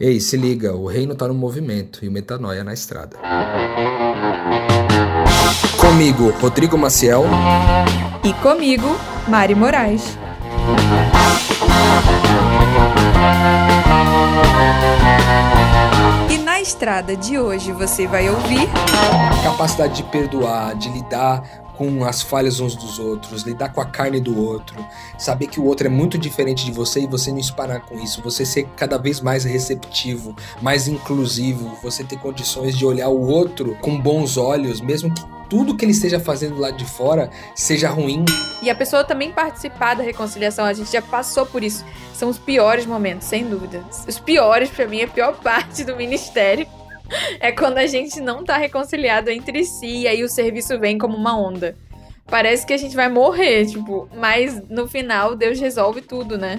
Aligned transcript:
Ei, 0.00 0.18
se 0.18 0.36
liga, 0.36 0.74
o 0.74 0.88
reino 0.88 1.14
tá 1.14 1.28
no 1.28 1.34
movimento 1.34 2.04
e 2.04 2.08
o 2.08 2.10
metanoia 2.10 2.64
na 2.64 2.74
estrada. 2.74 3.16
Comigo, 5.80 6.30
Rodrigo 6.40 6.76
Maciel. 6.76 7.22
E 8.24 8.32
comigo, 8.42 8.88
Mari 9.28 9.54
Moraes. 9.54 10.18
E 16.28 16.38
na 16.38 16.60
estrada 16.60 17.14
de 17.14 17.38
hoje 17.38 17.70
você 17.70 18.08
vai 18.08 18.28
ouvir. 18.28 18.68
Capacidade 19.44 19.94
de 19.94 20.02
perdoar, 20.10 20.74
de 20.74 20.88
lidar 20.88 21.40
com 21.76 22.04
as 22.04 22.22
falhas 22.22 22.60
uns 22.60 22.74
dos 22.74 22.98
outros, 22.98 23.42
lidar 23.42 23.72
com 23.72 23.80
a 23.80 23.86
carne 23.86 24.20
do 24.20 24.40
outro, 24.40 24.76
saber 25.18 25.46
que 25.46 25.60
o 25.60 25.64
outro 25.64 25.86
é 25.86 25.90
muito 25.90 26.16
diferente 26.16 26.64
de 26.64 26.72
você 26.72 27.00
e 27.00 27.06
você 27.06 27.30
não 27.30 27.38
esparar 27.38 27.80
com 27.80 27.98
isso, 27.98 28.22
você 28.22 28.44
ser 28.44 28.68
cada 28.76 28.98
vez 28.98 29.20
mais 29.20 29.44
receptivo, 29.44 30.34
mais 30.62 30.88
inclusivo, 30.88 31.76
você 31.82 32.04
ter 32.04 32.18
condições 32.18 32.76
de 32.76 32.86
olhar 32.86 33.08
o 33.08 33.26
outro 33.26 33.76
com 33.80 33.98
bons 34.00 34.36
olhos, 34.36 34.80
mesmo 34.80 35.12
que 35.12 35.22
tudo 35.48 35.76
que 35.76 35.84
ele 35.84 35.92
esteja 35.92 36.18
fazendo 36.18 36.58
lá 36.58 36.70
de 36.70 36.84
fora 36.84 37.30
seja 37.54 37.88
ruim. 37.88 38.24
E 38.62 38.70
a 38.70 38.74
pessoa 38.74 39.04
também 39.04 39.30
participar 39.30 39.94
da 39.94 40.02
reconciliação, 40.02 40.64
a 40.64 40.72
gente 40.72 40.90
já 40.90 41.02
passou 41.02 41.46
por 41.46 41.62
isso. 41.62 41.84
São 42.12 42.28
os 42.28 42.38
piores 42.38 42.86
momentos, 42.86 43.28
sem 43.28 43.44
dúvida. 43.44 43.84
Os 44.08 44.18
piores, 44.18 44.70
para 44.70 44.86
mim, 44.86 45.00
é 45.00 45.04
a 45.04 45.08
pior 45.08 45.36
parte 45.42 45.84
do 45.84 45.94
ministério 45.96 46.66
é 47.40 47.52
quando 47.52 47.78
a 47.78 47.86
gente 47.86 48.20
não 48.20 48.44
tá 48.44 48.56
reconciliado 48.56 49.30
entre 49.30 49.64
si 49.64 50.02
e 50.02 50.08
aí 50.08 50.22
o 50.22 50.28
serviço 50.28 50.78
vem 50.78 50.98
como 50.98 51.16
uma 51.16 51.38
onda. 51.38 51.76
Parece 52.26 52.66
que 52.66 52.72
a 52.72 52.76
gente 52.76 52.96
vai 52.96 53.08
morrer, 53.08 53.66
tipo, 53.66 54.08
mas 54.14 54.68
no 54.68 54.88
final 54.88 55.36
Deus 55.36 55.60
resolve 55.60 56.00
tudo, 56.00 56.38
né? 56.38 56.56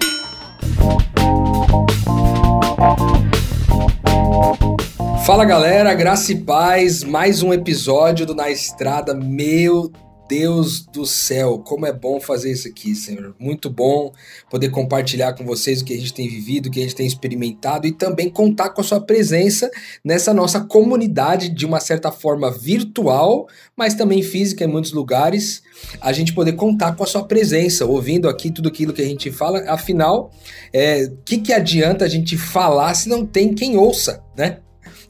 Fala 5.26 5.44
galera, 5.44 5.92
graça 5.92 6.32
e 6.32 6.36
paz, 6.36 7.02
mais 7.02 7.42
um 7.42 7.52
episódio 7.52 8.24
do 8.24 8.34
Na 8.34 8.48
Estrada. 8.48 9.12
Meu 9.12 9.90
Deus 10.28 10.84
do 10.86 11.06
céu, 11.06 11.58
como 11.58 11.86
é 11.86 11.92
bom 11.92 12.20
fazer 12.20 12.50
isso 12.50 12.66
aqui, 12.66 12.94
Senhor. 12.94 13.34
Muito 13.38 13.70
bom 13.70 14.12
poder 14.50 14.70
compartilhar 14.70 15.34
com 15.34 15.44
vocês 15.44 15.80
o 15.80 15.84
que 15.84 15.94
a 15.94 15.96
gente 15.96 16.12
tem 16.12 16.28
vivido, 16.28 16.66
o 16.66 16.70
que 16.70 16.80
a 16.80 16.82
gente 16.82 16.94
tem 16.94 17.06
experimentado 17.06 17.86
e 17.86 17.92
também 17.92 18.28
contar 18.28 18.70
com 18.70 18.80
a 18.80 18.84
sua 18.84 19.00
presença 19.00 19.70
nessa 20.04 20.34
nossa 20.34 20.60
comunidade 20.60 21.48
de 21.48 21.64
uma 21.64 21.80
certa 21.80 22.10
forma 22.10 22.50
virtual, 22.50 23.48
mas 23.76 23.94
também 23.94 24.22
física 24.22 24.64
em 24.64 24.68
muitos 24.68 24.92
lugares. 24.92 25.62
A 26.00 26.12
gente 26.12 26.32
poder 26.32 26.54
contar 26.54 26.96
com 26.96 27.04
a 27.04 27.06
sua 27.06 27.24
presença, 27.24 27.86
ouvindo 27.86 28.28
aqui 28.28 28.50
tudo 28.50 28.68
aquilo 28.68 28.92
que 28.92 29.02
a 29.02 29.06
gente 29.06 29.30
fala. 29.30 29.60
Afinal, 29.70 30.26
o 30.26 30.30
é, 30.72 31.10
que, 31.24 31.38
que 31.38 31.52
adianta 31.52 32.04
a 32.04 32.08
gente 32.08 32.36
falar 32.36 32.94
se 32.94 33.08
não 33.08 33.24
tem 33.24 33.54
quem 33.54 33.76
ouça, 33.76 34.22
né? 34.36 34.58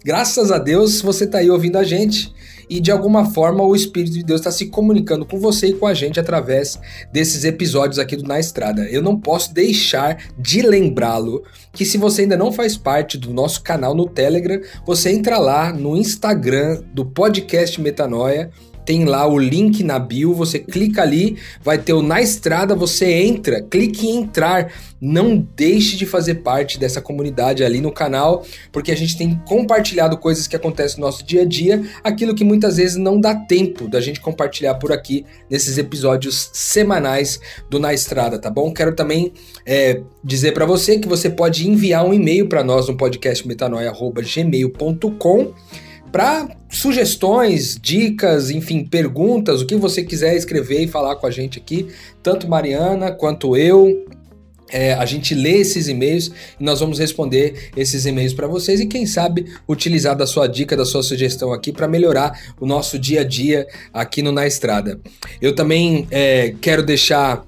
Graças 0.05 0.53
a 0.53 0.59
Deus 0.59 1.01
você 1.01 1.25
está 1.25 1.39
aí 1.39 1.51
ouvindo 1.51 1.77
a 1.77 1.85
gente 1.85 2.36
e 2.69 2.81
de 2.81 2.91
alguma 2.91 3.27
forma 3.27 3.63
o 3.63 3.75
Espírito 3.75 4.15
de 4.15 4.23
Deus 4.23 4.41
está 4.41 4.51
se 4.51 4.67
comunicando 4.67 5.25
com 5.25 5.39
você 5.39 5.69
e 5.69 5.75
com 5.75 5.87
a 5.87 5.95
gente 5.95 6.19
através 6.19 6.79
desses 7.13 7.45
episódios 7.45 7.99
aqui 7.99 8.17
do 8.17 8.25
Na 8.25 8.39
Estrada. 8.39 8.83
Eu 8.83 9.03
não 9.03 9.19
posso 9.19 9.53
deixar 9.55 10.19
de 10.39 10.63
lembrá-lo 10.63 11.43
que 11.73 11.85
se 11.85 11.99
você 11.99 12.23
ainda 12.23 12.37
não 12.37 12.53
faz 12.53 12.77
parte 12.77 13.19
do 13.19 13.33
nosso 13.33 13.63
canal 13.63 13.95
no 13.95 14.09
Telegram, 14.09 14.61
você 14.85 15.11
entra 15.11 15.39
lá 15.39 15.73
no 15.73 15.97
Instagram 15.97 16.83
do 16.93 17.05
podcast 17.05 17.81
Metanoia 17.81 18.51
tem 18.87 19.05
lá 19.05 19.27
o 19.27 19.37
link 19.37 19.83
na 19.83 19.99
bio, 19.99 20.33
você 20.33 20.61
clica 20.61 21.03
ali, 21.03 21.37
vai 21.63 21.77
ter 21.77 21.93
o 21.93 22.01
na 22.01 22.23
estrada, 22.23 22.75
você 22.75 23.13
entra, 23.13 23.61
clique 23.61 24.07
em 24.07 24.19
entrar. 24.19 24.73
Não 24.99 25.47
deixe 25.55 25.95
de 25.97 26.07
fazer 26.07 26.37
parte 26.37 26.79
dessa 26.79 27.03
comunidade 27.03 27.63
ali 27.63 27.83
no 27.83 27.93
canal, 27.93 28.47
porque 28.73 28.91
a 28.91 28.97
gente 28.97 29.19
tem 29.19 29.39
compartilhado 29.47 30.17
coisas 30.17 30.47
que 30.47 30.57
acontecem 30.57 30.99
no 30.99 31.05
nosso 31.05 31.23
dia 31.23 31.43
a 31.43 31.45
dia, 31.45 31.85
aquilo 32.03 32.35
que 32.35 32.45
muitas 32.45 32.79
vezes 32.79 32.97
não 32.97 33.21
dá 33.21 33.35
tempo 33.35 33.89
da 33.89 34.01
gente 34.01 34.21
compartilhar 34.21 34.77
por 34.77 34.93
aqui 34.93 35.27
nesses 35.51 35.77
episódios 35.77 36.49
semanais 36.53 37.39
do 37.69 37.79
Na 37.79 37.93
Estrada, 37.93 38.39
tá 38.39 38.49
bom? 38.49 38.73
Quero 38.73 38.95
também 38.95 39.35
é, 39.67 40.01
dizer 40.25 40.53
para 40.53 40.65
você 40.65 40.99
que 40.99 41.09
você 41.09 41.29
pode 41.29 41.69
enviar 41.69 42.07
um 42.07 42.15
e-mail 42.15 42.49
para 42.49 42.65
nós 42.65 42.89
no 42.89 42.97
podcast 42.97 43.47
metanoia.gmail.com 43.47 45.53
para 46.17 46.49
sugestões, 46.71 47.79
dicas, 47.79 48.49
enfim, 48.51 48.83
perguntas, 48.83 49.61
o 49.61 49.67
que 49.67 49.77
você 49.77 50.03
quiser 50.03 50.35
escrever 50.35 50.81
e 50.81 50.89
falar 50.89 51.17
com 51.17 51.27
a 51.27 51.31
gente 51.31 51.59
aqui, 51.59 51.89
tanto 52.23 52.49
Mariana 52.49 53.13
quanto 53.13 53.55
eu. 53.55 54.07
É, 54.71 54.95
a 54.95 55.05
gente 55.05 55.35
lê 55.35 55.59
esses 55.59 55.89
e-mails 55.89 56.33
e 56.59 56.65
nós 56.65 56.81
vamos 56.81 56.99
responder 56.99 57.71
esses 57.77 58.07
e-mails 58.07 58.33
para 58.33 58.49
vocês 58.49 58.81
e 58.81 58.87
quem 58.87 59.05
sabe 59.05 59.45
utilizar 59.69 60.17
da 60.17 60.27
sua 60.27 60.47
dica, 60.47 60.75
da 60.75 60.87
sua 60.87 61.03
sugestão 61.03 61.53
aqui 61.53 61.71
para 61.71 61.87
melhorar 61.87 62.55
o 62.59 62.65
nosso 62.65 62.99
dia 62.99 63.21
a 63.21 63.25
dia 63.25 63.67
aqui 63.93 64.23
no 64.23 64.33
Na 64.33 64.47
Estrada. 64.47 64.99
Eu 65.39 65.55
também 65.55 66.09
é, 66.11 66.55
quero 66.63 66.83
deixar 66.83 67.45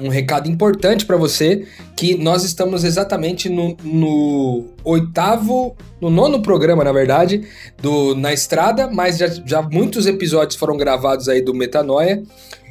um 0.00 0.08
recado 0.08 0.48
importante 0.48 1.04
para 1.04 1.16
você 1.16 1.66
que 1.96 2.16
nós 2.16 2.44
estamos 2.44 2.84
exatamente 2.84 3.48
no, 3.48 3.76
no, 3.82 4.64
oitavo, 4.82 5.76
no 6.00 6.08
nono 6.08 6.40
programa, 6.40 6.82
na 6.82 6.92
verdade, 6.92 7.46
do 7.80 8.14
Na 8.14 8.32
Estrada, 8.32 8.88
mas 8.90 9.18
já, 9.18 9.26
já 9.26 9.62
muitos 9.62 10.06
episódios 10.06 10.56
foram 10.58 10.76
gravados 10.76 11.28
aí 11.28 11.42
do 11.42 11.54
Metanoia. 11.54 12.22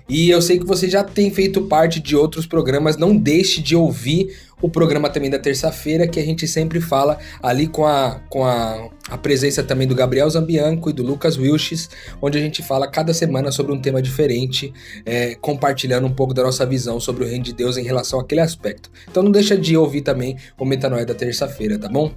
E 0.09 0.31
eu 0.31 0.41
sei 0.41 0.57
que 0.57 0.65
você 0.65 0.89
já 0.89 1.03
tem 1.03 1.29
feito 1.31 1.61
parte 1.61 1.99
de 1.99 2.15
outros 2.15 2.47
programas, 2.47 2.97
não 2.97 3.15
deixe 3.15 3.61
de 3.61 3.75
ouvir 3.75 4.35
o 4.59 4.67
programa 4.67 5.07
também 5.07 5.29
da 5.29 5.37
terça-feira, 5.37 6.07
que 6.07 6.19
a 6.19 6.25
gente 6.25 6.47
sempre 6.47 6.81
fala 6.81 7.19
ali 7.41 7.67
com 7.67 7.85
a, 7.85 8.19
com 8.27 8.43
a, 8.43 8.89
a 9.07 9.17
presença 9.17 9.63
também 9.63 9.87
do 9.87 9.93
Gabriel 9.93 10.29
Zambianco 10.29 10.89
e 10.89 10.93
do 10.93 11.03
Lucas 11.03 11.37
Wilches, 11.37 11.89
onde 12.19 12.39
a 12.39 12.41
gente 12.41 12.63
fala 12.63 12.87
cada 12.87 13.13
semana 13.13 13.51
sobre 13.51 13.71
um 13.71 13.79
tema 13.79 14.01
diferente, 14.01 14.73
é, 15.05 15.35
compartilhando 15.35 16.07
um 16.07 16.13
pouco 16.13 16.33
da 16.33 16.43
nossa 16.43 16.65
visão 16.65 16.99
sobre 16.99 17.23
o 17.23 17.27
reino 17.27 17.43
de 17.43 17.53
Deus 17.53 17.77
em 17.77 17.83
relação 17.83 18.19
àquele 18.19 18.41
aspecto. 18.41 18.89
Então 19.09 19.21
não 19.21 19.31
deixa 19.31 19.55
de 19.55 19.77
ouvir 19.77 20.01
também 20.01 20.35
o 20.57 20.65
Metanoia 20.65 21.05
da 21.05 21.13
terça-feira, 21.13 21.77
tá 21.77 21.87
bom? 21.87 22.11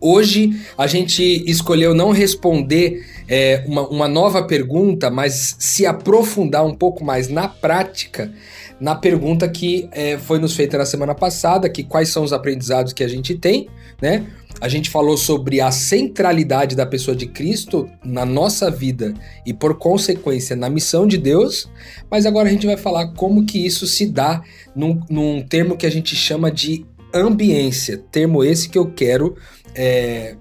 Hoje 0.00 0.50
a 0.76 0.86
gente 0.86 1.22
escolheu 1.50 1.94
não 1.94 2.10
responder 2.10 3.04
é, 3.28 3.64
uma, 3.66 3.88
uma 3.88 4.08
nova 4.08 4.42
pergunta, 4.42 5.10
mas 5.10 5.56
se 5.58 5.84
aprofundar 5.84 6.64
um 6.64 6.74
pouco 6.74 7.04
mais 7.04 7.28
na 7.28 7.48
prática 7.48 8.32
na 8.80 8.94
pergunta 8.94 9.48
que 9.48 9.88
é, 9.92 10.16
foi 10.18 10.38
nos 10.38 10.54
feita 10.54 10.78
na 10.78 10.86
semana 10.86 11.14
passada, 11.14 11.68
que 11.68 11.82
quais 11.82 12.08
são 12.10 12.22
os 12.22 12.32
aprendizados 12.32 12.92
que 12.92 13.02
a 13.02 13.08
gente 13.08 13.34
tem, 13.34 13.68
né? 14.00 14.26
A 14.60 14.68
gente 14.68 14.90
falou 14.90 15.16
sobre 15.16 15.60
a 15.60 15.70
centralidade 15.70 16.74
da 16.74 16.84
pessoa 16.84 17.16
de 17.16 17.26
Cristo 17.26 17.88
na 18.04 18.24
nossa 18.24 18.70
vida 18.70 19.14
e, 19.46 19.54
por 19.54 19.78
consequência, 19.78 20.56
na 20.56 20.68
missão 20.68 21.06
de 21.06 21.16
Deus, 21.16 21.70
mas 22.10 22.26
agora 22.26 22.48
a 22.48 22.52
gente 22.52 22.66
vai 22.66 22.76
falar 22.76 23.08
como 23.14 23.46
que 23.46 23.64
isso 23.64 23.86
se 23.86 24.06
dá 24.06 24.42
num, 24.74 25.00
num 25.08 25.42
termo 25.42 25.76
que 25.76 25.86
a 25.86 25.90
gente 25.90 26.16
chama 26.16 26.50
de 26.50 26.84
ambiência, 27.12 28.02
termo 28.10 28.44
esse 28.44 28.68
que 28.68 28.78
eu 28.78 28.90
quero 28.90 29.36
é, 29.74 30.36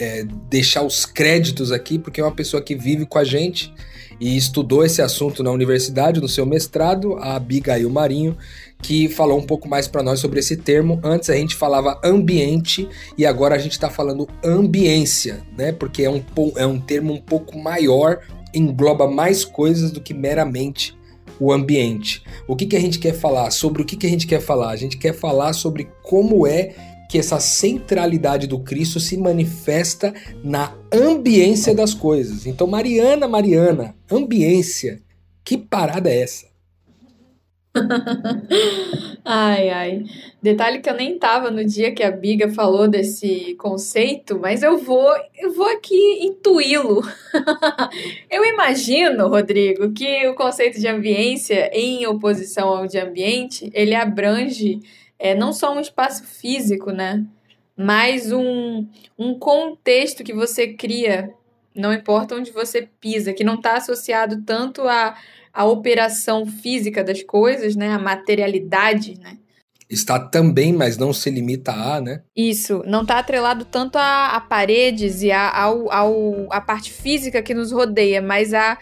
é, 0.00 0.24
deixar 0.48 0.82
os 0.82 1.04
créditos 1.04 1.72
aqui, 1.72 1.98
porque 1.98 2.20
é 2.20 2.24
uma 2.24 2.34
pessoa 2.34 2.62
que 2.62 2.74
vive 2.74 3.06
com 3.06 3.18
a 3.18 3.24
gente 3.24 3.72
e 4.20 4.36
estudou 4.36 4.84
esse 4.84 5.00
assunto 5.00 5.42
na 5.42 5.50
universidade, 5.50 6.20
no 6.20 6.28
seu 6.28 6.44
mestrado, 6.44 7.16
a 7.16 7.36
Abigail 7.36 7.88
Marinho, 7.88 8.36
que 8.82 9.08
falou 9.08 9.38
um 9.38 9.46
pouco 9.46 9.66
mais 9.66 9.88
para 9.88 10.02
nós 10.02 10.20
sobre 10.20 10.40
esse 10.40 10.58
termo. 10.58 11.00
Antes 11.02 11.30
a 11.30 11.34
gente 11.34 11.56
falava 11.56 11.98
ambiente 12.04 12.86
e 13.16 13.24
agora 13.24 13.54
a 13.54 13.58
gente 13.58 13.72
está 13.72 13.88
falando 13.88 14.28
ambiência, 14.44 15.42
né? 15.56 15.72
Porque 15.72 16.02
é 16.02 16.10
um, 16.10 16.22
é 16.56 16.66
um 16.66 16.78
termo 16.78 17.14
um 17.14 17.20
pouco 17.20 17.58
maior, 17.58 18.20
engloba 18.52 19.10
mais 19.10 19.42
coisas 19.42 19.90
do 19.90 20.02
que 20.02 20.12
meramente 20.12 20.98
o 21.40 21.52
ambiente. 21.52 22.22
O 22.46 22.54
que, 22.54 22.66
que 22.66 22.76
a 22.76 22.80
gente 22.80 22.98
quer 22.98 23.14
falar? 23.14 23.50
Sobre 23.50 23.82
o 23.82 23.84
que, 23.84 23.96
que 23.96 24.06
a 24.06 24.10
gente 24.10 24.26
quer 24.26 24.40
falar? 24.40 24.70
A 24.70 24.76
gente 24.76 24.98
quer 24.98 25.14
falar 25.14 25.52
sobre 25.54 25.88
como 26.02 26.46
é 26.46 26.74
que 27.08 27.18
essa 27.18 27.40
centralidade 27.40 28.46
do 28.46 28.60
Cristo 28.60 29.00
se 29.00 29.16
manifesta 29.16 30.14
na 30.44 30.76
ambiência 30.92 31.74
das 31.74 31.92
coisas. 31.92 32.46
Então, 32.46 32.68
Mariana, 32.68 33.26
Mariana, 33.26 33.96
ambiência, 34.08 35.02
que 35.42 35.58
parada 35.58 36.08
é 36.08 36.22
essa? 36.22 36.49
Ai, 39.24 39.68
ai. 39.70 40.04
Detalhe 40.42 40.80
que 40.80 40.90
eu 40.90 40.94
nem 40.94 41.18
tava 41.18 41.50
no 41.50 41.64
dia 41.64 41.94
que 41.94 42.02
a 42.02 42.10
Biga 42.10 42.50
falou 42.50 42.88
desse 42.88 43.54
conceito, 43.54 44.38
mas 44.38 44.62
eu 44.62 44.78
vou, 44.78 45.08
eu 45.38 45.52
vou 45.52 45.68
aqui 45.68 46.24
intuí-lo. 46.24 47.00
eu 48.28 48.44
imagino, 48.44 49.28
Rodrigo, 49.28 49.92
que 49.92 50.26
o 50.28 50.34
conceito 50.34 50.80
de 50.80 50.88
ambiência 50.88 51.70
em 51.72 52.06
oposição 52.06 52.68
ao 52.68 52.86
de 52.86 52.98
ambiente, 52.98 53.70
ele 53.72 53.94
abrange 53.94 54.80
é 55.20 55.34
não 55.34 55.52
só 55.52 55.76
um 55.76 55.80
espaço 55.80 56.24
físico, 56.24 56.90
né? 56.90 57.24
Mas 57.76 58.32
um, 58.32 58.86
um 59.18 59.38
contexto 59.38 60.24
que 60.24 60.32
você 60.32 60.68
cria, 60.68 61.32
não 61.74 61.92
importa 61.92 62.34
onde 62.34 62.50
você 62.50 62.88
pisa, 63.00 63.32
que 63.32 63.44
não 63.44 63.54
está 63.54 63.76
associado 63.76 64.42
tanto 64.42 64.88
à, 64.88 65.14
à 65.52 65.64
operação 65.64 66.46
física 66.46 67.02
das 67.02 67.22
coisas, 67.22 67.76
né? 67.76 67.90
A 67.90 67.98
materialidade, 67.98 69.18
né? 69.18 69.38
está 69.90 70.20
também, 70.20 70.72
mas 70.72 70.96
não 70.96 71.12
se 71.12 71.28
limita 71.28 71.72
a, 71.72 72.00
né? 72.00 72.22
Isso, 72.34 72.82
não 72.86 73.02
está 73.02 73.18
atrelado 73.18 73.64
tanto 73.64 73.98
a, 73.98 74.36
a 74.36 74.40
paredes 74.40 75.20
e 75.20 75.32
a, 75.32 75.50
ao, 75.50 75.90
ao, 75.92 76.46
a 76.50 76.60
parte 76.60 76.92
física 76.92 77.42
que 77.42 77.52
nos 77.52 77.72
rodeia, 77.72 78.22
mas 78.22 78.54
a, 78.54 78.78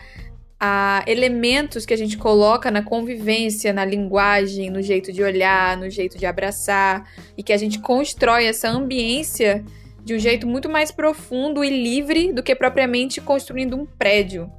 a 0.60 1.02
elementos 1.06 1.86
que 1.86 1.94
a 1.94 1.96
gente 1.96 2.18
coloca 2.18 2.70
na 2.70 2.82
convivência, 2.82 3.72
na 3.72 3.86
linguagem, 3.86 4.68
no 4.68 4.82
jeito 4.82 5.10
de 5.10 5.22
olhar, 5.22 5.78
no 5.78 5.88
jeito 5.88 6.18
de 6.18 6.26
abraçar, 6.26 7.08
e 7.36 7.42
que 7.42 7.54
a 7.54 7.56
gente 7.56 7.78
constrói 7.78 8.44
essa 8.44 8.68
ambiência 8.68 9.64
de 10.04 10.14
um 10.14 10.18
jeito 10.18 10.46
muito 10.46 10.68
mais 10.68 10.90
profundo 10.90 11.64
e 11.64 11.70
livre 11.70 12.32
do 12.34 12.42
que 12.42 12.54
propriamente 12.54 13.20
construindo 13.20 13.76
um 13.76 13.86
prédio 13.86 14.50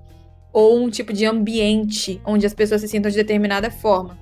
ou 0.51 0.79
um 0.79 0.89
tipo 0.89 1.13
de 1.13 1.25
ambiente 1.25 2.21
onde 2.25 2.45
as 2.45 2.53
pessoas 2.53 2.81
se 2.81 2.87
sintam 2.87 3.11
de 3.11 3.17
determinada 3.17 3.69
forma. 3.69 4.17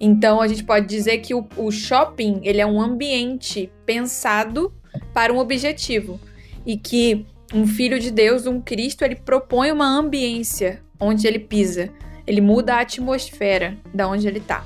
Então 0.00 0.40
a 0.40 0.48
gente 0.48 0.64
pode 0.64 0.86
dizer 0.86 1.18
que 1.18 1.34
o, 1.34 1.46
o 1.56 1.70
shopping 1.70 2.40
ele 2.42 2.60
é 2.60 2.66
um 2.66 2.80
ambiente 2.80 3.70
pensado 3.84 4.72
para 5.12 5.32
um 5.32 5.38
objetivo 5.38 6.18
e 6.64 6.76
que 6.76 7.26
um 7.52 7.66
filho 7.66 7.98
de 7.98 8.10
Deus, 8.10 8.46
um 8.46 8.60
Cristo, 8.60 9.04
ele 9.04 9.16
propõe 9.16 9.72
uma 9.72 9.86
ambiência 9.86 10.82
onde 10.98 11.26
ele 11.26 11.38
pisa. 11.38 11.90
Ele 12.26 12.40
muda 12.40 12.74
a 12.74 12.80
atmosfera 12.80 13.76
da 13.92 14.08
onde 14.08 14.28
ele 14.28 14.38
está. 14.38 14.64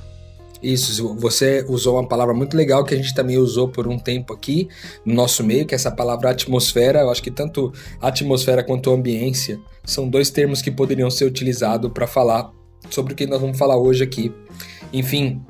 Isso, 0.64 1.14
você 1.16 1.62
usou 1.68 1.96
uma 1.96 2.08
palavra 2.08 2.32
muito 2.32 2.56
legal 2.56 2.82
que 2.84 2.94
a 2.94 2.96
gente 2.96 3.14
também 3.14 3.36
usou 3.36 3.68
por 3.68 3.86
um 3.86 3.98
tempo 3.98 4.32
aqui 4.32 4.66
no 5.04 5.12
nosso 5.12 5.44
meio, 5.44 5.66
que 5.66 5.74
é 5.74 5.76
essa 5.76 5.90
palavra 5.90 6.30
atmosfera. 6.30 7.00
Eu 7.00 7.10
acho 7.10 7.22
que 7.22 7.30
tanto 7.30 7.70
atmosfera 8.00 8.64
quanto 8.64 8.90
ambiência 8.90 9.60
são 9.84 10.08
dois 10.08 10.30
termos 10.30 10.62
que 10.62 10.70
poderiam 10.70 11.10
ser 11.10 11.26
utilizados 11.26 11.92
para 11.92 12.06
falar 12.06 12.50
sobre 12.88 13.12
o 13.12 13.16
que 13.16 13.26
nós 13.26 13.42
vamos 13.42 13.58
falar 13.58 13.76
hoje 13.76 14.02
aqui. 14.02 14.32
Enfim, 14.90 15.42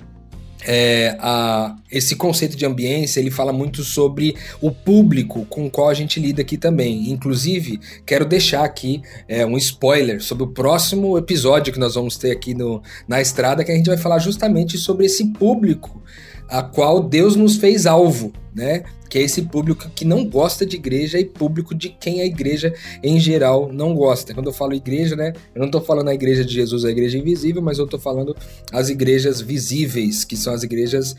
é, 0.66 1.16
a, 1.20 1.76
esse 1.90 2.16
conceito 2.16 2.56
de 2.56 2.64
ambiência 2.64 3.20
ele 3.20 3.30
fala 3.30 3.52
muito 3.52 3.84
sobre 3.84 4.34
o 4.60 4.70
público 4.70 5.44
com 5.46 5.66
o 5.66 5.70
qual 5.70 5.88
a 5.88 5.94
gente 5.94 6.18
lida 6.18 6.42
aqui 6.42 6.56
também. 6.56 7.10
Inclusive, 7.10 7.80
quero 8.06 8.24
deixar 8.24 8.64
aqui 8.64 9.02
é, 9.28 9.44
um 9.44 9.56
spoiler 9.56 10.22
sobre 10.22 10.44
o 10.44 10.48
próximo 10.48 11.16
episódio 11.18 11.72
que 11.72 11.78
nós 11.78 11.94
vamos 11.94 12.16
ter 12.16 12.30
aqui 12.30 12.54
no, 12.54 12.82
na 13.06 13.20
estrada, 13.20 13.64
que 13.64 13.70
a 13.70 13.76
gente 13.76 13.86
vai 13.86 13.98
falar 13.98 14.18
justamente 14.18 14.78
sobre 14.78 15.06
esse 15.06 15.26
público 15.32 16.02
a 16.48 16.62
qual 16.62 17.02
Deus 17.02 17.36
nos 17.36 17.56
fez 17.56 17.86
alvo, 17.86 18.32
né? 18.54 18.84
Que 19.08 19.18
é 19.18 19.22
esse 19.22 19.42
público 19.42 19.88
que 19.94 20.04
não 20.04 20.24
gosta 20.24 20.66
de 20.66 20.76
igreja 20.76 21.18
e 21.18 21.24
público 21.24 21.74
de 21.74 21.88
quem 21.88 22.20
a 22.20 22.26
igreja 22.26 22.74
em 23.02 23.18
geral 23.18 23.72
não 23.72 23.94
gosta. 23.94 24.34
Quando 24.34 24.46
eu 24.46 24.52
falo 24.52 24.74
igreja, 24.74 25.14
né? 25.14 25.32
Eu 25.54 25.60
não 25.60 25.66
estou 25.66 25.80
falando 25.80 26.08
a 26.08 26.14
igreja 26.14 26.44
de 26.44 26.52
Jesus, 26.52 26.84
a 26.84 26.90
igreja 26.90 27.18
invisível, 27.18 27.62
mas 27.62 27.78
eu 27.78 27.84
estou 27.84 28.00
falando 28.00 28.36
as 28.72 28.88
igrejas 28.88 29.40
visíveis, 29.40 30.24
que 30.24 30.36
são 30.36 30.52
as 30.52 30.62
igrejas 30.62 31.16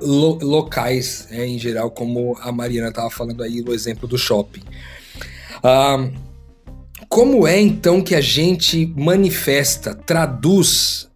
lo 0.00 0.38
locais, 0.42 1.28
né? 1.30 1.46
em 1.46 1.58
geral, 1.58 1.90
como 1.90 2.36
a 2.40 2.52
Mariana 2.52 2.88
estava 2.88 3.10
falando 3.10 3.42
aí 3.42 3.62
no 3.62 3.72
exemplo 3.72 4.06
do 4.06 4.18
shopping. 4.18 4.62
Ah, 5.62 6.08
como 7.08 7.46
é 7.46 7.60
então 7.60 8.02
que 8.02 8.14
a 8.14 8.20
gente 8.20 8.92
manifesta, 8.96 9.94
traduz 9.94 11.08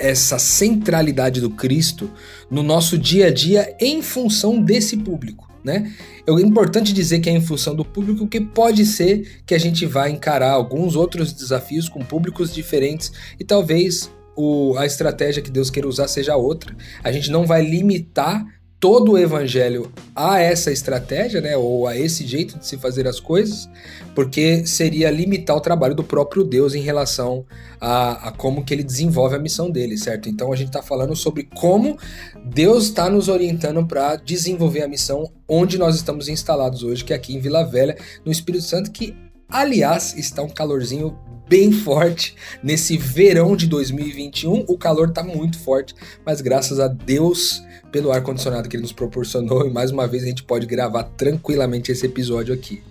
essa 0.00 0.38
centralidade 0.38 1.40
do 1.40 1.50
Cristo 1.50 2.10
no 2.50 2.62
nosso 2.62 2.98
dia 2.98 3.26
a 3.26 3.30
dia 3.30 3.76
em 3.78 4.00
função 4.00 4.60
desse 4.60 4.96
público. 4.96 5.48
Né? 5.62 5.92
É 6.26 6.32
importante 6.32 6.92
dizer 6.92 7.20
que 7.20 7.28
é 7.28 7.32
em 7.32 7.40
função 7.40 7.76
do 7.76 7.84
público 7.84 8.26
que 8.26 8.40
pode 8.40 8.86
ser 8.86 9.42
que 9.44 9.54
a 9.54 9.58
gente 9.58 9.84
vai 9.84 10.10
encarar 10.10 10.52
alguns 10.52 10.96
outros 10.96 11.34
desafios 11.34 11.86
com 11.86 12.00
públicos 12.00 12.52
diferentes 12.52 13.12
e 13.38 13.44
talvez 13.44 14.10
o, 14.34 14.74
a 14.78 14.86
estratégia 14.86 15.42
que 15.42 15.50
Deus 15.50 15.68
queira 15.68 15.86
usar 15.86 16.08
seja 16.08 16.34
outra. 16.34 16.74
A 17.04 17.12
gente 17.12 17.30
não 17.30 17.46
vai 17.46 17.62
limitar 17.62 18.42
todo 18.80 19.12
o 19.12 19.18
evangelho 19.18 19.92
a 20.16 20.40
essa 20.40 20.72
estratégia, 20.72 21.42
né, 21.42 21.54
ou 21.54 21.86
a 21.86 21.94
esse 21.96 22.26
jeito 22.26 22.58
de 22.58 22.66
se 22.66 22.78
fazer 22.78 23.06
as 23.06 23.20
coisas, 23.20 23.68
porque 24.14 24.66
seria 24.66 25.10
limitar 25.10 25.54
o 25.54 25.60
trabalho 25.60 25.94
do 25.94 26.02
próprio 26.02 26.42
Deus 26.42 26.74
em 26.74 26.80
relação 26.80 27.44
a, 27.78 28.28
a 28.28 28.32
como 28.32 28.64
que 28.64 28.72
ele 28.72 28.82
desenvolve 28.82 29.36
a 29.36 29.38
missão 29.38 29.70
dele, 29.70 29.98
certo? 29.98 30.30
Então 30.30 30.50
a 30.50 30.56
gente 30.56 30.68
está 30.68 30.82
falando 30.82 31.14
sobre 31.14 31.44
como 31.54 31.98
Deus 32.42 32.84
está 32.84 33.10
nos 33.10 33.28
orientando 33.28 33.86
para 33.86 34.16
desenvolver 34.16 34.82
a 34.82 34.88
missão 34.88 35.30
onde 35.46 35.76
nós 35.76 35.96
estamos 35.96 36.26
instalados 36.26 36.82
hoje, 36.82 37.04
que 37.04 37.12
é 37.12 37.16
aqui 37.16 37.36
em 37.36 37.40
Vila 37.40 37.64
Velha, 37.64 37.98
no 38.24 38.32
Espírito 38.32 38.64
Santo, 38.64 38.90
que 38.90 39.14
aliás 39.46 40.16
está 40.16 40.42
um 40.42 40.48
calorzinho 40.48 41.18
bem 41.50 41.72
forte 41.72 42.34
nesse 42.62 42.96
verão 42.96 43.56
de 43.56 43.66
2021. 43.66 44.64
O 44.68 44.78
calor 44.78 45.08
está 45.08 45.22
muito 45.22 45.58
forte, 45.58 45.94
mas 46.24 46.40
graças 46.40 46.78
a 46.78 46.86
Deus 46.86 47.60
pelo 47.90 48.12
ar 48.12 48.22
condicionado 48.22 48.68
que 48.68 48.76
ele 48.76 48.82
nos 48.82 48.92
proporcionou 48.92 49.66
e 49.68 49.70
mais 49.70 49.90
uma 49.90 50.06
vez 50.06 50.22
a 50.22 50.26
gente 50.26 50.42
pode 50.42 50.66
gravar 50.66 51.04
tranquilamente 51.04 51.90
esse 51.90 52.06
episódio 52.06 52.54
aqui. 52.54 52.82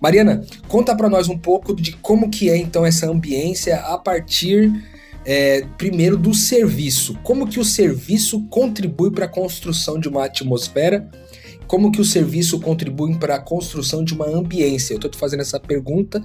Mariana, 0.00 0.44
conta 0.68 0.94
para 0.94 1.08
nós 1.08 1.28
um 1.28 1.38
pouco 1.38 1.74
de 1.74 1.92
como 1.92 2.30
que 2.30 2.50
é 2.50 2.56
então 2.56 2.84
essa 2.84 3.08
ambiência 3.08 3.76
a 3.76 3.96
partir 3.96 4.72
é, 5.24 5.64
primeiro 5.78 6.16
do 6.16 6.34
serviço. 6.34 7.16
Como 7.22 7.46
que 7.46 7.60
o 7.60 7.64
serviço 7.64 8.42
contribui 8.48 9.10
para 9.10 9.26
a 9.26 9.28
construção 9.28 9.98
de 9.98 10.08
uma 10.08 10.24
atmosfera 10.24 11.08
como 11.72 11.90
que 11.90 12.02
o 12.02 12.04
serviço 12.04 12.60
contribui 12.60 13.16
para 13.16 13.36
a 13.36 13.40
construção 13.40 14.04
de 14.04 14.12
uma 14.12 14.26
ambiência? 14.26 14.92
Eu 14.92 14.96
estou 14.96 15.10
te 15.10 15.16
fazendo 15.16 15.40
essa 15.40 15.58
pergunta 15.58 16.22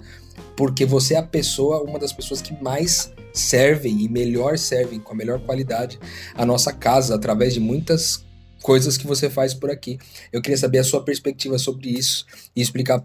porque 0.57 0.85
você 0.85 1.13
é 1.13 1.19
a 1.19 1.23
pessoa, 1.23 1.81
uma 1.81 1.97
das 1.97 2.11
pessoas 2.11 2.41
que 2.41 2.53
mais 2.61 3.13
servem 3.37 4.01
e 4.01 4.09
melhor 4.09 4.57
servem, 4.57 4.99
com 4.99 5.13
a 5.13 5.15
melhor 5.15 5.39
qualidade, 5.39 5.99
a 6.35 6.45
nossa 6.45 6.73
casa, 6.73 7.15
através 7.15 7.53
de 7.53 7.59
muitas 7.59 8.25
coisas 8.61 8.97
que 8.97 9.07
você 9.07 9.29
faz 9.29 9.53
por 9.53 9.69
aqui. 9.71 9.97
Eu 10.31 10.41
queria 10.41 10.57
saber 10.57 10.79
a 10.79 10.83
sua 10.83 11.03
perspectiva 11.03 11.57
sobre 11.57 11.89
isso 11.89 12.25
e 12.55 12.61
explicar 12.61 13.01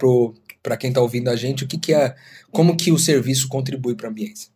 para 0.62 0.76
quem 0.76 0.88
está 0.88 1.00
ouvindo 1.00 1.28
a 1.28 1.36
gente 1.36 1.64
o 1.64 1.68
que, 1.68 1.78
que 1.78 1.94
é, 1.94 2.14
como 2.50 2.76
que 2.76 2.90
o 2.90 2.98
serviço 2.98 3.48
contribui 3.48 3.94
para 3.94 4.08
a 4.08 4.10
ambiência. 4.10 4.50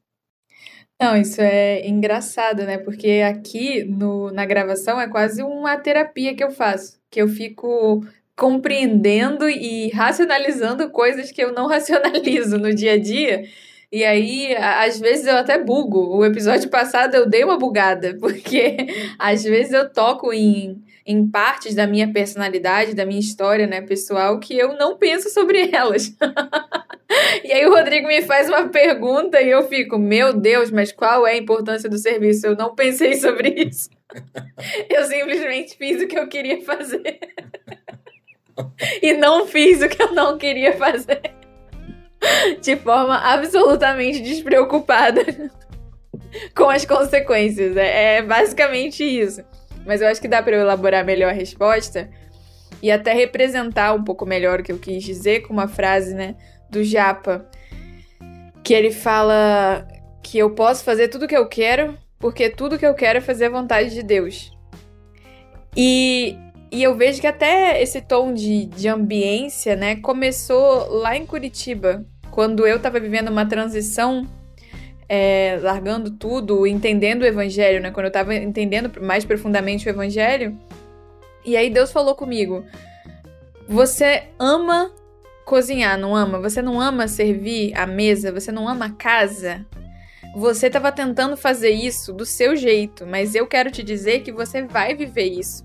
Não, 1.01 1.15
isso 1.15 1.43
é 1.43 1.87
engraçado, 1.87 2.63
né? 2.63 2.79
Porque 2.79 3.23
aqui 3.29 3.85
no, 3.85 4.31
na 4.33 4.47
gravação 4.47 4.99
é 4.99 5.07
quase 5.07 5.43
uma 5.43 5.77
terapia 5.77 6.35
que 6.35 6.43
eu 6.43 6.51
faço 6.51 6.97
que 7.11 7.23
eu 7.23 7.29
fico 7.29 8.05
compreendendo 8.37 9.49
e 9.49 9.89
racionalizando 9.89 10.91
coisas 10.91 11.33
que 11.33 11.43
eu 11.43 11.51
não 11.53 11.65
racionalizo 11.67 12.59
no 12.59 12.75
dia 12.75 12.93
a 12.93 12.99
dia. 12.99 13.45
E 13.91 14.05
aí, 14.05 14.55
às 14.57 14.99
vezes 14.99 15.27
eu 15.27 15.37
até 15.37 15.63
bugo. 15.63 16.17
O 16.17 16.25
episódio 16.25 16.69
passado 16.69 17.15
eu 17.15 17.29
dei 17.29 17.45
uma 17.45 17.59
bugada, 17.59 18.17
porque 18.21 18.77
às 19.19 19.45
vezes 19.45 19.73
eu 19.73 19.89
toco 19.91 20.33
em, 20.33 20.83
em 21.07 21.29
partes 21.29 21.75
da 21.75 21.87
minha 21.87 22.13
personalidade, 22.13 22.95
da 22.95 23.07
minha 23.07 23.21
história, 23.21 23.67
né, 23.67 23.81
pessoal, 23.81 24.41
que 24.41 24.57
eu 24.57 24.77
não 24.77 24.97
penso 24.97 25.31
sobre 25.31 25.71
elas. 25.73 26.15
e 27.45 27.53
aí 27.53 27.65
o 27.65 27.71
Rodrigo 27.71 28.09
me 28.09 28.23
faz 28.23 28.49
uma 28.49 28.69
pergunta 28.69 29.41
e 29.41 29.51
eu 29.51 29.63
fico, 29.69 29.99
meu 29.99 30.33
Deus, 30.33 30.71
mas 30.71 30.91
qual 30.91 31.27
é 31.27 31.33
a 31.33 31.39
importância 31.39 31.89
do 31.89 31.99
serviço? 31.99 32.47
Eu 32.47 32.57
não 32.57 32.75
pensei 32.75 33.15
sobre 33.21 33.51
isso. 33.51 33.89
Eu 34.91 35.05
simplesmente 35.05 35.77
fiz 35.77 36.03
o 36.03 36.09
que 36.09 36.19
eu 36.19 36.29
queria 36.29 36.61
fazer. 36.63 37.21
e 39.01 39.13
não 39.13 39.47
fiz 39.47 39.81
o 39.81 39.89
que 39.89 40.03
eu 40.03 40.13
não 40.13 40.37
queria 40.37 40.73
fazer. 40.73 41.46
De 42.63 42.77
forma 42.77 43.17
absolutamente 43.17 44.21
despreocupada 44.21 45.23
com 46.55 46.69
as 46.69 46.85
consequências. 46.85 47.77
É, 47.77 48.17
é 48.17 48.23
basicamente 48.23 49.05
isso. 49.05 49.43
Mas 49.85 50.01
eu 50.01 50.09
acho 50.09 50.21
que 50.21 50.29
dá 50.29 50.43
para 50.43 50.57
eu 50.57 50.61
elaborar 50.61 51.05
melhor 51.05 51.31
a 51.31 51.35
resposta 51.35 52.11
e 52.83 52.91
até 52.91 53.13
representar 53.13 53.95
um 53.95 54.03
pouco 54.03 54.27
melhor 54.27 54.61
o 54.61 54.63
que 54.63 54.73
eu 54.73 54.79
quis 54.79 55.03
dizer 55.03 55.43
com 55.43 55.53
uma 55.53 55.69
frase, 55.69 56.15
né, 56.15 56.35
do 56.69 56.83
Japa, 56.83 57.49
que 58.65 58.75
ele 58.75 58.91
fala 58.91 59.87
que 60.23 60.39
eu 60.39 60.51
posso 60.51 60.83
fazer 60.83 61.09
tudo 61.09 61.25
o 61.25 61.29
que 61.29 61.37
eu 61.37 61.49
quero 61.49 61.97
porque 62.19 62.49
tudo 62.49 62.79
que 62.79 62.87
eu 62.87 62.95
quero 62.95 63.19
é 63.19 63.21
fazer 63.21 63.47
a 63.47 63.51
vontade 63.51 63.91
de 63.91 64.03
Deus. 64.03 64.53
E, 65.77 66.37
e 66.71 66.83
eu 66.83 66.95
vejo 66.97 67.21
que 67.21 67.27
até 67.27 67.81
esse 67.81 68.01
tom 68.01 68.35
de, 68.35 68.67
de 68.67 68.89
ambiência, 68.89 69.77
né, 69.77 69.97
começou 69.97 70.89
lá 70.89 71.17
em 71.17 71.25
Curitiba, 71.25 72.05
quando 72.31 72.67
eu 72.67 72.77
estava 72.77 72.99
vivendo 72.99 73.29
uma 73.29 73.47
transição, 73.47 74.27
é, 75.09 75.59
largando 75.63 76.11
tudo, 76.11 76.67
entendendo 76.67 77.23
o 77.23 77.27
evangelho, 77.27 77.81
né, 77.81 77.91
quando 77.91 78.07
eu 78.07 78.09
estava 78.09 78.35
entendendo 78.35 79.01
mais 79.01 79.25
profundamente 79.25 79.89
o 79.89 79.91
evangelho. 79.91 80.59
E 81.45 81.57
aí 81.57 81.71
Deus 81.71 81.93
falou 81.93 82.15
comigo: 82.15 82.65
Você 83.69 84.25
ama 84.39 84.91
cozinhar, 85.45 85.97
não 85.97 86.17
ama? 86.17 86.41
Você 86.41 86.61
não 86.61 86.81
ama 86.81 87.07
servir 87.07 87.73
a 87.77 87.87
mesa? 87.87 88.33
Você 88.33 88.51
não 88.51 88.69
ama 88.69 88.87
a 88.87 88.91
casa? 88.91 89.65
Você 90.35 90.67
estava 90.67 90.91
tentando 90.91 91.37
fazer 91.37 91.71
isso 91.71 92.13
do 92.13 92.27
seu 92.27 92.57
jeito, 92.57 93.07
mas 93.07 93.35
eu 93.35 93.47
quero 93.47 93.71
te 93.71 93.83
dizer 93.83 94.21
que 94.21 94.33
você 94.33 94.63
vai 94.63 94.95
viver 94.95 95.25
isso. 95.25 95.65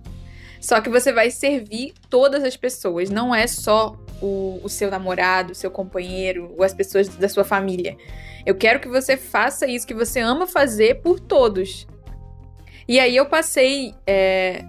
Só 0.61 0.79
que 0.79 0.91
você 0.91 1.11
vai 1.11 1.31
servir 1.31 1.91
todas 2.07 2.43
as 2.43 2.55
pessoas, 2.55 3.09
não 3.09 3.33
é 3.33 3.47
só 3.47 3.97
o, 4.21 4.59
o 4.63 4.69
seu 4.69 4.91
namorado, 4.91 5.53
o 5.53 5.55
seu 5.55 5.71
companheiro 5.71 6.53
ou 6.55 6.63
as 6.63 6.71
pessoas 6.71 7.07
da 7.07 7.27
sua 7.27 7.43
família. 7.43 7.97
Eu 8.45 8.53
quero 8.53 8.79
que 8.79 8.87
você 8.87 9.17
faça 9.17 9.65
isso 9.65 9.87
que 9.87 9.93
você 9.95 10.19
ama 10.19 10.45
fazer 10.45 11.01
por 11.01 11.19
todos. 11.19 11.87
E 12.87 12.99
aí 12.99 13.15
eu 13.15 13.25
passei 13.25 13.95
é, 14.05 14.63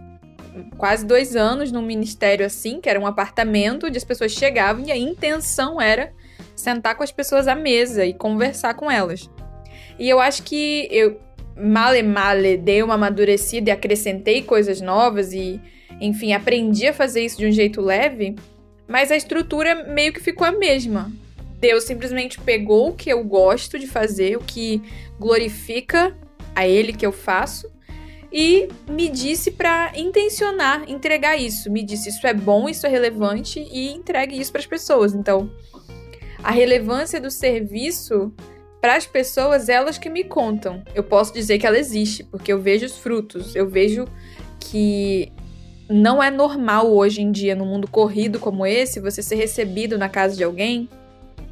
quase 0.79 1.05
dois 1.05 1.37
anos 1.37 1.71
num 1.71 1.83
ministério 1.83 2.47
assim, 2.47 2.81
que 2.81 2.89
era 2.89 2.99
um 2.99 3.07
apartamento 3.07 3.87
onde 3.87 3.99
as 3.99 4.05
pessoas 4.05 4.33
chegavam 4.33 4.87
e 4.87 4.91
a 4.91 4.97
intenção 4.97 5.79
era 5.79 6.11
sentar 6.57 6.97
com 6.97 7.03
as 7.03 7.13
pessoas 7.13 7.47
à 7.47 7.55
mesa 7.55 8.07
e 8.07 8.15
conversar 8.15 8.73
com 8.75 8.91
elas. 8.91 9.29
E 9.99 10.09
eu 10.09 10.19
acho 10.19 10.43
que 10.43 10.89
eu, 10.91 11.21
male 11.55 12.03
male, 12.03 12.57
dei 12.57 12.83
uma 12.83 12.95
amadurecida 12.95 13.69
e 13.69 13.73
acrescentei 13.73 14.43
coisas 14.43 14.81
novas 14.81 15.35
e, 15.35 15.61
enfim, 16.01 16.33
aprendi 16.33 16.87
a 16.87 16.93
fazer 16.93 17.25
isso 17.25 17.39
de 17.39 17.47
um 17.47 17.53
jeito 17.53 17.81
leve, 17.81 18.37
mas 18.87 19.11
a 19.11 19.17
estrutura 19.17 19.87
meio 19.87 20.13
que 20.13 20.21
ficou 20.21 20.47
a 20.47 20.53
mesma. 20.53 21.11
Deus 21.59 21.85
simplesmente 21.85 22.41
pegou 22.41 22.89
o 22.89 22.95
que 22.95 23.11
eu 23.11 23.23
gosto 23.23 23.79
de 23.79 23.87
fazer, 23.87 24.37
o 24.37 24.41
que 24.41 24.83
glorifica 25.19 26.17
a 26.55 26.67
Ele 26.67 26.93
que 26.93 27.07
eu 27.07 27.13
faço, 27.13 27.71
e 28.33 28.69
me 28.89 29.09
disse 29.09 29.51
para 29.51 29.93
intencionar 29.95 30.91
entregar 30.91 31.37
isso. 31.37 31.71
Me 31.71 31.85
disse 31.85 32.09
isso 32.09 32.27
é 32.27 32.33
bom, 32.33 32.69
isso 32.69 32.87
é 32.87 32.91
relevante 32.91 33.61
e 33.61 33.93
entregue 33.93 34.41
isso 34.41 34.51
para 34.51 34.61
as 34.61 34.67
pessoas. 34.67 35.15
Então, 35.15 35.51
a 36.43 36.51
relevância 36.51 37.21
do 37.21 37.31
serviço 37.31 38.33
para 38.81 38.97
as 38.97 39.07
pessoas, 39.07 39.69
elas 39.69 39.97
que 39.97 40.11
me 40.11 40.25
contam. 40.25 40.83
Eu 40.93 41.05
posso 41.05 41.33
dizer 41.33 41.59
que 41.59 41.67
ela 41.67 41.79
existe, 41.79 42.25
porque 42.25 42.53
eu 42.53 42.61
vejo 42.61 42.85
os 42.85 42.99
frutos, 42.99 43.55
eu 43.55 43.69
vejo 43.69 44.07
que 44.59 45.31
não 45.93 46.23
é 46.23 46.31
normal 46.31 46.93
hoje 46.93 47.23
em 47.23 47.31
dia, 47.31 47.55
no 47.55 47.67
mundo 47.67 47.89
corrido 47.89 48.41
como 48.41 48.67
esse, 48.67 49.01
você 49.01 49.23
ser 49.23 49.37
recebido 49.37 49.99
na 49.99 50.09
casa 50.09 50.37
de 50.37 50.43
alguém 50.43 50.89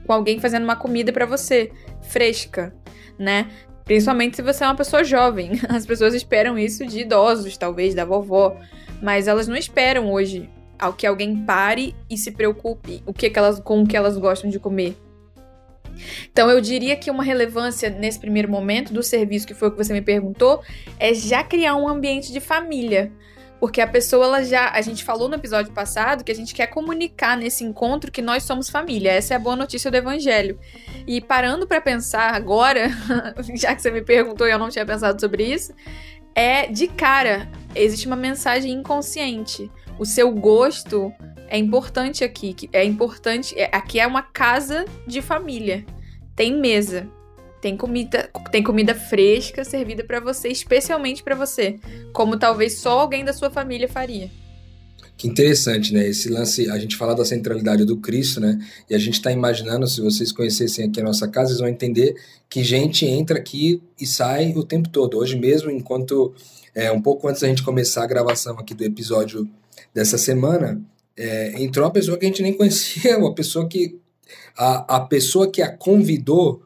com 0.06 0.14
alguém 0.14 0.40
fazendo 0.40 0.64
uma 0.64 0.74
comida 0.74 1.12
para 1.12 1.24
você, 1.24 1.70
fresca, 2.02 2.74
né? 3.16 3.48
Principalmente 3.84 4.34
se 4.34 4.42
você 4.42 4.64
é 4.64 4.66
uma 4.66 4.74
pessoa 4.74 5.04
jovem. 5.04 5.52
As 5.70 5.86
pessoas 5.86 6.14
esperam 6.14 6.58
isso 6.58 6.84
de 6.84 7.00
idosos, 7.00 7.56
talvez, 7.56 7.94
da 7.94 8.04
vovó. 8.04 8.56
Mas 9.00 9.28
elas 9.28 9.46
não 9.46 9.54
esperam 9.54 10.12
hoje 10.12 10.50
ao 10.76 10.92
que 10.92 11.06
alguém 11.06 11.44
pare 11.44 11.94
e 12.08 12.16
se 12.16 12.32
preocupe 12.32 13.02
o 13.06 13.12
que, 13.12 13.30
que 13.30 13.38
elas, 13.38 13.60
com 13.60 13.82
o 13.82 13.86
que 13.86 13.96
elas 13.96 14.18
gostam 14.18 14.50
de 14.50 14.58
comer. 14.58 14.96
Então 16.32 16.50
eu 16.50 16.60
diria 16.60 16.96
que 16.96 17.10
uma 17.10 17.22
relevância 17.22 17.90
nesse 17.90 18.18
primeiro 18.18 18.50
momento 18.50 18.92
do 18.92 19.02
serviço, 19.02 19.46
que 19.46 19.54
foi 19.54 19.68
o 19.68 19.70
que 19.70 19.76
você 19.76 19.92
me 19.92 20.02
perguntou, 20.02 20.62
é 20.98 21.14
já 21.14 21.44
criar 21.44 21.76
um 21.76 21.86
ambiente 21.86 22.32
de 22.32 22.40
família. 22.40 23.12
Porque 23.60 23.82
a 23.82 23.86
pessoa, 23.86 24.24
ela 24.24 24.42
já. 24.42 24.70
A 24.70 24.80
gente 24.80 25.04
falou 25.04 25.28
no 25.28 25.34
episódio 25.34 25.70
passado 25.72 26.24
que 26.24 26.32
a 26.32 26.34
gente 26.34 26.54
quer 26.54 26.66
comunicar 26.68 27.36
nesse 27.36 27.62
encontro 27.62 28.10
que 28.10 28.22
nós 28.22 28.42
somos 28.42 28.70
família. 28.70 29.12
Essa 29.12 29.34
é 29.34 29.36
a 29.36 29.40
boa 29.40 29.54
notícia 29.54 29.90
do 29.90 29.96
Evangelho. 29.98 30.58
E 31.06 31.20
parando 31.20 31.66
para 31.66 31.80
pensar 31.80 32.34
agora, 32.34 32.88
já 33.54 33.74
que 33.74 33.82
você 33.82 33.90
me 33.90 34.00
perguntou 34.00 34.48
e 34.48 34.50
eu 34.50 34.58
não 34.58 34.70
tinha 34.70 34.86
pensado 34.86 35.20
sobre 35.20 35.44
isso, 35.44 35.74
é 36.34 36.68
de 36.68 36.88
cara, 36.88 37.50
existe 37.74 38.06
uma 38.06 38.16
mensagem 38.16 38.72
inconsciente. 38.72 39.70
O 39.98 40.06
seu 40.06 40.32
gosto 40.32 41.12
é 41.46 41.58
importante 41.58 42.24
aqui. 42.24 42.56
É 42.72 42.82
importante. 42.82 43.54
É, 43.58 43.68
aqui 43.70 44.00
é 44.00 44.06
uma 44.06 44.22
casa 44.22 44.86
de 45.06 45.20
família. 45.20 45.84
Tem 46.34 46.58
mesa. 46.58 47.06
Tem 47.60 47.76
comida, 47.76 48.30
tem 48.50 48.62
comida 48.62 48.94
fresca 48.94 49.64
servida 49.64 50.02
para 50.02 50.20
você, 50.20 50.48
especialmente 50.48 51.22
para 51.22 51.34
você, 51.34 51.78
como 52.12 52.38
talvez 52.38 52.78
só 52.78 53.00
alguém 53.00 53.24
da 53.24 53.32
sua 53.32 53.50
família 53.50 53.88
faria. 53.88 54.30
Que 55.20 55.28
interessante, 55.28 55.92
né? 55.92 56.08
Esse 56.08 56.30
lance, 56.30 56.70
a 56.70 56.78
gente 56.78 56.96
fala 56.96 57.14
da 57.14 57.26
centralidade 57.26 57.84
do 57.84 57.98
Cristo, 57.98 58.40
né? 58.40 58.58
E 58.88 58.94
a 58.94 58.98
gente 58.98 59.14
está 59.14 59.30
imaginando, 59.30 59.86
se 59.86 60.00
vocês 60.00 60.32
conhecessem 60.32 60.86
aqui 60.86 60.98
a 60.98 61.04
nossa 61.04 61.28
casa, 61.28 61.48
vocês 61.48 61.60
vão 61.60 61.68
entender 61.68 62.14
que 62.48 62.64
gente 62.64 63.04
entra 63.04 63.38
aqui 63.38 63.82
e 64.00 64.06
sai 64.06 64.54
o 64.56 64.64
tempo 64.64 64.88
todo. 64.88 65.18
Hoje 65.18 65.38
mesmo, 65.38 65.70
enquanto 65.70 66.34
é, 66.74 66.90
um 66.90 67.02
pouco 67.02 67.28
antes 67.28 67.42
da 67.42 67.48
gente 67.48 67.62
começar 67.62 68.04
a 68.04 68.06
gravação 68.06 68.58
aqui 68.58 68.72
do 68.72 68.82
episódio 68.82 69.46
dessa 69.92 70.16
semana, 70.16 70.80
é, 71.14 71.62
entrou 71.62 71.84
uma 71.84 71.92
pessoa 71.92 72.16
que 72.16 72.24
a 72.24 72.28
gente 72.28 72.40
nem 72.40 72.54
conhecia, 72.54 73.18
uma 73.20 73.34
pessoa 73.34 73.68
que 73.68 74.00
a, 74.56 74.96
a 74.96 75.00
pessoa 75.00 75.50
que 75.50 75.60
a 75.60 75.70
convidou 75.70 76.62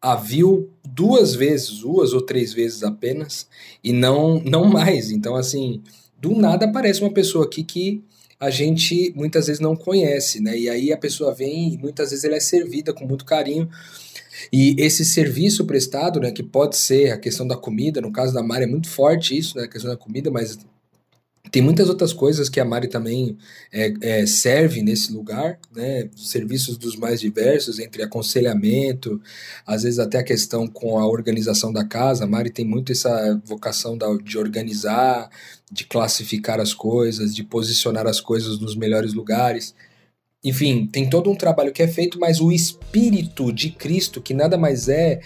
a 0.00 0.14
viu 0.14 0.70
duas 0.84 1.34
vezes, 1.34 1.78
duas 1.78 2.12
ou 2.12 2.20
três 2.20 2.52
vezes 2.52 2.82
apenas, 2.82 3.48
e 3.82 3.92
não, 3.92 4.40
não 4.40 4.64
mais. 4.64 5.10
Então, 5.10 5.34
assim, 5.34 5.82
do 6.18 6.34
nada 6.34 6.66
aparece 6.66 7.00
uma 7.00 7.12
pessoa 7.12 7.44
aqui 7.44 7.62
que 7.62 8.04
a 8.38 8.50
gente 8.50 9.12
muitas 9.16 9.46
vezes 9.46 9.60
não 9.60 9.74
conhece, 9.74 10.40
né? 10.40 10.56
E 10.58 10.68
aí 10.68 10.92
a 10.92 10.98
pessoa 10.98 11.34
vem 11.34 11.72
e 11.72 11.78
muitas 11.78 12.10
vezes 12.10 12.24
ela 12.24 12.36
é 12.36 12.40
servida 12.40 12.92
com 12.92 13.06
muito 13.06 13.24
carinho. 13.24 13.68
E 14.52 14.76
esse 14.78 15.04
serviço 15.04 15.64
prestado, 15.64 16.20
né, 16.20 16.30
que 16.30 16.42
pode 16.42 16.76
ser 16.76 17.10
a 17.10 17.18
questão 17.18 17.46
da 17.46 17.56
comida, 17.56 18.00
no 18.00 18.12
caso 18.12 18.34
da 18.34 18.42
Mari 18.42 18.64
é 18.64 18.66
muito 18.66 18.88
forte 18.88 19.36
isso, 19.36 19.56
né, 19.56 19.64
a 19.64 19.68
questão 19.68 19.90
da 19.90 19.96
comida, 19.96 20.30
mas 20.30 20.58
tem 21.50 21.62
muitas 21.62 21.88
outras 21.88 22.12
coisas 22.12 22.48
que 22.48 22.58
a 22.58 22.64
Mari 22.64 22.88
também 22.88 23.36
é, 23.72 23.92
é, 24.00 24.26
serve 24.26 24.82
nesse 24.82 25.12
lugar, 25.12 25.58
né? 25.74 26.08
Serviços 26.16 26.76
dos 26.76 26.96
mais 26.96 27.20
diversos, 27.20 27.78
entre 27.78 28.02
aconselhamento, 28.02 29.20
às 29.66 29.82
vezes 29.84 29.98
até 29.98 30.18
a 30.18 30.24
questão 30.24 30.66
com 30.66 30.98
a 30.98 31.06
organização 31.06 31.72
da 31.72 31.84
casa. 31.84 32.24
A 32.24 32.26
Mari 32.26 32.50
tem 32.50 32.64
muito 32.64 32.92
essa 32.92 33.40
vocação 33.44 33.96
da, 33.96 34.06
de 34.16 34.38
organizar, 34.38 35.30
de 35.70 35.84
classificar 35.84 36.60
as 36.60 36.74
coisas, 36.74 37.34
de 37.34 37.44
posicionar 37.44 38.06
as 38.06 38.20
coisas 38.20 38.58
nos 38.58 38.74
melhores 38.74 39.12
lugares. 39.14 39.74
Enfim, 40.42 40.86
tem 40.86 41.08
todo 41.08 41.30
um 41.30 41.36
trabalho 41.36 41.72
que 41.72 41.82
é 41.82 41.88
feito, 41.88 42.18
mas 42.18 42.40
o 42.40 42.52
Espírito 42.52 43.52
de 43.52 43.70
Cristo, 43.70 44.20
que 44.20 44.34
nada 44.34 44.56
mais 44.58 44.88
é 44.88 45.20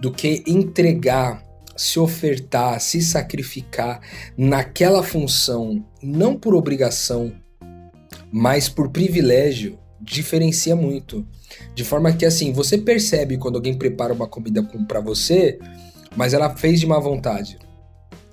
do 0.00 0.10
que 0.12 0.42
entregar 0.46 1.45
se 1.76 1.98
ofertar, 1.98 2.80
se 2.80 3.00
sacrificar 3.02 4.00
naquela 4.36 5.02
função, 5.02 5.84
não 6.02 6.36
por 6.36 6.54
obrigação, 6.54 7.32
mas 8.32 8.68
por 8.68 8.90
privilégio, 8.90 9.78
diferencia 10.00 10.74
muito. 10.74 11.26
De 11.74 11.84
forma 11.84 12.12
que 12.12 12.24
assim, 12.24 12.52
você 12.52 12.78
percebe 12.78 13.36
quando 13.36 13.56
alguém 13.56 13.74
prepara 13.74 14.12
uma 14.12 14.26
comida 14.26 14.62
para 14.86 15.00
você, 15.00 15.58
mas 16.16 16.34
ela 16.34 16.54
fez 16.56 16.80
de 16.80 16.86
má 16.86 16.98
vontade. 16.98 17.58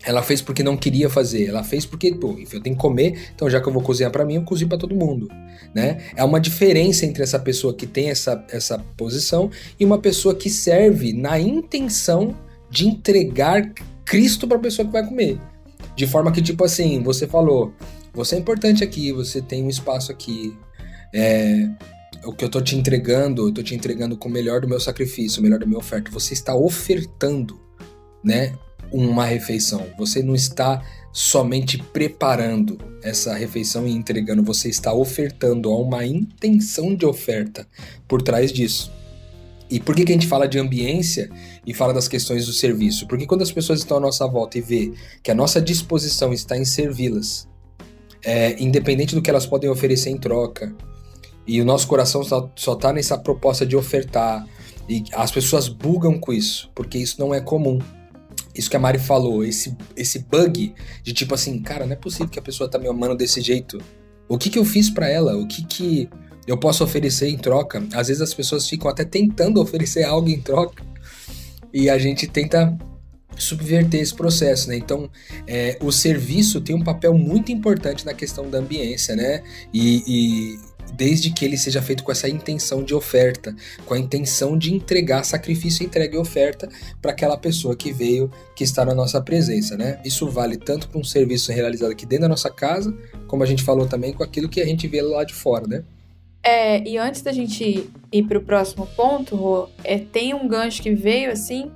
Ela 0.06 0.22
fez 0.22 0.42
porque 0.42 0.62
não 0.62 0.76
queria 0.76 1.10
fazer, 1.10 1.46
ela 1.46 1.64
fez 1.64 1.86
porque, 1.86 2.14
pô, 2.14 2.38
eu 2.38 2.62
tenho 2.62 2.76
que 2.76 2.82
comer, 2.82 3.32
então 3.34 3.50
já 3.50 3.62
que 3.62 3.68
eu 3.70 3.72
vou 3.72 3.82
cozinhar 3.82 4.12
para 4.12 4.26
mim, 4.26 4.36
eu 4.36 4.44
cozinho 4.44 4.68
para 4.68 4.78
todo 4.78 4.94
mundo, 4.94 5.30
né? 5.74 6.02
É 6.14 6.24
uma 6.26 6.42
diferença 6.42 7.06
entre 7.06 7.24
essa 7.24 7.40
pessoa 7.40 7.74
que 7.74 7.88
tem 7.88 8.10
essa, 8.10 8.44
essa 8.50 8.78
posição 8.98 9.50
e 9.80 9.86
uma 9.86 9.98
pessoa 9.98 10.36
que 10.36 10.50
serve 10.50 11.14
na 11.14 11.40
intenção 11.40 12.36
de 12.74 12.88
entregar 12.88 13.72
Cristo 14.04 14.48
para 14.48 14.58
a 14.58 14.60
pessoa 14.60 14.86
que 14.86 14.92
vai 14.92 15.08
comer. 15.08 15.40
De 15.96 16.08
forma 16.08 16.32
que, 16.32 16.42
tipo 16.42 16.64
assim, 16.66 17.04
você 17.04 17.28
falou, 17.28 17.72
você 18.12 18.36
é 18.36 18.40
importante 18.40 18.84
aqui, 18.84 19.12
você 19.12 19.42
tem 19.42 19.64
um 19.64 19.70
espaço 19.70 20.12
aqui. 20.12 20.58
É, 21.14 21.70
o 22.26 22.34
que 22.34 22.44
eu 22.44 22.50
tô 22.50 22.60
te 22.60 22.76
entregando, 22.76 23.48
eu 23.48 23.54
tô 23.54 23.62
te 23.62 23.76
entregando 23.76 24.18
com 24.18 24.28
o 24.28 24.32
melhor 24.32 24.60
do 24.60 24.68
meu 24.68 24.80
sacrifício, 24.80 25.40
o 25.40 25.44
melhor 25.44 25.60
da 25.60 25.68
minha 25.68 25.78
oferta. 25.78 26.10
Você 26.10 26.34
está 26.34 26.56
ofertando, 26.56 27.62
né, 28.24 28.54
uma 28.92 29.26
refeição. 29.26 29.86
Você 30.00 30.24
não 30.24 30.34
está 30.34 30.84
somente 31.12 31.78
preparando 31.78 32.80
essa 33.04 33.36
refeição 33.36 33.88
e 33.88 33.92
entregando, 33.92 34.42
você 34.42 34.68
está 34.68 34.92
ofertando 34.92 35.70
a 35.70 35.78
uma 35.78 36.04
intenção 36.04 36.96
de 36.96 37.06
oferta 37.06 37.68
por 38.08 38.24
trás 38.24 38.52
disso. 38.52 38.92
E 39.70 39.80
por 39.80 39.96
que, 39.96 40.06
que 40.06 40.12
a 40.12 40.16
gente 40.16 40.28
fala 40.28 40.48
de 40.48 40.60
ambiência 40.60 41.30
e 41.66 41.74
fala 41.74 41.94
das 41.94 42.08
questões 42.08 42.46
do 42.46 42.54
serviço? 42.54 43.08
Porque 43.08 43.26
quando 43.26 43.42
as 43.42 43.52
pessoas 43.52 43.80
estão 43.80 43.98
à 43.98 44.00
nossa 44.00 44.28
volta 44.28 44.58
e 44.58 44.62
vê 44.62 44.94
que 45.22 45.32
a 45.32 45.36
nossa 45.36 45.62
disposição 45.62 46.34
está 46.34 46.58
em 46.58 46.66
servi-las, 46.66 47.48
é, 48.24 48.62
independente 48.62 49.16
do 49.16 49.22
que 49.22 49.30
elas 49.30 49.46
podem 49.46 49.70
oferecer 49.70 50.10
em 50.10 50.18
troca, 50.18 50.74
e 51.46 51.60
o 51.60 51.66
nosso 51.66 51.88
coração 51.88 52.24
só 52.24 52.74
está 52.74 52.94
nessa 52.94 53.18
proposta 53.18 53.66
de 53.66 53.76
ofertar, 53.76 54.48
e 54.88 55.04
as 55.14 55.32
pessoas 55.32 55.68
bugam 55.68 56.20
com 56.20 56.34
isso, 56.34 56.70
porque 56.74 56.98
isso 56.98 57.20
não 57.20 57.34
é 57.34 57.40
comum. 57.40 57.80
Isso 58.56 58.70
que 58.70 58.76
a 58.76 58.80
Mari 58.80 59.00
falou, 59.00 59.44
esse, 59.44 59.76
esse 59.96 60.20
bug 60.20 60.74
de 61.02 61.14
tipo 61.14 61.34
assim, 61.34 61.60
cara, 61.62 61.86
não 61.86 61.94
é 61.94 61.96
possível 61.96 62.28
que 62.28 62.38
a 62.38 62.42
pessoa 62.42 62.70
tá 62.70 62.78
me 62.78 62.88
amando 62.88 63.16
desse 63.16 63.42
jeito. 63.42 63.80
O 64.28 64.38
que 64.38 64.50
que 64.50 64.60
eu 64.60 64.66
fiz 64.66 64.90
para 64.90 65.10
ela? 65.10 65.36
O 65.36 65.48
que 65.48 65.66
que 65.66 66.10
eu 66.48 66.58
posso 66.58 66.84
oferecer 66.84 67.30
em 67.30 67.38
troca. 67.38 67.84
Às 67.94 68.08
vezes 68.08 68.22
as 68.22 68.34
pessoas 68.34 68.68
ficam 68.68 68.90
até 68.90 69.06
tentando 69.06 69.62
oferecer 69.62 70.04
algo 70.04 70.30
em 70.30 70.42
troca 70.42 70.84
e 71.74 71.90
a 71.90 71.98
gente 71.98 72.28
tenta 72.28 72.78
subverter 73.38 74.00
esse 74.00 74.14
processo, 74.14 74.70
né? 74.70 74.76
Então, 74.76 75.10
é, 75.48 75.78
o 75.82 75.92
serviço 75.92 76.62
tem 76.62 76.76
um 76.76 76.84
papel 76.84 77.14
muito 77.18 77.52
importante 77.52 78.06
na 78.06 78.14
questão 78.14 78.50
da 78.50 78.60
ambiência, 78.60 79.16
né? 79.16 79.42
E, 79.74 80.04
e, 80.08 80.60
desde 80.96 81.32
que 81.32 81.44
ele 81.44 81.58
seja 81.58 81.82
feito 81.82 82.04
com 82.04 82.12
essa 82.12 82.30
intenção 82.30 82.84
de 82.84 82.94
oferta, 82.94 83.56
com 83.86 83.94
a 83.94 84.00
intenção 84.00 84.58
de 84.58 84.74
entregar 84.74 85.24
sacrifício, 85.24 85.84
entrega 85.84 86.16
e 86.16 86.20
oferta 86.20 86.70
para 87.02 87.12
aquela 87.12 87.38
pessoa 87.38 87.76
que 87.76 87.92
veio, 87.92 88.30
que 88.56 88.64
está 88.64 88.86
na 88.86 88.94
nossa 88.94 89.20
presença, 89.22 89.76
né? 89.76 90.00
Isso 90.06 90.30
vale 90.30 90.58
tanto 90.58 90.88
para 90.88 91.00
um 91.00 91.04
serviço 91.04 91.52
realizado 91.52 91.92
aqui 91.92 92.06
dentro 92.06 92.24
da 92.24 92.30
nossa 92.30 92.50
casa, 92.50 92.96
como 93.28 93.44
a 93.44 93.46
gente 93.46 93.64
falou 93.64 93.88
também 93.88 94.14
com 94.14 94.24
aquilo 94.24 94.50
que 94.50 94.62
a 94.62 94.66
gente 94.66 94.88
vê 94.88 95.02
lá 95.02 95.24
de 95.24 95.34
fora, 95.34 95.66
né? 95.68 95.84
É, 96.44 96.86
e 96.86 96.98
antes 96.98 97.22
da 97.22 97.32
gente 97.32 97.90
ir 98.12 98.24
para 98.24 98.38
o 98.38 98.42
próximo 98.42 98.86
ponto, 98.96 99.70
é, 99.84 99.98
tem 99.98 100.34
um 100.34 100.46
gancho 100.46 100.82
que 100.82 100.94
veio 100.94 101.32
assim, 101.32 101.72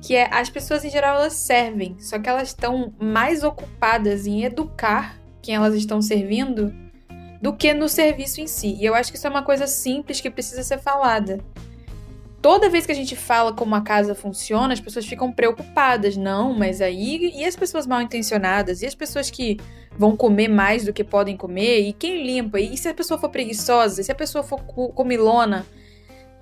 que 0.00 0.14
é 0.14 0.32
as 0.32 0.48
pessoas 0.48 0.84
em 0.84 0.90
geral 0.90 1.16
elas 1.16 1.32
servem, 1.32 1.96
só 1.98 2.18
que 2.18 2.28
elas 2.28 2.48
estão 2.48 2.92
mais 3.00 3.42
ocupadas 3.42 4.26
em 4.26 4.44
educar 4.44 5.20
quem 5.42 5.56
elas 5.56 5.74
estão 5.74 6.00
servindo 6.00 6.72
do 7.42 7.52
que 7.52 7.74
no 7.74 7.88
serviço 7.88 8.40
em 8.40 8.46
si. 8.46 8.76
E 8.80 8.84
eu 8.84 8.94
acho 8.94 9.10
que 9.10 9.18
isso 9.18 9.26
é 9.26 9.30
uma 9.30 9.42
coisa 9.42 9.66
simples 9.66 10.20
que 10.20 10.30
precisa 10.30 10.62
ser 10.62 10.78
falada. 10.78 11.40
Toda 12.42 12.68
vez 12.68 12.84
que 12.84 12.90
a 12.90 12.94
gente 12.94 13.14
fala 13.14 13.52
como 13.52 13.72
a 13.76 13.80
casa 13.80 14.16
funciona, 14.16 14.74
as 14.74 14.80
pessoas 14.80 15.06
ficam 15.06 15.30
preocupadas. 15.30 16.16
Não, 16.16 16.52
mas 16.52 16.80
aí. 16.80 17.32
E 17.36 17.44
as 17.44 17.54
pessoas 17.54 17.86
mal 17.86 18.02
intencionadas? 18.02 18.82
E 18.82 18.86
as 18.86 18.96
pessoas 18.96 19.30
que 19.30 19.58
vão 19.96 20.16
comer 20.16 20.48
mais 20.48 20.84
do 20.84 20.92
que 20.92 21.04
podem 21.04 21.36
comer? 21.36 21.80
E 21.80 21.92
quem 21.92 22.26
limpa? 22.26 22.58
E 22.58 22.76
se 22.76 22.88
a 22.88 22.94
pessoa 22.94 23.18
for 23.18 23.28
preguiçosa? 23.28 24.00
E 24.00 24.04
se 24.04 24.10
a 24.10 24.14
pessoa 24.14 24.42
for 24.42 24.60
comilona? 24.92 25.64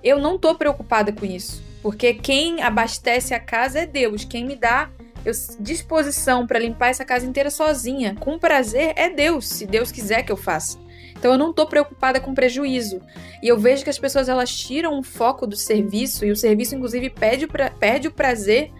Eu 0.02 0.18
não 0.18 0.38
tô 0.38 0.54
preocupada 0.54 1.12
com 1.12 1.26
isso. 1.26 1.62
Porque 1.82 2.14
quem 2.14 2.62
abastece 2.62 3.34
a 3.34 3.40
casa 3.40 3.80
é 3.80 3.86
Deus. 3.86 4.24
Quem 4.24 4.46
me 4.46 4.56
dá 4.56 4.88
eu, 5.22 5.32
disposição 5.60 6.46
para 6.46 6.58
limpar 6.58 6.88
essa 6.88 7.04
casa 7.04 7.26
inteira 7.26 7.50
sozinha, 7.50 8.16
com 8.18 8.38
prazer, 8.38 8.94
é 8.96 9.10
Deus, 9.10 9.46
se 9.48 9.66
Deus 9.66 9.92
quiser 9.92 10.22
que 10.22 10.32
eu 10.32 10.36
faça. 10.36 10.78
Então 11.20 11.32
eu 11.32 11.38
não 11.38 11.50
estou 11.50 11.66
preocupada 11.66 12.18
com 12.18 12.32
prejuízo. 12.32 13.02
E 13.42 13.46
eu 13.46 13.58
vejo 13.58 13.84
que 13.84 13.90
as 13.90 13.98
pessoas 13.98 14.26
elas 14.26 14.50
tiram 14.56 14.98
o 14.98 15.02
foco 15.02 15.46
do 15.46 15.54
serviço 15.54 16.24
e 16.24 16.30
o 16.30 16.36
serviço 16.36 16.74
inclusive 16.74 17.10
perde, 17.10 17.46
pra, 17.46 17.70
perde 17.70 18.08
o 18.08 18.10
prazer 18.12 18.72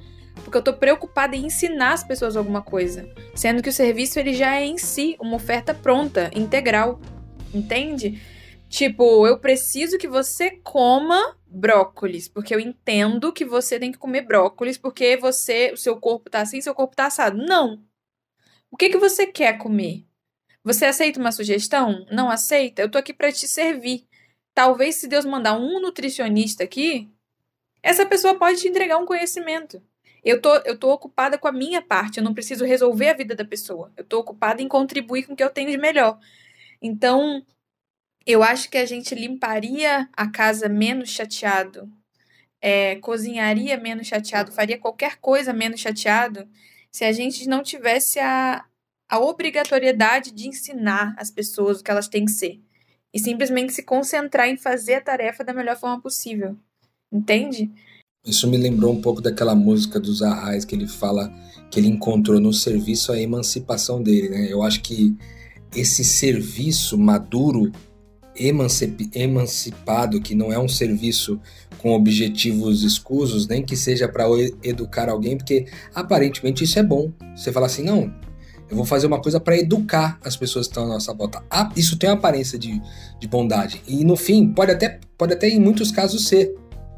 porque 0.43 0.57
eu 0.57 0.61
estou 0.61 0.75
preocupada 0.75 1.37
em 1.37 1.45
ensinar 1.47 1.93
as 1.93 2.03
pessoas 2.03 2.35
alguma 2.35 2.63
coisa, 2.63 3.07
sendo 3.35 3.63
que 3.63 3.69
o 3.69 3.73
serviço 3.73 4.19
ele 4.19 4.33
já 4.33 4.57
é 4.57 4.65
em 4.65 4.79
si 4.79 5.17
uma 5.21 5.37
oferta 5.37 5.75
pronta, 5.75 6.31
integral. 6.35 6.99
Entende? 7.53 8.23
Tipo, 8.67 9.27
eu 9.27 9.39
preciso 9.39 9.99
que 9.99 10.09
você 10.09 10.51
coma 10.63 11.37
brócolis, 11.47 12.27
porque 12.27 12.55
eu 12.55 12.61
entendo 12.61 13.33
que 13.33 13.45
você 13.45 13.79
tem 13.79 13.93
que 13.93 13.99
comer 13.99 14.23
brócolis 14.23 14.79
porque 14.79 15.17
você, 15.17 15.73
o 15.73 15.77
seu 15.77 15.97
corpo 15.97 16.31
tá 16.31 16.41
assim, 16.41 16.61
seu 16.61 16.75
corpo 16.75 16.97
tá 16.97 17.07
assado. 17.07 17.37
Não. 17.37 17.83
O 18.71 18.77
que 18.77 18.89
que 18.89 18.99
você 18.99 19.27
quer 19.27 19.59
comer? 19.59 20.07
Você 20.63 20.85
aceita 20.85 21.19
uma 21.19 21.33
sugestão? 21.33 22.07
Não 22.11 22.31
aceita? 22.31 22.83
Eu 22.83 22.91
tô 22.91 22.99
aqui 22.99 23.15
para 23.15 23.33
te 23.33 23.49
servir. 23.49 24.07
Talvez 24.55 24.97
se 24.97 25.09
Deus 25.09 25.25
mandar 25.25 25.59
um 25.59 25.81
nutricionista 25.81 26.65
aqui, 26.65 27.09
essa 27.83 28.05
pessoa 28.05 28.39
pode 28.39 28.61
te 28.61 28.69
entregar 28.69 28.99
um 28.99 29.07
conhecimento. 29.07 29.83
Eu 30.23 30.41
tô, 30.41 30.55
eu 30.59 30.79
tô 30.79 30.93
ocupada 30.93 31.39
com 31.39 31.49
a 31.49 31.53
minha 31.53 31.81
parte, 31.81 32.19
eu 32.19 32.25
não 32.25 32.35
preciso 32.35 32.65
resolver 32.65 33.09
a 33.09 33.15
vida 33.15 33.35
da 33.35 33.45
pessoa. 33.45 33.91
Eu 33.97 34.05
tô 34.05 34.19
ocupada 34.19 34.61
em 34.61 34.69
contribuir 34.69 35.25
com 35.25 35.33
o 35.33 35.37
que 35.37 35.43
eu 35.43 35.51
tenho 35.51 35.71
de 35.71 35.79
melhor. 35.79 36.19
Então, 36.83 37.45
eu 38.27 38.43
acho 38.43 38.69
que 38.71 38.79
a 38.79 38.87
gente 38.87 39.15
limparia 39.15 40.09
a 40.13 40.31
casa 40.31 40.69
menos 40.69 41.11
chateado, 41.11 41.91
é, 42.61 42.97
cozinharia 42.97 43.79
menos 43.79 44.07
chateado, 44.07 44.53
faria 44.53 44.79
qualquer 44.79 45.17
coisa 45.17 45.53
menos 45.53 45.81
chateado 45.81 46.49
se 46.93 47.05
a 47.05 47.13
gente 47.13 47.49
não 47.49 47.63
tivesse 47.63 48.19
a, 48.19 48.65
a 49.11 49.19
obrigatoriedade 49.19 50.31
de 50.31 50.49
ensinar 50.49 51.15
as 51.19 51.31
pessoas 51.31 51.81
o 51.81 51.85
que 51.85 51.91
elas 51.91 52.07
têm 52.07 52.25
que 52.25 52.31
ser 52.31 52.61
e 53.13 53.19
simplesmente 53.19 53.73
se 53.73 53.83
concentrar 53.83 54.49
em 54.49 54.57
fazer 54.57 54.95
a 54.95 55.01
tarefa 55.01 55.43
da 55.43 55.53
melhor 55.53 55.77
forma 55.77 56.01
possível. 56.01 56.57
Entende? 57.13 57.69
Isso 58.25 58.49
me 58.49 58.57
lembrou 58.57 58.93
um 58.93 59.01
pouco 59.01 59.21
daquela 59.21 59.55
música 59.55 59.99
dos 59.99 60.23
Arrais 60.23 60.65
que 60.65 60.77
ele 60.77 60.87
fala 60.87 61.33
que 61.71 61.81
ele 61.81 61.89
encontrou 61.89 62.39
no 62.39 62.53
serviço 62.53 63.11
a 63.11 63.21
emancipação 63.21 64.01
dele, 64.01 64.29
né? 64.29 64.47
Eu 64.49 64.63
acho 64.63 64.81
que 64.81 65.17
esse 65.75 66.05
serviço 66.05 66.97
maduro 66.97 67.73
emancipado, 69.15 70.21
que 70.21 70.35
não 70.35 70.53
é 70.53 70.59
um 70.59 70.69
serviço 70.69 71.41
com 71.79 71.93
objetivos 71.93 72.85
escusos, 72.85 73.47
nem 73.47 73.65
que 73.65 73.77
seja 73.77 74.09
para 74.09 74.25
educar 74.63 75.09
alguém, 75.09 75.37
porque 75.37 75.67
aparentemente 75.95 76.65
isso 76.65 76.79
é 76.79 76.83
bom. 76.83 77.13
Você 77.35 77.53
fala 77.53 77.67
assim, 77.67 77.83
não, 77.83 78.13
eu 78.71 78.77
vou 78.77 78.85
fazer 78.85 79.07
uma 79.07 79.21
coisa 79.21 79.41
para 79.41 79.59
educar 79.59 80.19
as 80.25 80.37
pessoas 80.37 80.67
que 80.67 80.71
estão 80.71 80.85
à 80.85 80.89
nossa 80.89 81.13
volta. 81.13 81.43
Ah, 81.51 81.71
isso 81.75 81.99
tem 81.99 82.09
uma 82.09 82.17
aparência 82.17 82.59
de, 82.59 82.81
de 83.19 83.27
bondade. 83.27 83.83
E 83.87 84.05
no 84.05 84.17
fim, 84.17 84.53
pode 84.53 84.71
até, 84.71 85.01
pode 85.19 85.33
até 85.33 85.49
em 85.49 85.59
muitos 85.59 85.91
casos 85.91 86.29
ser, 86.29 86.55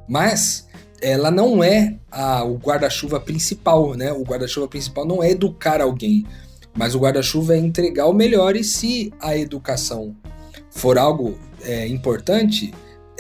mas 0.07 0.69
ela 1.01 1.31
não 1.31 1.65
é 1.65 1.97
a, 2.11 2.45
o 2.45 2.57
guarda-chuva 2.57 3.19
principal, 3.19 3.95
né? 3.95 4.13
O 4.13 4.23
guarda-chuva 4.23 4.69
principal 4.69 5.07
não 5.07 5.23
é 5.23 5.31
educar 5.31 5.81
alguém, 5.81 6.27
mas 6.77 6.95
o 6.95 7.01
guarda-chuva 7.01 7.55
é 7.55 7.59
entregar 7.59 8.07
o 8.07 8.13
melhor 8.13 8.55
e 8.55 8.63
se 8.63 9.13
a 9.19 9.37
educação 9.37 10.15
for 10.71 10.99
algo 10.99 11.39
é, 11.63 11.87
importante, 11.89 12.73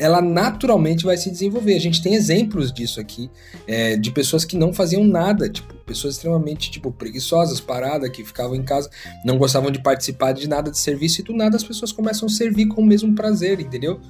ela 0.03 0.21
naturalmente 0.21 1.05
vai 1.05 1.17
se 1.17 1.31
desenvolver. 1.31 1.77
A 1.77 1.81
gente 1.81 2.03
tem 2.03 2.17
exemplos 2.17 2.73
disso 2.73 3.01
aqui, 3.01 3.31
é, 3.69 3.97
de 3.97 4.11
pessoas 4.11 4.45
que 4.45 4.57
não 4.57 4.73
faziam 4.73 5.05
nada, 5.05 5.49
tipo, 5.49 5.73
pessoas 5.87 6.15
extremamente, 6.15 6.73
tipo, 6.73 6.91
preguiçosas, 6.91 7.61
paradas, 7.61 8.11
que 8.11 8.25
ficavam 8.25 8.57
em 8.57 8.65
casa, 8.65 8.91
não 9.25 9.39
gostavam 9.39 9.71
de 9.71 9.79
participar 9.79 10.33
de 10.33 10.49
nada 10.49 10.73
de 10.73 10.79
serviço, 10.79 11.21
e 11.21 11.25
do 11.25 11.33
nada 11.33 11.57
as 11.57 11.63
pessoas 11.63 11.93
começam 11.93 12.27
a 12.27 12.29
servir 12.29 12.67
com 12.67 12.83
o 12.83 12.85
mesmo 12.85 13.15
prazer, 13.15 13.61
entendeu? 13.61 14.01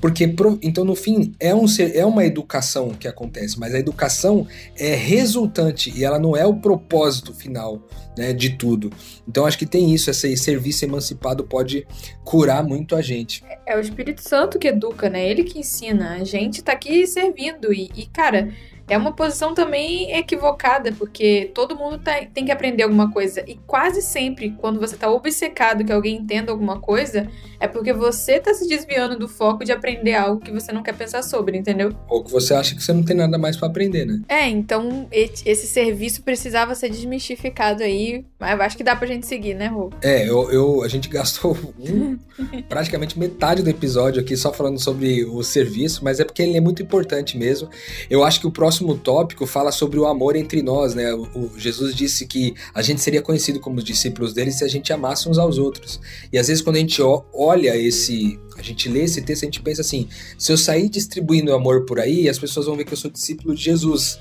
Porque, 0.00 0.32
então, 0.62 0.84
no 0.84 0.94
fim, 0.94 1.34
é, 1.40 1.54
um, 1.54 1.66
é 1.94 2.06
uma 2.06 2.24
educação 2.24 2.90
que 2.90 3.08
acontece, 3.08 3.58
mas 3.58 3.74
a 3.74 3.78
educação 3.78 4.46
é 4.76 4.94
resultante 4.94 5.92
e 5.96 6.04
ela 6.04 6.18
não 6.18 6.36
é 6.36 6.46
o 6.46 6.54
propósito 6.54 7.34
final 7.34 7.82
né, 8.16 8.32
de 8.32 8.50
tudo. 8.50 8.90
Então, 9.26 9.44
acho 9.44 9.58
que 9.58 9.66
tem 9.66 9.92
isso, 9.92 10.10
esse 10.10 10.36
serviço 10.36 10.84
emancipado 10.84 11.44
pode 11.44 11.86
curar 12.24 12.62
muito 12.62 12.94
a 12.94 13.02
gente. 13.02 13.44
É, 13.48 13.74
é 13.74 13.76
o 13.76 13.80
Espírito 13.80 14.22
Santo 14.22 14.58
que 14.58 14.68
educa, 14.68 15.08
né? 15.08 15.28
Ele 15.28 15.44
que 15.44 15.58
ensina. 15.58 16.14
A 16.14 16.24
gente 16.24 16.62
tá 16.62 16.72
aqui 16.72 17.06
servindo 17.06 17.72
e, 17.72 17.90
e 17.96 18.06
cara 18.06 18.52
é 18.88 18.96
uma 18.96 19.12
posição 19.12 19.54
também 19.54 20.12
equivocada, 20.16 20.92
porque 20.92 21.50
todo 21.54 21.76
mundo 21.76 21.98
tá, 21.98 22.20
tem 22.32 22.44
que 22.44 22.52
aprender 22.52 22.82
alguma 22.82 23.10
coisa. 23.10 23.44
E 23.46 23.56
quase 23.66 24.02
sempre, 24.02 24.54
quando 24.58 24.80
você 24.80 24.96
tá 24.96 25.10
obcecado 25.10 25.84
que 25.84 25.92
alguém 25.92 26.16
entenda 26.16 26.50
alguma 26.50 26.80
coisa, 26.80 27.28
é 27.60 27.66
porque 27.66 27.92
você 27.92 28.38
tá 28.38 28.54
se 28.54 28.66
desviando 28.68 29.18
do 29.18 29.28
foco 29.28 29.64
de 29.64 29.72
aprender 29.72 30.14
algo 30.14 30.40
que 30.40 30.52
você 30.52 30.72
não 30.72 30.82
quer 30.82 30.96
pensar 30.96 31.22
sobre, 31.22 31.58
entendeu? 31.58 31.92
Ou 32.08 32.22
que 32.22 32.30
você 32.30 32.54
acha 32.54 32.74
que 32.74 32.82
você 32.82 32.92
não 32.92 33.02
tem 33.02 33.16
nada 33.16 33.36
mais 33.36 33.56
para 33.56 33.68
aprender, 33.68 34.06
né? 34.06 34.20
É, 34.28 34.48
então 34.48 35.08
esse 35.10 35.66
serviço 35.66 36.22
precisava 36.22 36.74
ser 36.74 36.88
desmistificado 36.88 37.82
aí. 37.82 38.24
Mas 38.38 38.52
eu 38.52 38.62
acho 38.62 38.76
que 38.76 38.84
dá 38.84 38.94
pra 38.94 39.06
gente 39.06 39.26
seguir, 39.26 39.54
né, 39.54 39.66
Rô? 39.66 39.90
É, 40.00 40.28
eu, 40.28 40.50
eu 40.50 40.82
a 40.82 40.88
gente 40.88 41.08
gastou 41.08 41.56
um, 41.78 42.16
praticamente 42.68 43.18
metade 43.18 43.62
do 43.62 43.70
episódio 43.70 44.20
aqui 44.22 44.36
só 44.36 44.52
falando 44.52 44.78
sobre 44.78 45.24
o 45.24 45.42
serviço, 45.42 46.04
mas 46.04 46.20
é 46.20 46.24
porque 46.24 46.42
ele 46.42 46.56
é 46.56 46.60
muito 46.60 46.82
importante 46.82 47.36
mesmo. 47.36 47.68
Eu 48.08 48.22
acho 48.22 48.40
que 48.40 48.46
o 48.46 48.50
próximo 48.50 48.77
próximo 48.78 48.96
tópico 48.96 49.46
fala 49.46 49.72
sobre 49.72 49.98
o 49.98 50.06
amor 50.06 50.36
entre 50.36 50.62
nós, 50.62 50.94
né? 50.94 51.12
O, 51.12 51.50
Jesus 51.56 51.94
disse 51.94 52.26
que 52.26 52.54
a 52.72 52.80
gente 52.80 53.00
seria 53.00 53.20
conhecido 53.20 53.58
como 53.58 53.78
os 53.78 53.84
discípulos 53.84 54.32
dele 54.32 54.52
se 54.52 54.64
a 54.64 54.68
gente 54.68 54.92
amasse 54.92 55.28
uns 55.28 55.38
aos 55.38 55.58
outros. 55.58 56.00
E 56.32 56.38
às 56.38 56.46
vezes 56.46 56.62
quando 56.62 56.76
a 56.76 56.80
gente 56.80 57.00
olha 57.02 57.76
esse, 57.76 58.38
a 58.56 58.62
gente 58.62 58.88
lê 58.88 59.02
esse 59.02 59.20
texto, 59.22 59.42
a 59.42 59.46
gente 59.46 59.60
pensa 59.60 59.80
assim: 59.80 60.08
se 60.38 60.52
eu 60.52 60.56
sair 60.56 60.88
distribuindo 60.88 61.52
amor 61.52 61.84
por 61.84 61.98
aí, 61.98 62.28
as 62.28 62.38
pessoas 62.38 62.66
vão 62.66 62.76
ver 62.76 62.84
que 62.84 62.92
eu 62.92 62.96
sou 62.96 63.10
discípulo 63.10 63.54
de 63.54 63.62
Jesus. 63.62 64.18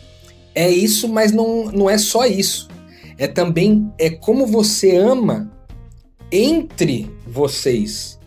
É 0.56 0.70
isso, 0.70 1.08
mas 1.08 1.32
não, 1.32 1.72
não 1.72 1.90
é 1.90 1.98
só 1.98 2.26
isso. 2.26 2.68
É 3.18 3.28
também 3.28 3.92
é 4.00 4.10
como 4.10 4.46
você 4.46 4.98
ama 4.98 5.52
entre 6.32 7.10
vocês 7.28 8.18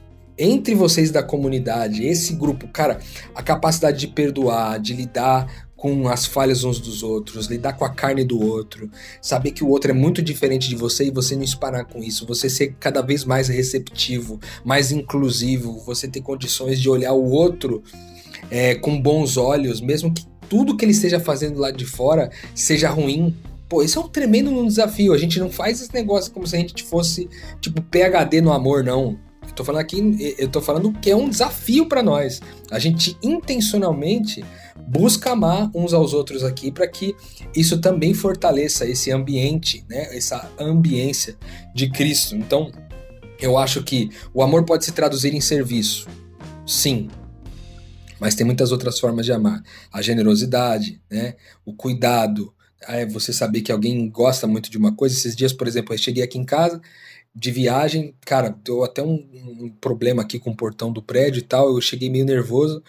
entre 0.42 0.74
vocês 0.74 1.10
da 1.10 1.22
comunidade, 1.22 2.06
esse 2.06 2.32
grupo, 2.32 2.66
cara, 2.68 2.98
a 3.34 3.42
capacidade 3.42 3.98
de 3.98 4.08
perdoar, 4.08 4.80
de 4.80 4.94
lidar 4.94 5.68
com 5.80 6.10
as 6.10 6.26
falhas 6.26 6.62
uns 6.62 6.78
dos 6.78 7.02
outros, 7.02 7.46
lidar 7.46 7.72
com 7.72 7.86
a 7.86 7.88
carne 7.88 8.22
do 8.22 8.38
outro, 8.38 8.90
saber 9.22 9.52
que 9.52 9.64
o 9.64 9.68
outro 9.68 9.90
é 9.90 9.94
muito 9.94 10.20
diferente 10.20 10.68
de 10.68 10.76
você 10.76 11.06
e 11.06 11.10
você 11.10 11.34
não 11.34 11.42
esparar 11.42 11.86
com 11.86 12.02
isso, 12.02 12.26
você 12.26 12.50
ser 12.50 12.76
cada 12.78 13.00
vez 13.00 13.24
mais 13.24 13.48
receptivo, 13.48 14.38
mais 14.62 14.92
inclusivo, 14.92 15.82
você 15.86 16.06
ter 16.06 16.20
condições 16.20 16.78
de 16.78 16.90
olhar 16.90 17.14
o 17.14 17.30
outro 17.30 17.82
é, 18.50 18.74
com 18.74 19.00
bons 19.00 19.38
olhos, 19.38 19.80
mesmo 19.80 20.12
que 20.12 20.26
tudo 20.50 20.76
que 20.76 20.84
ele 20.84 20.92
esteja 20.92 21.18
fazendo 21.18 21.58
lá 21.58 21.70
de 21.70 21.86
fora 21.86 22.30
seja 22.54 22.90
ruim. 22.90 23.34
Pô, 23.66 23.82
isso 23.82 23.98
é 23.98 24.02
um 24.02 24.08
tremendo 24.08 24.66
desafio. 24.66 25.14
A 25.14 25.18
gente 25.18 25.40
não 25.40 25.48
faz 25.48 25.80
esse 25.80 25.94
negócio 25.94 26.30
como 26.30 26.46
se 26.46 26.56
a 26.56 26.58
gente 26.58 26.84
fosse, 26.84 27.26
tipo, 27.58 27.80
PHD 27.80 28.42
no 28.42 28.52
amor, 28.52 28.84
não. 28.84 29.18
Eu 29.46 29.54
tô 29.54 29.64
falando 29.64 29.80
aqui, 29.80 30.36
eu 30.38 30.48
tô 30.48 30.60
falando 30.60 30.92
que 30.92 31.10
é 31.10 31.16
um 31.16 31.28
desafio 31.28 31.86
para 31.86 32.02
nós. 32.02 32.40
A 32.70 32.78
gente 32.78 33.16
intencionalmente 33.22 34.44
busca 34.86 35.32
amar 35.32 35.70
uns 35.74 35.92
aos 35.92 36.12
outros 36.14 36.42
aqui 36.42 36.70
para 36.70 36.86
que 36.86 37.14
isso 37.54 37.80
também 37.80 38.14
fortaleça 38.14 38.86
esse 38.86 39.10
ambiente, 39.10 39.84
né? 39.88 40.16
Essa 40.16 40.50
ambiência 40.58 41.36
de 41.74 41.90
Cristo. 41.90 42.36
Então, 42.36 42.70
eu 43.40 43.56
acho 43.56 43.82
que 43.82 44.10
o 44.34 44.42
amor 44.42 44.64
pode 44.64 44.84
se 44.84 44.92
traduzir 44.92 45.34
em 45.34 45.40
serviço. 45.40 46.06
Sim. 46.66 47.08
Mas 48.18 48.34
tem 48.34 48.44
muitas 48.44 48.70
outras 48.70 48.98
formas 48.98 49.24
de 49.24 49.32
amar. 49.32 49.62
A 49.92 50.02
generosidade, 50.02 51.00
né? 51.10 51.34
O 51.64 51.72
cuidado, 51.72 52.52
é 52.88 53.04
você 53.06 53.32
saber 53.32 53.60
que 53.60 53.72
alguém 53.72 54.08
gosta 54.08 54.46
muito 54.46 54.70
de 54.70 54.78
uma 54.78 54.94
coisa. 54.94 55.14
Esses 55.14 55.36
dias, 55.36 55.52
por 55.52 55.66
exemplo, 55.66 55.94
eu 55.94 55.98
cheguei 55.98 56.22
aqui 56.22 56.38
em 56.38 56.44
casa 56.44 56.80
de 57.34 57.50
viagem, 57.50 58.14
cara, 58.22 58.54
deu 58.64 58.82
até 58.84 59.02
um, 59.02 59.14
um, 59.14 59.70
problema 59.80 60.22
aqui 60.22 60.38
com 60.38 60.50
o 60.50 60.56
portão 60.56 60.92
do 60.92 61.02
prédio 61.02 61.40
e 61.40 61.44
tal. 61.44 61.68
Eu 61.70 61.80
cheguei 61.80 62.10
meio 62.10 62.24
nervoso 62.24 62.82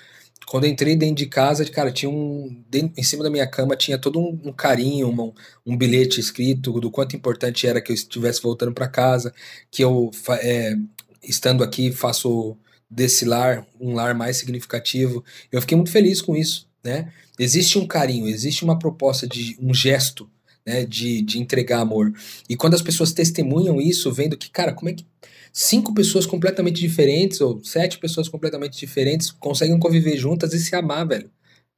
quando 0.51 0.67
entrei 0.67 0.97
dentro 0.97 1.15
de 1.15 1.27
casa, 1.27 1.63
cara, 1.69 1.91
tinha 1.93 2.09
um. 2.09 2.63
Dentro, 2.69 2.99
em 2.99 3.03
cima 3.03 3.23
da 3.23 3.29
minha 3.29 3.47
cama 3.47 3.73
tinha 3.75 3.97
todo 3.97 4.19
um, 4.19 4.37
um 4.43 4.51
carinho, 4.51 5.07
um, 5.07 5.33
um, 5.65 5.77
bilhete 5.77 6.19
escrito 6.19 6.79
do 6.79 6.91
quanto 6.91 7.15
importante 7.15 7.65
era 7.65 7.79
que 7.79 7.91
eu 7.91 7.93
estivesse 7.93 8.41
voltando 8.41 8.73
para 8.73 8.87
casa, 8.87 9.33
que 9.71 9.81
eu, 9.81 10.11
é, 10.41 10.75
estando 11.23 11.63
aqui, 11.63 11.91
faço 11.91 12.57
desse 12.89 13.23
lar 13.23 13.65
um 13.79 13.93
lar 13.93 14.13
mais 14.13 14.37
significativo. 14.37 15.23
Eu 15.49 15.61
fiquei 15.61 15.77
muito 15.77 15.91
feliz 15.91 16.21
com 16.21 16.35
isso, 16.35 16.67
né? 16.83 17.13
Existe 17.39 17.79
um 17.79 17.87
carinho, 17.87 18.27
existe 18.27 18.65
uma 18.65 18.77
proposta 18.77 19.25
de 19.25 19.55
um 19.57 19.73
gesto, 19.73 20.29
né, 20.65 20.85
de, 20.85 21.21
de 21.21 21.39
entregar 21.39 21.79
amor. 21.79 22.13
E 22.49 22.55
quando 22.55 22.73
as 22.73 22.81
pessoas 22.81 23.11
testemunham 23.11 23.81
isso, 23.81 24.11
vendo 24.11 24.37
que, 24.37 24.49
cara, 24.49 24.73
como 24.73 24.89
é 24.89 24.93
que 24.93 25.05
cinco 25.51 25.93
pessoas 25.93 26.25
completamente 26.25 26.79
diferentes, 26.79 27.41
ou 27.41 27.63
sete 27.63 27.97
pessoas 27.97 28.29
completamente 28.29 28.77
diferentes, 28.77 29.31
conseguem 29.31 29.77
conviver 29.79 30.17
juntas 30.17 30.53
e 30.53 30.59
se 30.59 30.75
amar, 30.75 31.07
velho. 31.07 31.29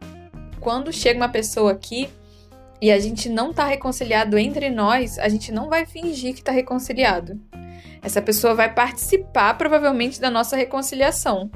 quando 0.60 0.92
chega 0.92 1.18
uma 1.18 1.28
pessoa 1.28 1.72
aqui 1.72 2.08
e 2.80 2.90
a 2.90 2.98
gente 2.98 3.28
não 3.28 3.52
tá 3.52 3.66
reconciliado 3.66 4.38
entre 4.38 4.70
nós, 4.70 5.18
a 5.18 5.28
gente 5.28 5.52
não 5.52 5.68
vai 5.68 5.86
fingir 5.86 6.34
que 6.34 6.42
tá 6.42 6.52
reconciliado. 6.52 7.40
Essa 8.02 8.20
pessoa 8.20 8.54
vai 8.54 8.72
participar 8.72 9.56
provavelmente 9.56 10.20
da 10.20 10.30
nossa 10.30 10.56
reconciliação, 10.56 11.50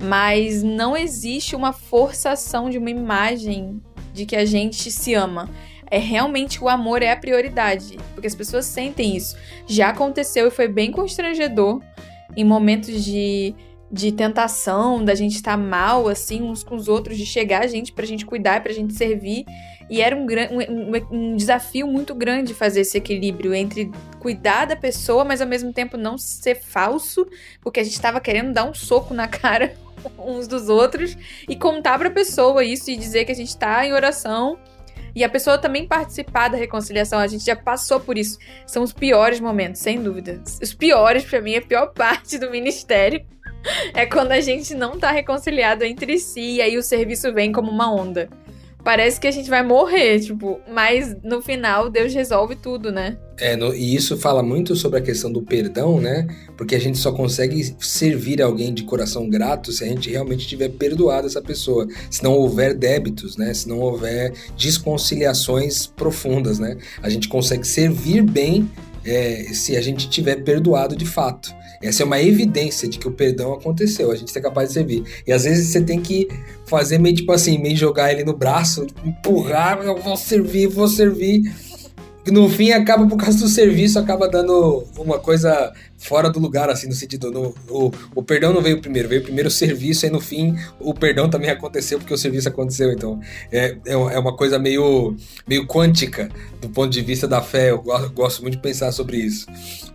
mas 0.00 0.62
não 0.62 0.96
existe 0.96 1.56
uma 1.56 1.72
forçação 1.72 2.68
de 2.68 2.76
uma 2.76 2.90
imagem 2.90 3.80
de 4.12 4.26
que 4.26 4.36
a 4.36 4.44
gente 4.44 4.90
se 4.90 5.14
ama 5.14 5.48
é 5.90 5.98
realmente 5.98 6.62
o 6.62 6.68
amor 6.68 7.02
é 7.02 7.12
a 7.12 7.16
prioridade, 7.16 7.96
porque 8.12 8.26
as 8.26 8.34
pessoas 8.34 8.66
sentem 8.66 9.16
isso. 9.16 9.36
Já 9.66 9.90
aconteceu 9.90 10.48
e 10.48 10.50
foi 10.50 10.68
bem 10.68 10.90
constrangedor 10.90 11.80
em 12.36 12.44
momentos 12.44 13.04
de, 13.04 13.54
de 13.90 14.10
tentação, 14.10 15.04
da 15.04 15.14
gente 15.14 15.36
estar 15.36 15.52
tá 15.52 15.56
mal, 15.56 16.08
assim, 16.08 16.42
uns 16.42 16.64
com 16.64 16.74
os 16.74 16.88
outros, 16.88 17.16
de 17.16 17.24
chegar 17.24 17.62
a 17.62 17.66
gente 17.66 17.92
pra 17.92 18.04
gente 18.04 18.26
cuidar, 18.26 18.62
pra 18.62 18.72
gente 18.72 18.94
servir. 18.94 19.44
E 19.88 20.00
era 20.00 20.16
um, 20.16 20.26
um, 20.26 21.16
um 21.16 21.36
desafio 21.36 21.86
muito 21.86 22.14
grande 22.14 22.52
fazer 22.52 22.80
esse 22.80 22.98
equilíbrio 22.98 23.54
entre 23.54 23.90
cuidar 24.18 24.64
da 24.64 24.74
pessoa, 24.74 25.24
mas 25.24 25.40
ao 25.40 25.46
mesmo 25.46 25.72
tempo 25.72 25.96
não 25.96 26.18
ser 26.18 26.56
falso, 26.56 27.26
porque 27.60 27.78
a 27.78 27.84
gente 27.84 27.94
estava 27.94 28.20
querendo 28.20 28.52
dar 28.52 28.64
um 28.64 28.74
soco 28.74 29.14
na 29.14 29.28
cara 29.28 29.74
uns 30.18 30.46
dos 30.46 30.68
outros 30.68 31.16
e 31.48 31.56
contar 31.56 31.98
pra 31.98 32.10
pessoa 32.10 32.64
isso 32.64 32.90
e 32.90 32.96
dizer 32.96 33.24
que 33.24 33.32
a 33.32 33.34
gente 33.34 33.56
tá 33.56 33.86
em 33.86 33.92
oração 33.92 34.58
e 35.14 35.24
a 35.24 35.28
pessoa 35.28 35.56
também 35.56 35.86
participar 35.86 36.48
da 36.48 36.58
reconciliação. 36.58 37.18
A 37.18 37.26
gente 37.26 37.44
já 37.44 37.56
passou 37.56 37.98
por 37.98 38.18
isso. 38.18 38.38
São 38.66 38.82
os 38.82 38.92
piores 38.92 39.40
momentos, 39.40 39.80
sem 39.80 40.02
dúvida. 40.02 40.42
Os 40.62 40.74
piores, 40.74 41.24
para 41.24 41.40
mim, 41.40 41.56
a 41.56 41.62
pior 41.62 41.86
parte 41.96 42.38
do 42.38 42.50
ministério 42.50 43.24
é 43.94 44.06
quando 44.06 44.32
a 44.32 44.40
gente 44.40 44.74
não 44.74 44.98
tá 44.98 45.10
reconciliado 45.10 45.84
entre 45.84 46.18
si 46.18 46.56
e 46.56 46.60
aí 46.60 46.76
o 46.76 46.82
serviço 46.82 47.32
vem 47.32 47.52
como 47.52 47.70
uma 47.70 47.92
onda. 47.92 48.28
Parece 48.86 49.18
que 49.18 49.26
a 49.26 49.32
gente 49.32 49.50
vai 49.50 49.64
morrer, 49.64 50.20
tipo, 50.20 50.60
mas 50.70 51.16
no 51.24 51.42
final 51.42 51.90
Deus 51.90 52.14
resolve 52.14 52.54
tudo, 52.54 52.92
né? 52.92 53.18
É, 53.36 53.56
no, 53.56 53.74
e 53.74 53.96
isso 53.96 54.16
fala 54.16 54.44
muito 54.44 54.76
sobre 54.76 55.00
a 55.00 55.02
questão 55.02 55.30
do 55.32 55.42
perdão, 55.42 56.00
né? 56.00 56.24
Porque 56.56 56.76
a 56.76 56.78
gente 56.78 56.96
só 56.96 57.10
consegue 57.10 57.74
servir 57.80 58.40
alguém 58.40 58.72
de 58.72 58.84
coração 58.84 59.28
grato 59.28 59.72
se 59.72 59.82
a 59.82 59.88
gente 59.88 60.08
realmente 60.08 60.46
tiver 60.46 60.68
perdoado 60.68 61.26
essa 61.26 61.42
pessoa. 61.42 61.88
Se 62.08 62.22
não 62.22 62.32
houver 62.34 62.74
débitos, 62.74 63.36
né? 63.36 63.52
Se 63.52 63.68
não 63.68 63.80
houver 63.80 64.32
desconciliações 64.56 65.88
profundas, 65.88 66.60
né? 66.60 66.78
A 67.02 67.08
gente 67.08 67.28
consegue 67.28 67.66
servir 67.66 68.22
bem 68.22 68.70
é, 69.06 69.44
se 69.52 69.76
a 69.76 69.80
gente 69.80 70.08
tiver 70.08 70.36
perdoado 70.36 70.96
de 70.96 71.06
fato. 71.06 71.54
Essa 71.82 72.02
é 72.02 72.06
uma 72.06 72.20
evidência 72.20 72.88
de 72.88 72.98
que 72.98 73.06
o 73.06 73.12
perdão 73.12 73.52
aconteceu, 73.52 74.10
a 74.10 74.16
gente 74.16 74.36
é 74.36 74.40
capaz 74.40 74.68
de 74.68 74.74
servir. 74.74 75.04
E 75.26 75.32
às 75.32 75.44
vezes 75.44 75.68
você 75.68 75.80
tem 75.80 76.00
que 76.00 76.26
fazer 76.66 76.98
meio 76.98 77.14
tipo 77.14 77.32
assim, 77.32 77.58
meio 77.58 77.76
jogar 77.76 78.12
ele 78.12 78.24
no 78.24 78.36
braço, 78.36 78.86
empurrar, 79.04 79.78
eu 79.82 79.96
vou 79.98 80.16
servir, 80.16 80.66
vou 80.66 80.88
servir 80.88 81.42
no 82.30 82.48
fim 82.48 82.72
acaba 82.72 83.06
por 83.06 83.16
causa 83.16 83.38
do 83.38 83.48
serviço, 83.48 83.98
acaba 83.98 84.28
dando 84.28 84.84
uma 84.98 85.18
coisa 85.18 85.72
fora 85.98 86.28
do 86.30 86.38
lugar, 86.38 86.68
assim, 86.68 86.86
no 86.86 86.92
sentido, 86.92 87.30
no, 87.30 87.54
o, 87.68 87.90
o 88.14 88.22
perdão 88.22 88.52
não 88.52 88.60
veio 88.60 88.80
primeiro, 88.80 89.08
veio 89.08 89.22
primeiro 89.22 89.48
o 89.48 89.50
serviço, 89.50 90.06
e 90.06 90.10
no 90.10 90.20
fim 90.20 90.54
o 90.78 90.92
perdão 90.92 91.28
também 91.28 91.50
aconteceu 91.50 91.98
porque 91.98 92.12
o 92.12 92.18
serviço 92.18 92.48
aconteceu, 92.48 92.92
então 92.92 93.18
é, 93.50 93.76
é, 93.86 93.92
é 93.92 94.18
uma 94.18 94.36
coisa 94.36 94.58
meio, 94.58 95.16
meio 95.48 95.66
quântica 95.66 96.28
do 96.60 96.68
ponto 96.68 96.90
de 96.90 97.00
vista 97.00 97.26
da 97.26 97.40
fé, 97.40 97.70
eu 97.70 97.82
gosto 98.14 98.42
muito 98.42 98.56
de 98.56 98.62
pensar 98.62 98.92
sobre 98.92 99.18
isso. 99.18 99.46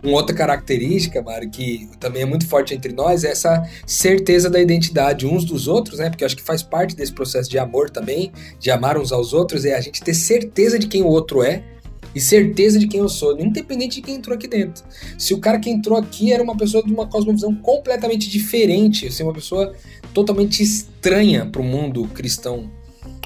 Uma 0.02 0.14
outra 0.14 0.34
característica, 0.34 1.22
Mário, 1.22 1.50
que 1.50 1.88
também 2.00 2.22
é 2.22 2.26
muito 2.26 2.46
forte 2.46 2.74
entre 2.74 2.92
nós, 2.92 3.24
é 3.24 3.30
essa 3.30 3.62
certeza 3.86 4.50
da 4.50 4.60
identidade 4.60 5.26
uns 5.26 5.44
dos 5.44 5.68
outros, 5.68 5.98
né, 5.98 6.10
porque 6.10 6.24
eu 6.24 6.26
acho 6.26 6.36
que 6.36 6.42
faz 6.42 6.62
parte 6.62 6.96
desse 6.96 7.12
processo 7.12 7.48
de 7.48 7.58
amor 7.58 7.90
também, 7.90 8.32
de 8.58 8.70
amar 8.70 8.98
uns 8.98 9.12
aos 9.12 9.32
outros, 9.32 9.64
é 9.64 9.74
a 9.74 9.80
gente 9.80 10.02
ter 10.02 10.14
certeza 10.14 10.78
de 10.78 10.86
quem 10.88 11.02
o 11.02 11.06
outro 11.06 11.42
é, 11.42 11.62
e 12.14 12.20
certeza 12.20 12.78
de 12.78 12.86
quem 12.86 13.00
eu 13.00 13.08
sou, 13.08 13.38
independente 13.38 13.96
de 13.96 14.02
quem 14.02 14.16
entrou 14.16 14.36
aqui 14.36 14.46
dentro. 14.46 14.84
Se 15.18 15.34
o 15.34 15.38
cara 15.38 15.58
que 15.58 15.70
entrou 15.70 15.98
aqui 15.98 16.32
era 16.32 16.42
uma 16.42 16.56
pessoa 16.56 16.82
de 16.82 16.92
uma 16.92 17.06
cosmovisão 17.06 17.54
completamente 17.54 18.28
diferente, 18.28 19.06
assim, 19.06 19.22
uma 19.22 19.32
pessoa 19.32 19.74
totalmente 20.12 20.62
estranha 20.62 21.46
para 21.46 21.60
o 21.60 21.64
mundo 21.64 22.06
cristão. 22.08 22.70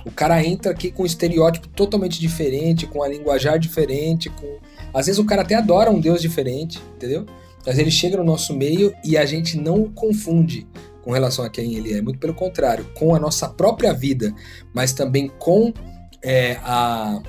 O 0.05 0.11
cara 0.11 0.44
entra 0.44 0.70
aqui 0.70 0.90
com 0.90 1.03
um 1.03 1.07
estereótipo 1.07 1.68
totalmente 1.68 2.20
diferente, 2.20 2.87
com 2.87 3.03
a 3.03 3.09
linguajar 3.09 3.59
diferente, 3.59 4.31
com 4.31 4.59
às 4.94 5.07
vezes 5.07 5.18
o 5.18 5.25
cara 5.25 5.42
até 5.42 5.55
adora 5.55 5.90
um 5.90 6.01
Deus 6.01 6.22
diferente, 6.22 6.81
entendeu? 6.94 7.27
Mas 7.66 7.79
ele 7.79 7.90
chega 7.90 8.16
no 8.16 8.25
nosso 8.25 8.55
meio 8.55 8.94
e 9.05 9.16
a 9.16 9.27
gente 9.27 9.59
não 9.59 9.83
o 9.83 9.90
confunde 9.90 10.66
com 11.03 11.11
relação 11.11 11.44
a 11.44 11.51
quem 11.51 11.75
ele 11.75 11.92
é. 11.92 12.01
Muito 12.01 12.18
pelo 12.18 12.33
contrário, 12.33 12.87
com 12.94 13.14
a 13.14 13.18
nossa 13.18 13.49
própria 13.49 13.92
vida, 13.92 14.35
mas 14.72 14.92
também 14.92 15.31
com 15.38 15.72
é, 16.22 16.59
a, 16.62 17.20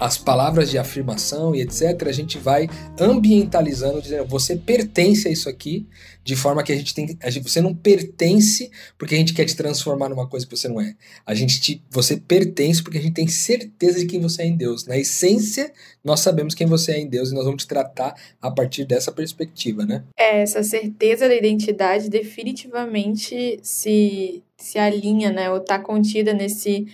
as 0.00 0.16
palavras 0.16 0.70
de 0.70 0.78
afirmação 0.78 1.54
e 1.54 1.60
etc., 1.60 2.06
a 2.06 2.12
gente 2.12 2.38
vai 2.38 2.66
ambientalizando, 2.98 4.00
dizendo 4.00 4.24
você 4.24 4.56
pertence 4.56 5.28
a 5.28 5.30
isso 5.30 5.46
aqui, 5.46 5.86
de 6.24 6.34
forma 6.34 6.62
que 6.62 6.72
a 6.72 6.76
gente 6.76 6.94
tem. 6.94 7.18
A 7.22 7.28
gente, 7.28 7.46
você 7.46 7.60
não 7.60 7.74
pertence 7.74 8.70
porque 8.98 9.14
a 9.14 9.18
gente 9.18 9.34
quer 9.34 9.44
te 9.44 9.54
transformar 9.54 10.08
numa 10.08 10.26
coisa 10.26 10.46
que 10.46 10.56
você 10.56 10.68
não 10.68 10.80
é. 10.80 10.94
A 11.26 11.34
gente 11.34 11.60
te, 11.60 11.84
você 11.90 12.16
pertence 12.16 12.82
porque 12.82 12.96
a 12.96 13.02
gente 13.02 13.12
tem 13.12 13.28
certeza 13.28 13.98
de 13.98 14.06
quem 14.06 14.20
você 14.20 14.42
é 14.42 14.46
em 14.46 14.56
Deus. 14.56 14.86
Na 14.86 14.96
essência, 14.96 15.70
nós 16.02 16.20
sabemos 16.20 16.54
quem 16.54 16.66
você 16.66 16.92
é 16.92 17.00
em 17.00 17.06
Deus 17.06 17.30
e 17.30 17.34
nós 17.34 17.44
vamos 17.44 17.64
te 17.64 17.68
tratar 17.68 18.14
a 18.40 18.50
partir 18.50 18.86
dessa 18.86 19.12
perspectiva, 19.12 19.84
né? 19.84 20.02
É, 20.16 20.40
essa 20.40 20.62
certeza 20.62 21.28
da 21.28 21.34
identidade 21.34 22.08
definitivamente 22.08 23.60
se, 23.62 24.42
se 24.56 24.78
alinha, 24.78 25.30
né? 25.30 25.50
Ou 25.50 25.58
está 25.58 25.78
contida 25.78 26.32
nesse 26.32 26.86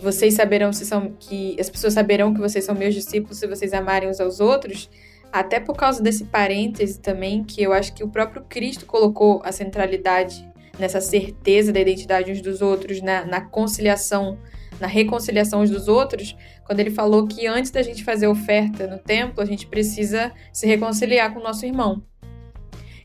vocês 0.00 0.34
saberão 0.34 0.72
se 0.72 0.84
são 0.84 1.12
que 1.18 1.56
as 1.60 1.68
pessoas 1.68 1.94
saberão 1.94 2.32
que 2.32 2.40
vocês 2.40 2.64
são 2.64 2.74
meus 2.74 2.94
discípulos 2.94 3.38
se 3.38 3.46
vocês 3.46 3.72
amarem 3.72 4.08
uns 4.08 4.20
aos 4.20 4.40
outros, 4.40 4.90
até 5.32 5.60
por 5.60 5.76
causa 5.76 6.02
desse 6.02 6.24
parêntese 6.24 7.00
também 7.00 7.44
que 7.44 7.62
eu 7.62 7.72
acho 7.72 7.92
que 7.92 8.02
o 8.02 8.08
próprio 8.08 8.42
Cristo 8.48 8.86
colocou 8.86 9.42
a 9.44 9.52
centralidade 9.52 10.48
nessa 10.78 11.00
certeza 11.00 11.72
da 11.72 11.80
identidade 11.80 12.30
uns 12.30 12.40
dos 12.40 12.62
outros, 12.62 13.02
na, 13.02 13.24
na 13.24 13.40
conciliação 13.40 14.38
na 14.80 14.86
reconciliação 14.86 15.62
uns 15.62 15.70
dos 15.70 15.88
outros, 15.88 16.36
quando 16.64 16.80
ele 16.80 16.90
falou 16.90 17.26
que 17.26 17.46
antes 17.46 17.70
da 17.70 17.82
gente 17.82 18.04
fazer 18.04 18.28
oferta 18.28 18.86
no 18.86 18.98
templo, 18.98 19.42
a 19.42 19.44
gente 19.44 19.66
precisa 19.66 20.32
se 20.52 20.66
reconciliar 20.66 21.32
com 21.32 21.40
o 21.40 21.42
nosso 21.42 21.66
irmão. 21.66 22.02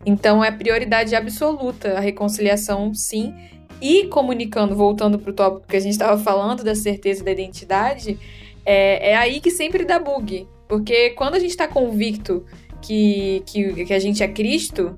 Então 0.06 0.44
é 0.44 0.52
prioridade 0.52 1.16
absoluta 1.16 1.98
a 1.98 2.00
reconciliação, 2.00 2.94
sim. 2.94 3.34
E 3.82 4.08
comunicando, 4.08 4.76
voltando 4.76 5.20
para 5.20 5.32
o 5.32 5.34
tópico 5.34 5.68
que 5.68 5.76
a 5.76 5.80
gente 5.80 5.94
estava 5.94 6.22
falando, 6.22 6.64
da 6.64 6.76
certeza 6.76 7.24
da 7.24 7.32
identidade, 7.32 8.18
é, 8.66 9.12
é 9.12 9.16
aí 9.16 9.40
que 9.40 9.52
sempre 9.52 9.84
dá 9.86 10.00
bug. 10.00 10.48
Porque 10.68 11.12
quando 11.12 11.36
a 11.36 11.40
gente 11.40 11.52
está 11.52 11.68
convicto 11.68 12.46
que, 12.82 13.44
que, 13.46 13.86
que 13.86 13.94
a 13.94 14.00
gente 14.00 14.24
é 14.24 14.28
Cristo, 14.28 14.98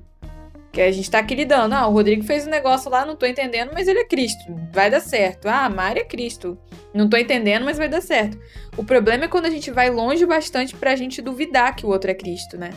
que 0.76 0.82
a 0.82 0.92
gente 0.92 1.10
tá 1.10 1.20
aqui 1.20 1.34
lidando. 1.34 1.74
Ah, 1.74 1.86
o 1.86 1.92
Rodrigo 1.92 2.22
fez 2.22 2.46
um 2.46 2.50
negócio 2.50 2.90
lá, 2.90 3.06
não 3.06 3.16
tô 3.16 3.24
entendendo, 3.24 3.70
mas 3.72 3.88
ele 3.88 4.00
é 4.00 4.04
Cristo. 4.04 4.44
Vai 4.74 4.90
dar 4.90 5.00
certo. 5.00 5.46
Ah, 5.48 5.64
a 5.64 5.70
Mari 5.70 6.00
é 6.00 6.04
Cristo. 6.04 6.58
Não 6.92 7.08
tô 7.08 7.16
entendendo, 7.16 7.64
mas 7.64 7.78
vai 7.78 7.88
dar 7.88 8.02
certo. 8.02 8.38
O 8.76 8.84
problema 8.84 9.24
é 9.24 9.28
quando 9.28 9.46
a 9.46 9.50
gente 9.50 9.70
vai 9.70 9.88
longe 9.88 10.26
bastante 10.26 10.76
pra 10.76 10.94
gente 10.94 11.22
duvidar 11.22 11.74
que 11.74 11.86
o 11.86 11.88
outro 11.88 12.10
é 12.10 12.14
Cristo, 12.14 12.58
né? 12.58 12.70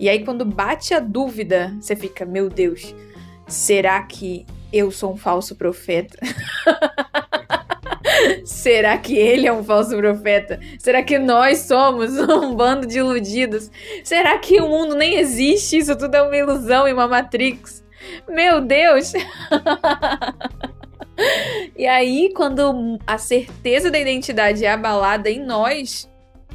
E 0.00 0.08
aí, 0.08 0.24
quando 0.24 0.44
bate 0.44 0.94
a 0.94 0.98
dúvida, 0.98 1.72
você 1.80 1.94
fica, 1.94 2.24
meu 2.24 2.48
Deus, 2.48 2.92
será 3.46 4.02
que 4.02 4.44
eu 4.74 4.90
sou 4.90 5.12
um 5.12 5.16
falso 5.16 5.54
profeta? 5.54 6.18
Será 8.44 8.98
que 8.98 9.16
ele 9.16 9.46
é 9.46 9.52
um 9.52 9.62
falso 9.62 9.96
profeta? 9.96 10.58
Será 10.78 11.02
que 11.02 11.16
nós 11.18 11.60
somos 11.60 12.18
um 12.18 12.54
bando 12.54 12.86
de 12.86 12.98
iludidos? 12.98 13.70
Será 14.02 14.36
que 14.38 14.60
o 14.60 14.68
mundo 14.68 14.96
nem 14.96 15.14
existe? 15.14 15.78
Isso 15.78 15.96
tudo 15.96 16.16
é 16.16 16.22
uma 16.22 16.36
ilusão 16.36 16.88
e 16.88 16.92
uma 16.92 17.06
Matrix? 17.06 17.84
Meu 18.28 18.60
Deus! 18.60 19.12
e 21.76 21.86
aí, 21.86 22.32
quando 22.34 22.98
a 23.06 23.16
certeza 23.16 23.90
da 23.90 23.98
identidade 23.98 24.64
é 24.64 24.72
abalada 24.72 25.30
em 25.30 25.44
nós, 25.44 26.10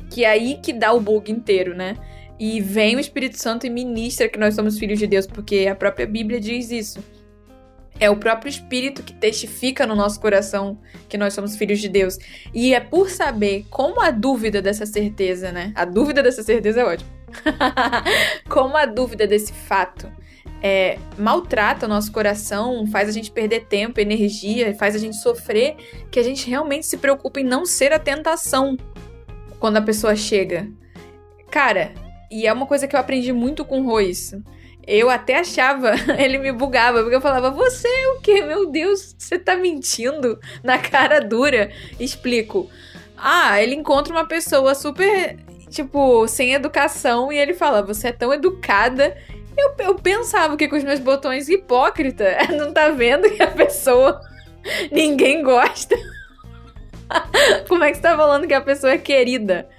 que 0.09 0.25
é 0.25 0.29
aí 0.29 0.59
que 0.61 0.73
dá 0.73 0.91
o 0.91 0.99
bug 0.99 1.31
inteiro, 1.31 1.73
né? 1.73 1.95
E 2.37 2.59
vem 2.61 2.95
o 2.95 2.99
Espírito 2.99 3.37
Santo 3.37 3.65
e 3.65 3.69
ministra 3.69 4.27
que 4.29 4.39
nós 4.39 4.55
somos 4.55 4.77
filhos 4.77 4.99
de 4.99 5.07
Deus, 5.07 5.25
porque 5.25 5.67
a 5.69 5.75
própria 5.75 6.05
Bíblia 6.05 6.39
diz 6.39 6.71
isso. 6.71 7.18
É 7.99 8.09
o 8.09 8.15
próprio 8.15 8.49
Espírito 8.49 9.03
que 9.03 9.13
testifica 9.13 9.85
no 9.85 9.95
nosso 9.95 10.19
coração 10.19 10.77
que 11.07 11.17
nós 11.17 11.33
somos 11.33 11.55
filhos 11.55 11.79
de 11.79 11.89
Deus. 11.89 12.17
E 12.53 12.73
é 12.73 12.79
por 12.79 13.09
saber 13.09 13.65
como 13.69 14.01
a 14.01 14.09
dúvida 14.09 14.61
dessa 14.61 14.85
certeza, 14.85 15.51
né? 15.51 15.73
A 15.75 15.83
dúvida 15.83 16.23
dessa 16.23 16.41
certeza 16.41 16.81
é 16.81 16.85
ótima. 16.85 17.09
como 18.49 18.75
a 18.77 18.85
dúvida 18.85 19.27
desse 19.27 19.53
fato 19.53 20.09
é, 20.61 20.97
maltrata 21.17 21.85
o 21.85 21.89
nosso 21.89 22.11
coração, 22.11 22.85
faz 22.87 23.09
a 23.09 23.11
gente 23.11 23.31
perder 23.31 23.65
tempo, 23.65 23.99
energia, 23.99 24.75
faz 24.75 24.95
a 24.95 24.97
gente 24.97 25.15
sofrer, 25.17 25.75
que 26.11 26.19
a 26.19 26.23
gente 26.23 26.49
realmente 26.49 26.85
se 26.85 26.97
preocupa 26.97 27.39
em 27.39 27.43
não 27.43 27.65
ser 27.65 27.93
a 27.93 27.99
tentação 27.99 28.77
quando 29.59 29.77
a 29.77 29.81
pessoa 29.81 30.15
chega. 30.15 30.69
Cara, 31.49 31.91
e 32.29 32.45
é 32.45 32.53
uma 32.53 32.65
coisa 32.65 32.87
que 32.87 32.95
eu 32.95 32.99
aprendi 32.99 33.33
muito 33.33 33.65
com 33.65 33.85
o 33.85 33.99
isso 33.99 34.43
eu 34.89 35.07
até 35.07 35.37
achava, 35.39 35.93
ele 36.17 36.39
me 36.39 36.51
bugava, 36.51 37.01
porque 37.01 37.15
eu 37.15 37.21
falava, 37.21 37.51
você 37.51 37.87
é 37.87 38.07
o 38.09 38.19
quê? 38.19 38.41
Meu 38.41 38.65
Deus, 38.71 39.15
você 39.15 39.37
tá 39.37 39.55
mentindo 39.55 40.39
na 40.63 40.79
cara 40.79 41.21
dura. 41.21 41.69
Explico. 41.99 42.69
Ah, 43.15 43.61
ele 43.61 43.75
encontra 43.75 44.11
uma 44.11 44.25
pessoa 44.25 44.73
super, 44.73 45.37
tipo, 45.69 46.27
sem 46.27 46.53
educação 46.53 47.31
e 47.31 47.37
ele 47.37 47.53
fala, 47.53 47.83
você 47.83 48.07
é 48.07 48.11
tão 48.11 48.33
educada. 48.33 49.15
Eu, 49.55 49.75
eu 49.79 49.95
pensava 49.95 50.57
que 50.57 50.67
com 50.67 50.75
os 50.75 50.83
meus 50.83 50.99
botões 50.99 51.47
hipócrita, 51.47 52.25
não 52.57 52.73
tá 52.73 52.89
vendo 52.89 53.29
que 53.29 53.43
a 53.43 53.51
pessoa 53.51 54.19
ninguém 54.91 55.43
gosta. 55.43 55.95
Como 57.67 57.83
é 57.83 57.91
que 57.91 57.97
você 57.97 58.01
tá 58.01 58.17
falando 58.17 58.47
que 58.47 58.53
a 58.53 58.61
pessoa 58.61 58.93
é 58.93 58.97
querida? 58.97 59.69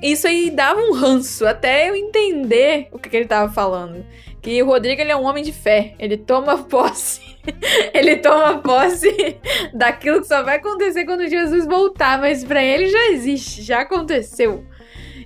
Isso 0.00 0.28
aí 0.28 0.50
dava 0.50 0.80
um 0.80 0.92
ranço 0.92 1.44
até 1.44 1.88
eu 1.88 1.96
entender 1.96 2.88
o 2.92 2.98
que, 3.00 3.08
que 3.08 3.16
ele 3.16 3.26
tava 3.26 3.52
falando 3.52 4.04
que 4.48 4.62
o 4.62 4.66
Rodrigo 4.66 5.02
ele 5.02 5.12
é 5.12 5.16
um 5.16 5.26
homem 5.26 5.44
de 5.44 5.52
fé. 5.52 5.92
Ele 5.98 6.16
toma 6.16 6.56
posse. 6.56 7.20
ele 7.92 8.16
toma 8.16 8.62
posse 8.62 9.36
daquilo 9.74 10.22
que 10.22 10.26
só 10.26 10.42
vai 10.42 10.56
acontecer 10.56 11.04
quando 11.04 11.28
Jesus 11.28 11.66
voltar, 11.66 12.18
mas 12.18 12.42
para 12.44 12.64
ele 12.64 12.88
já 12.88 13.10
existe, 13.10 13.60
já 13.60 13.80
aconteceu. 13.80 14.64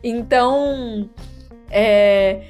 Então, 0.02 1.08
é, 1.70 2.42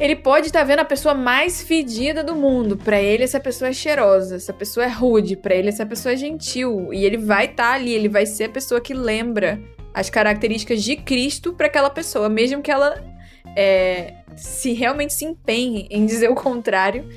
ele 0.00 0.16
pode 0.16 0.46
estar 0.46 0.60
tá 0.60 0.64
vendo 0.64 0.80
a 0.80 0.86
pessoa 0.86 1.12
mais 1.12 1.62
fedida 1.62 2.24
do 2.24 2.34
mundo. 2.34 2.78
Para 2.78 2.98
ele, 2.98 3.24
essa 3.24 3.38
pessoa 3.38 3.68
é 3.68 3.74
cheirosa, 3.74 4.36
essa 4.36 4.54
pessoa 4.54 4.86
é 4.86 4.88
rude. 4.88 5.36
Para 5.36 5.54
ele, 5.54 5.68
essa 5.68 5.84
pessoa 5.84 6.14
é 6.14 6.16
gentil. 6.16 6.94
E 6.94 7.04
ele 7.04 7.18
vai 7.18 7.44
estar 7.44 7.72
tá 7.72 7.74
ali, 7.74 7.92
ele 7.92 8.08
vai 8.08 8.24
ser 8.24 8.44
a 8.44 8.48
pessoa 8.48 8.80
que 8.80 8.94
lembra 8.94 9.60
as 9.92 10.08
características 10.08 10.82
de 10.82 10.96
Cristo 10.96 11.52
para 11.52 11.66
aquela 11.66 11.90
pessoa, 11.90 12.26
mesmo 12.30 12.62
que 12.62 12.70
ela 12.70 12.94
é, 13.56 14.14
se 14.36 14.72
realmente 14.72 15.12
se 15.12 15.24
empenhe 15.24 15.86
em 15.90 16.06
dizer 16.06 16.30
o 16.30 16.34
contrário. 16.34 17.08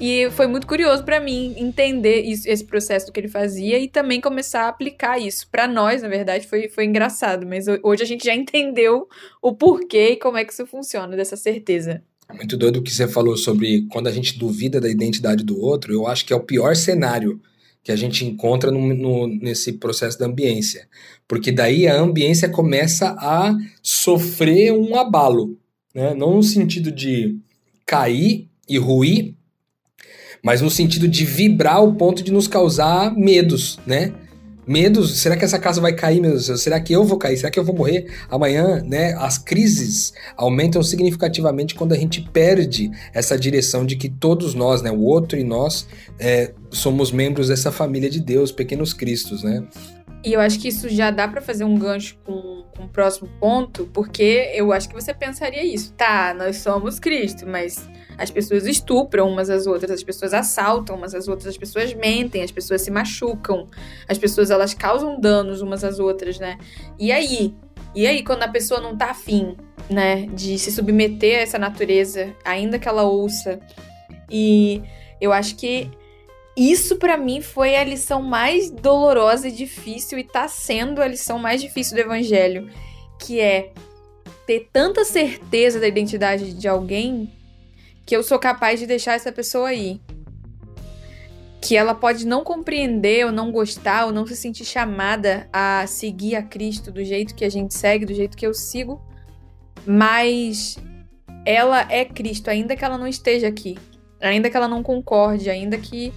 E 0.00 0.30
foi 0.30 0.46
muito 0.46 0.66
curioso 0.66 1.04
para 1.04 1.20
mim 1.20 1.54
entender 1.56 2.22
isso, 2.22 2.48
esse 2.48 2.64
processo 2.64 3.12
que 3.12 3.20
ele 3.20 3.28
fazia 3.28 3.78
e 3.78 3.88
também 3.88 4.20
começar 4.20 4.62
a 4.62 4.68
aplicar 4.68 5.18
isso. 5.18 5.46
Para 5.50 5.68
nós, 5.68 6.02
na 6.02 6.08
verdade, 6.08 6.46
foi, 6.46 6.68
foi 6.68 6.86
engraçado, 6.86 7.46
mas 7.46 7.66
hoje 7.82 8.02
a 8.02 8.06
gente 8.06 8.24
já 8.24 8.34
entendeu 8.34 9.06
o 9.40 9.54
porquê 9.54 10.10
e 10.10 10.16
como 10.16 10.38
é 10.38 10.44
que 10.44 10.52
isso 10.52 10.66
funciona, 10.66 11.16
dessa 11.16 11.36
certeza. 11.36 12.02
Muito 12.34 12.56
doido 12.56 12.78
o 12.78 12.82
que 12.82 12.90
você 12.90 13.06
falou 13.06 13.36
sobre 13.36 13.86
quando 13.90 14.06
a 14.06 14.12
gente 14.12 14.38
duvida 14.38 14.80
da 14.80 14.88
identidade 14.88 15.44
do 15.44 15.60
outro. 15.60 15.92
Eu 15.92 16.06
acho 16.06 16.24
que 16.24 16.32
é 16.32 16.36
o 16.36 16.40
pior 16.40 16.74
cenário 16.74 17.40
que 17.84 17.92
a 17.92 17.96
gente 17.96 18.24
encontra 18.24 18.70
no, 18.70 18.94
no, 18.94 19.26
nesse 19.26 19.74
processo 19.74 20.18
da 20.18 20.26
ambiência. 20.26 20.88
Porque 21.28 21.52
daí 21.52 21.86
a 21.86 22.00
ambiência 22.00 22.48
começa 22.48 23.14
a 23.18 23.54
sofrer 23.82 24.72
um 24.72 24.96
abalo 24.96 25.58
né? 25.94 26.14
não 26.14 26.36
no 26.36 26.42
sentido 26.42 26.90
de 26.90 27.38
cair 27.86 28.48
e 28.68 28.78
ruir, 28.78 29.34
mas 30.42 30.60
no 30.60 30.70
sentido 30.70 31.06
de 31.06 31.24
vibrar 31.24 31.76
ao 31.76 31.94
ponto 31.94 32.22
de 32.22 32.32
nos 32.32 32.48
causar 32.48 33.14
medos, 33.14 33.78
né? 33.86 34.12
Medos, 34.64 35.18
será 35.18 35.36
que 35.36 35.44
essa 35.44 35.58
casa 35.58 35.80
vai 35.80 35.92
cair, 35.92 36.20
meu 36.20 36.30
Deus? 36.30 36.62
Será 36.62 36.80
que 36.80 36.92
eu 36.92 37.04
vou 37.04 37.18
cair? 37.18 37.36
Será 37.36 37.50
que 37.50 37.58
eu 37.58 37.64
vou 37.64 37.74
morrer 37.74 38.06
amanhã, 38.30 38.80
né? 38.80 39.12
As 39.14 39.36
crises 39.36 40.12
aumentam 40.36 40.82
significativamente 40.84 41.74
quando 41.74 41.92
a 41.92 41.96
gente 41.96 42.20
perde 42.32 42.88
essa 43.12 43.36
direção 43.36 43.84
de 43.84 43.96
que 43.96 44.08
todos 44.08 44.54
nós, 44.54 44.80
né, 44.80 44.90
o 44.90 45.00
outro 45.00 45.36
e 45.36 45.42
nós, 45.42 45.88
é, 46.16 46.52
somos 46.70 47.10
membros 47.10 47.48
dessa 47.48 47.72
família 47.72 48.08
de 48.08 48.20
Deus, 48.20 48.52
pequenos 48.52 48.92
cristos, 48.92 49.42
né? 49.42 49.64
E 50.24 50.32
eu 50.32 50.40
acho 50.40 50.60
que 50.60 50.68
isso 50.68 50.88
já 50.88 51.10
dá 51.10 51.26
para 51.26 51.40
fazer 51.40 51.64
um 51.64 51.76
gancho 51.76 52.16
com, 52.24 52.64
com 52.76 52.84
o 52.84 52.88
próximo 52.88 53.28
ponto, 53.40 53.90
porque 53.92 54.52
eu 54.54 54.72
acho 54.72 54.88
que 54.88 54.94
você 54.94 55.12
pensaria 55.12 55.64
isso. 55.64 55.92
Tá, 55.94 56.32
nós 56.32 56.58
somos 56.58 57.00
Cristo, 57.00 57.44
mas 57.46 57.88
as 58.16 58.30
pessoas 58.30 58.66
estupram 58.66 59.28
umas 59.28 59.50
às 59.50 59.66
outras, 59.66 59.90
as 59.90 60.02
pessoas 60.02 60.32
assaltam 60.32 60.96
umas 60.96 61.12
às 61.12 61.26
outras, 61.26 61.48
as 61.48 61.58
pessoas 61.58 61.92
mentem, 61.94 62.42
as 62.42 62.52
pessoas 62.52 62.82
se 62.82 62.90
machucam, 62.90 63.68
as 64.06 64.16
pessoas 64.16 64.50
elas 64.50 64.74
causam 64.74 65.20
danos 65.20 65.60
umas 65.60 65.82
às 65.82 65.98
outras, 65.98 66.38
né? 66.38 66.56
E 67.00 67.10
aí? 67.10 67.52
E 67.92 68.06
aí 68.06 68.22
quando 68.22 68.44
a 68.44 68.48
pessoa 68.48 68.80
não 68.80 68.96
tá 68.96 69.10
afim, 69.10 69.56
né, 69.90 70.26
de 70.26 70.56
se 70.56 70.70
submeter 70.70 71.40
a 71.40 71.42
essa 71.42 71.58
natureza, 71.58 72.32
ainda 72.44 72.78
que 72.78 72.86
ela 72.86 73.02
ouça? 73.02 73.58
E 74.30 74.82
eu 75.20 75.32
acho 75.32 75.56
que 75.56 75.90
isso 76.56 76.96
para 76.96 77.16
mim 77.16 77.40
foi 77.40 77.76
a 77.76 77.84
lição 77.84 78.22
mais 78.22 78.70
dolorosa 78.70 79.48
e 79.48 79.52
difícil 79.52 80.18
e 80.18 80.24
tá 80.24 80.46
sendo 80.48 81.00
a 81.00 81.08
lição 81.08 81.38
mais 81.38 81.60
difícil 81.62 81.96
do 81.96 82.00
evangelho, 82.00 82.70
que 83.18 83.40
é 83.40 83.72
ter 84.46 84.68
tanta 84.72 85.04
certeza 85.04 85.80
da 85.80 85.88
identidade 85.88 86.52
de 86.52 86.68
alguém 86.68 87.32
que 88.04 88.14
eu 88.14 88.22
sou 88.22 88.38
capaz 88.38 88.80
de 88.80 88.86
deixar 88.86 89.14
essa 89.14 89.32
pessoa 89.32 89.68
aí. 89.68 90.00
Que 91.60 91.76
ela 91.76 91.94
pode 91.94 92.26
não 92.26 92.42
compreender, 92.42 93.24
ou 93.24 93.32
não 93.32 93.52
gostar, 93.52 94.06
ou 94.06 94.12
não 94.12 94.26
se 94.26 94.36
sentir 94.36 94.64
chamada 94.64 95.48
a 95.52 95.86
seguir 95.86 96.34
a 96.34 96.42
Cristo 96.42 96.90
do 96.90 97.04
jeito 97.04 97.34
que 97.34 97.44
a 97.44 97.48
gente 97.48 97.72
segue, 97.72 98.04
do 98.04 98.12
jeito 98.12 98.36
que 98.36 98.46
eu 98.46 98.52
sigo, 98.52 99.00
mas 99.86 100.76
ela 101.46 101.86
é 101.90 102.04
Cristo, 102.04 102.48
ainda 102.48 102.76
que 102.76 102.84
ela 102.84 102.98
não 102.98 103.06
esteja 103.06 103.46
aqui, 103.46 103.78
ainda 104.20 104.50
que 104.50 104.56
ela 104.56 104.68
não 104.68 104.82
concorde, 104.82 105.48
ainda 105.48 105.78
que 105.78 106.12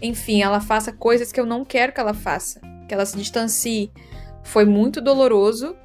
enfim, 0.00 0.42
ela 0.42 0.60
faça 0.60 0.92
coisas 0.92 1.32
que 1.32 1.40
eu 1.40 1.46
não 1.46 1.64
quero 1.64 1.92
que 1.92 2.00
ela 2.00 2.14
faça, 2.14 2.60
que 2.86 2.94
ela 2.94 3.04
se 3.04 3.16
distancie. 3.16 3.90
Foi 4.42 4.64
muito 4.64 5.00
doloroso 5.00 5.76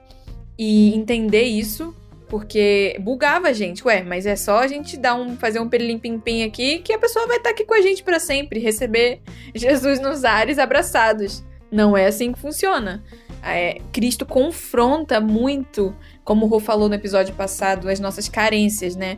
e 0.57 0.95
entender 0.95 1.43
isso, 1.43 1.95
porque 2.29 2.97
bugava 3.01 3.49
a 3.49 3.53
gente. 3.53 3.85
Ué, 3.85 4.03
mas 4.03 4.25
é 4.25 4.35
só 4.35 4.59
a 4.59 4.67
gente 4.67 4.97
dar 4.97 5.15
um, 5.15 5.35
fazer 5.35 5.59
um 5.59 5.67
pirilim-pim-pim 5.67 6.43
aqui 6.43 6.79
que 6.79 6.93
a 6.93 6.99
pessoa 6.99 7.27
vai 7.27 7.37
estar 7.37 7.49
aqui 7.49 7.65
com 7.65 7.73
a 7.73 7.81
gente 7.81 8.03
para 8.03 8.19
sempre, 8.19 8.59
receber 8.59 9.21
Jesus 9.53 9.99
nos 9.99 10.23
ares 10.23 10.57
abraçados. 10.59 11.43
Não 11.71 11.97
é 11.97 12.05
assim 12.05 12.31
que 12.31 12.39
funciona. 12.39 13.03
É, 13.43 13.81
Cristo 13.91 14.25
confronta 14.25 15.19
muito, 15.19 15.93
como 16.23 16.45
o 16.45 16.49
Rô 16.49 16.59
falou 16.59 16.87
no 16.87 16.95
episódio 16.95 17.35
passado, 17.35 17.89
as 17.89 17.99
nossas 17.99 18.29
carências, 18.29 18.95
né? 18.95 19.17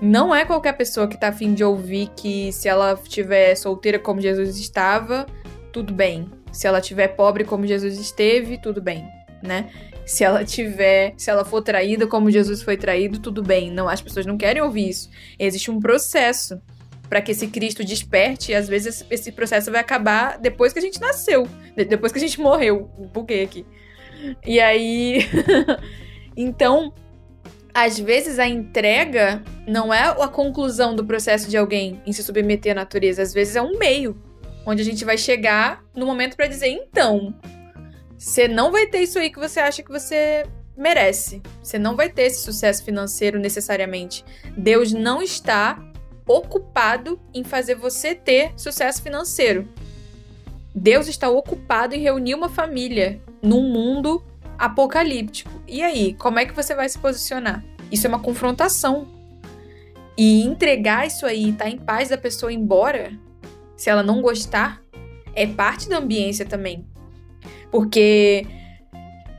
Não 0.00 0.34
é 0.34 0.44
qualquer 0.46 0.72
pessoa 0.72 1.06
que 1.06 1.18
tá 1.18 1.28
afim 1.28 1.52
de 1.52 1.62
ouvir 1.62 2.08
que 2.16 2.50
se 2.52 2.68
ela 2.68 2.94
estiver 2.94 3.54
solteira 3.54 3.98
como 3.98 4.20
Jesus 4.20 4.58
estava, 4.58 5.26
tudo 5.72 5.92
bem. 5.92 6.30
Se 6.50 6.66
ela 6.66 6.80
tiver 6.80 7.08
pobre 7.08 7.44
como 7.44 7.66
Jesus 7.66 7.98
esteve, 7.98 8.58
tudo 8.58 8.80
bem, 8.80 9.06
né? 9.42 9.70
Se 10.06 10.24
ela 10.24 10.44
tiver, 10.44 11.14
se 11.16 11.30
ela 11.30 11.44
for 11.44 11.62
traída 11.62 12.06
como 12.06 12.30
Jesus 12.30 12.62
foi 12.62 12.76
traído, 12.76 13.20
tudo 13.20 13.42
bem. 13.42 13.70
Não, 13.70 13.88
as 13.88 14.00
pessoas 14.00 14.24
não 14.24 14.38
querem 14.38 14.62
ouvir 14.62 14.88
isso. 14.88 15.10
Existe 15.38 15.70
um 15.70 15.78
processo 15.78 16.60
para 17.08 17.20
que 17.20 17.32
esse 17.32 17.48
Cristo 17.48 17.84
desperte, 17.84 18.52
e 18.52 18.54
às 18.54 18.68
vezes 18.68 19.04
esse 19.10 19.32
processo 19.32 19.70
vai 19.70 19.80
acabar 19.80 20.38
depois 20.38 20.72
que 20.72 20.78
a 20.78 20.82
gente 20.82 21.00
nasceu, 21.00 21.46
depois 21.76 22.12
que 22.12 22.18
a 22.18 22.20
gente 22.20 22.40
morreu. 22.40 22.90
Buguei 23.12 23.42
aqui. 23.42 23.66
E 24.46 24.60
aí. 24.60 25.28
então, 26.36 26.92
às 27.74 27.98
vezes 27.98 28.38
a 28.38 28.46
entrega 28.46 29.42
não 29.66 29.92
é 29.92 30.08
a 30.08 30.28
conclusão 30.28 30.94
do 30.94 31.04
processo 31.04 31.48
de 31.48 31.56
alguém 31.56 32.00
em 32.06 32.12
se 32.12 32.22
submeter 32.22 32.72
à 32.72 32.74
natureza, 32.74 33.22
às 33.22 33.32
vezes 33.32 33.56
é 33.56 33.62
um 33.62 33.78
meio 33.78 34.16
onde 34.66 34.82
a 34.82 34.84
gente 34.84 35.04
vai 35.04 35.16
chegar 35.16 35.82
no 35.94 36.06
momento 36.06 36.36
para 36.36 36.46
dizer 36.46 36.68
então, 36.68 37.34
você 38.18 38.46
não 38.46 38.70
vai 38.70 38.86
ter 38.86 39.00
isso 39.00 39.18
aí 39.18 39.30
que 39.30 39.38
você 39.38 39.60
acha 39.60 39.82
que 39.82 39.90
você 39.90 40.44
merece. 40.76 41.42
Você 41.62 41.78
não 41.78 41.96
vai 41.96 42.08
ter 42.08 42.22
esse 42.22 42.42
sucesso 42.42 42.84
financeiro 42.84 43.38
necessariamente. 43.38 44.24
Deus 44.56 44.92
não 44.92 45.22
está 45.22 45.82
ocupado 46.26 47.20
em 47.34 47.42
fazer 47.42 47.74
você 47.74 48.14
ter 48.14 48.52
sucesso 48.56 49.02
financeiro. 49.02 49.68
Deus 50.74 51.08
está 51.08 51.28
ocupado 51.28 51.94
em 51.94 52.00
reunir 52.00 52.34
uma 52.34 52.48
família 52.48 53.20
num 53.42 53.70
mundo 53.70 54.22
apocalíptico. 54.60 55.50
E 55.66 55.82
aí, 55.82 56.12
como 56.14 56.38
é 56.38 56.44
que 56.44 56.52
você 56.52 56.74
vai 56.74 56.86
se 56.86 56.98
posicionar? 56.98 57.64
Isso 57.90 58.06
é 58.06 58.08
uma 58.08 58.20
confrontação. 58.20 59.08
E 60.16 60.42
entregar 60.42 61.06
isso 61.06 61.24
aí, 61.24 61.48
estar 61.48 61.64
tá 61.64 61.70
em 61.70 61.78
paz 61.78 62.10
da 62.10 62.18
pessoa 62.18 62.52
embora, 62.52 63.10
se 63.74 63.88
ela 63.88 64.02
não 64.02 64.20
gostar, 64.20 64.82
é 65.34 65.46
parte 65.46 65.88
da 65.88 65.96
ambiência 65.96 66.44
também. 66.44 66.86
Porque 67.70 68.46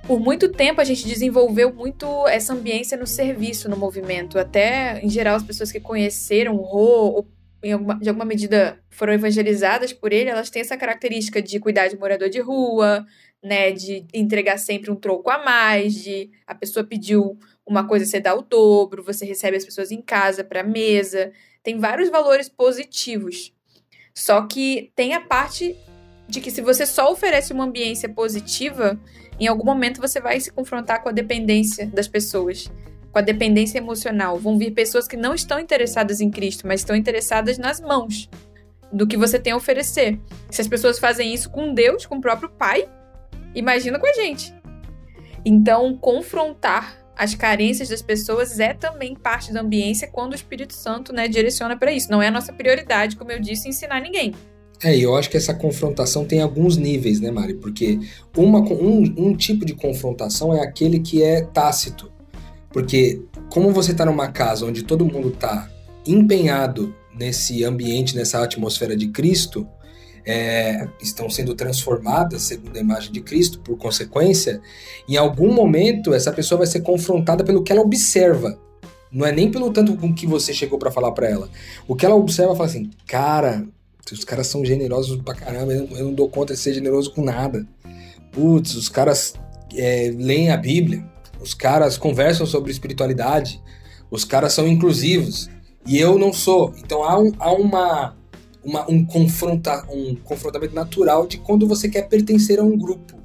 por 0.08 0.20
muito 0.20 0.50
tempo 0.50 0.82
a 0.82 0.84
gente 0.84 1.08
desenvolveu 1.08 1.72
muito 1.72 2.28
essa 2.28 2.54
ambiência 2.54 2.98
no 2.98 3.06
serviço, 3.06 3.70
no 3.70 3.78
movimento. 3.78 4.40
Até, 4.40 5.00
em 5.04 5.10
geral, 5.10 5.36
as 5.36 5.44
pessoas 5.44 5.72
que 5.72 5.80
conheceram 5.80 6.56
o 6.56 6.64
Rô, 6.64 7.12
ou 7.12 7.28
alguma, 7.72 8.00
de 8.00 8.10
alguma 8.10 8.26
medida 8.26 8.80
foram 8.90 9.14
evangelizadas 9.14 9.94
por 9.94 10.12
ele, 10.12 10.32
elas 10.32 10.50
têm 10.50 10.64
essa 10.64 10.76
característica 10.76 11.40
de 11.40 11.60
cuidar 11.60 11.90
de 11.90 11.98
morador 11.98 12.28
de 12.28 12.40
rua, 12.40 13.06
né, 13.44 13.72
de 13.72 14.06
entregar 14.14 14.58
sempre 14.58 14.92
um 14.92 14.96
troco 14.96 15.30
a 15.30 15.44
mais, 15.44 15.96
de 15.96 16.30
a 16.46 16.54
pessoa 16.54 16.86
pediu 16.86 17.38
uma 17.66 17.88
coisa, 17.88 18.06
você 18.06 18.20
dá 18.20 18.36
o 18.36 18.42
dobro, 18.42 19.04
você 19.04 19.26
recebe 19.26 19.58
as 19.58 19.66
pessoas 19.66 19.92
em 19.92 20.02
casa 20.02 20.44
para 20.44 20.64
mesa. 20.64 21.32
Tem 21.64 21.80
vários 21.80 22.10
valores 22.10 22.50
positivos. 22.50 23.54
Só 24.14 24.42
que 24.44 24.92
tem 24.96 25.14
a 25.14 25.22
parte 25.22 25.76
de 26.28 26.40
que 26.40 26.52
se 26.52 26.62
você 26.62 26.86
só 26.86 27.12
oferece 27.12 27.54
uma 27.54 27.64
ambiência 27.64 28.08
positiva, 28.08 29.00
em 29.40 29.48
algum 29.48 29.66
momento 29.66 30.02
você 30.02 30.20
vai 30.20 30.40
se 30.40 30.52
confrontar 30.52 31.02
com 31.02 31.10
a 31.10 31.14
dependência 31.14 31.88
das 31.88 32.08
pessoas, 32.08 32.72
com 33.12 33.20
a 33.20 33.22
dependência 33.22 33.78
emocional. 33.78 34.38
Vão 34.38 34.58
vir 34.58 34.72
pessoas 34.72 35.08
que 35.08 35.18
não 35.18 35.34
estão 35.34 35.60
interessadas 35.60 36.22
em 36.22 36.30
Cristo, 36.30 36.68
mas 36.68 36.82
estão 36.82 36.96
interessadas 36.96 37.58
nas 37.58 37.80
mãos 37.80 38.30
do 38.92 39.08
que 39.08 39.18
você 39.18 39.40
tem 39.40 39.54
a 39.54 39.58
oferecer. 39.58 40.20
Se 40.50 40.62
as 40.62 40.68
pessoas 40.68 41.00
fazem 41.00 41.34
isso 41.34 41.50
com 41.50 41.74
Deus, 41.74 42.06
com 42.06 42.18
o 42.18 42.22
próprio 42.22 42.50
Pai, 42.50 42.90
Imagina 43.56 44.00
com 44.00 44.08
a 44.08 44.14
gente. 44.14 44.54
Então, 45.46 45.98
confrontar 45.98 46.98
as 47.16 47.36
carências 47.36 47.90
das 47.90 48.02
pessoas 48.02 48.60
é 48.60 48.74
também 48.74 49.16
parte 49.16 49.54
da 49.54 49.62
ambiência 49.62 50.08
quando 50.08 50.32
o 50.32 50.36
Espírito 50.36 50.74
Santo 50.74 51.14
né, 51.14 51.28
direciona 51.28 51.78
para 51.78 51.92
isso. 51.92 52.10
Não 52.10 52.22
é 52.22 52.28
a 52.28 52.32
nossa 52.32 52.54
prioridade, 52.54 53.16
como 53.16 53.32
eu 53.32 53.40
disse, 53.40 53.70
ensinar 53.70 54.02
ninguém. 54.02 54.34
É, 54.84 54.98
e 54.98 55.04
eu 55.04 55.16
acho 55.16 55.30
que 55.30 55.38
essa 55.38 55.54
confrontação 55.54 56.26
tem 56.26 56.42
alguns 56.42 56.78
níveis, 56.78 57.20
né, 57.20 57.30
Mari? 57.30 57.54
Porque 57.56 58.00
uma, 58.36 58.60
um, 58.60 59.04
um 59.18 59.36
tipo 59.36 59.64
de 59.64 59.76
confrontação 59.76 60.56
é 60.56 60.62
aquele 60.62 61.00
que 61.00 61.22
é 61.22 61.42
tácito. 61.42 62.12
Porque 62.70 63.22
como 63.52 63.72
você 63.72 63.92
está 63.92 64.06
numa 64.06 64.30
casa 64.30 64.66
onde 64.66 64.84
todo 64.84 65.06
mundo 65.06 65.30
está 65.30 65.70
empenhado 66.08 66.96
nesse 67.14 67.64
ambiente, 67.64 68.16
nessa 68.16 68.44
atmosfera 68.44 68.96
de 68.96 69.10
Cristo, 69.10 69.68
é, 70.26 70.88
estão 71.02 71.30
sendo 71.30 71.56
transformadas 71.56 72.44
segundo 72.44 72.78
a 72.78 72.80
imagem 72.80 73.12
de 73.12 73.22
Cristo, 73.22 73.60
por 73.60 73.78
consequência, 73.78 74.62
em 75.08 75.18
algum 75.18 75.54
momento 75.54 76.14
essa 76.14 76.32
pessoa 76.32 76.60
vai 76.60 76.68
ser 76.68 76.82
confrontada 76.82 77.44
pelo 77.44 77.64
que 77.64 77.72
ela 77.72 77.82
observa. 77.82 78.58
Não 79.12 79.26
é 79.26 79.32
nem 79.32 79.52
pelo 79.52 79.72
tanto 79.74 79.96
com 79.98 80.14
que 80.14 80.26
você 80.26 80.54
chegou 80.54 80.80
para 80.80 80.92
falar 80.92 81.12
para 81.12 81.30
ela. 81.30 81.50
O 81.88 81.96
que 81.96 82.06
ela 82.06 82.16
observa 82.16 82.56
fala 82.56 82.70
assim, 82.70 82.90
cara, 83.06 83.66
os 84.12 84.24
caras 84.24 84.48
são 84.48 84.64
generosos 84.64 85.22
pra 85.22 85.36
caramba, 85.36 85.74
eu 85.74 85.88
não, 85.88 85.98
eu 85.98 86.06
não 86.06 86.14
dou 86.14 86.30
conta 86.30 86.54
de 86.54 86.60
ser 86.60 86.74
generoso 86.74 87.14
com 87.14 87.24
nada. 87.24 87.66
Putz, 88.32 88.76
os 88.76 88.88
caras 88.88 89.34
é, 89.76 90.14
leem 90.18 90.50
a 90.52 90.58
Bíblia, 90.58 91.04
os 91.42 91.54
caras 91.54 91.98
conversam 91.98 92.46
sobre 92.46 92.72
espiritualidade, 92.72 93.62
os 94.10 94.24
caras 94.24 94.54
são 94.54 94.68
inclusivos 94.68 95.50
e 95.86 95.98
eu 95.98 96.18
não 96.18 96.32
sou. 96.32 96.74
Então 96.78 97.04
há, 97.04 97.20
um, 97.20 97.32
há 97.40 97.52
uma 97.52 98.16
uma, 98.64 98.90
um, 98.90 99.04
confronta, 99.06 99.86
um 99.90 100.16
confrontamento 100.16 100.76
natural 100.76 101.26
de 101.28 101.38
quando 101.38 101.68
você 101.68 101.90
quer 101.90 102.08
pertencer 102.08 102.60
a 102.60 102.64
um 102.64 102.78
grupo. 102.78 103.22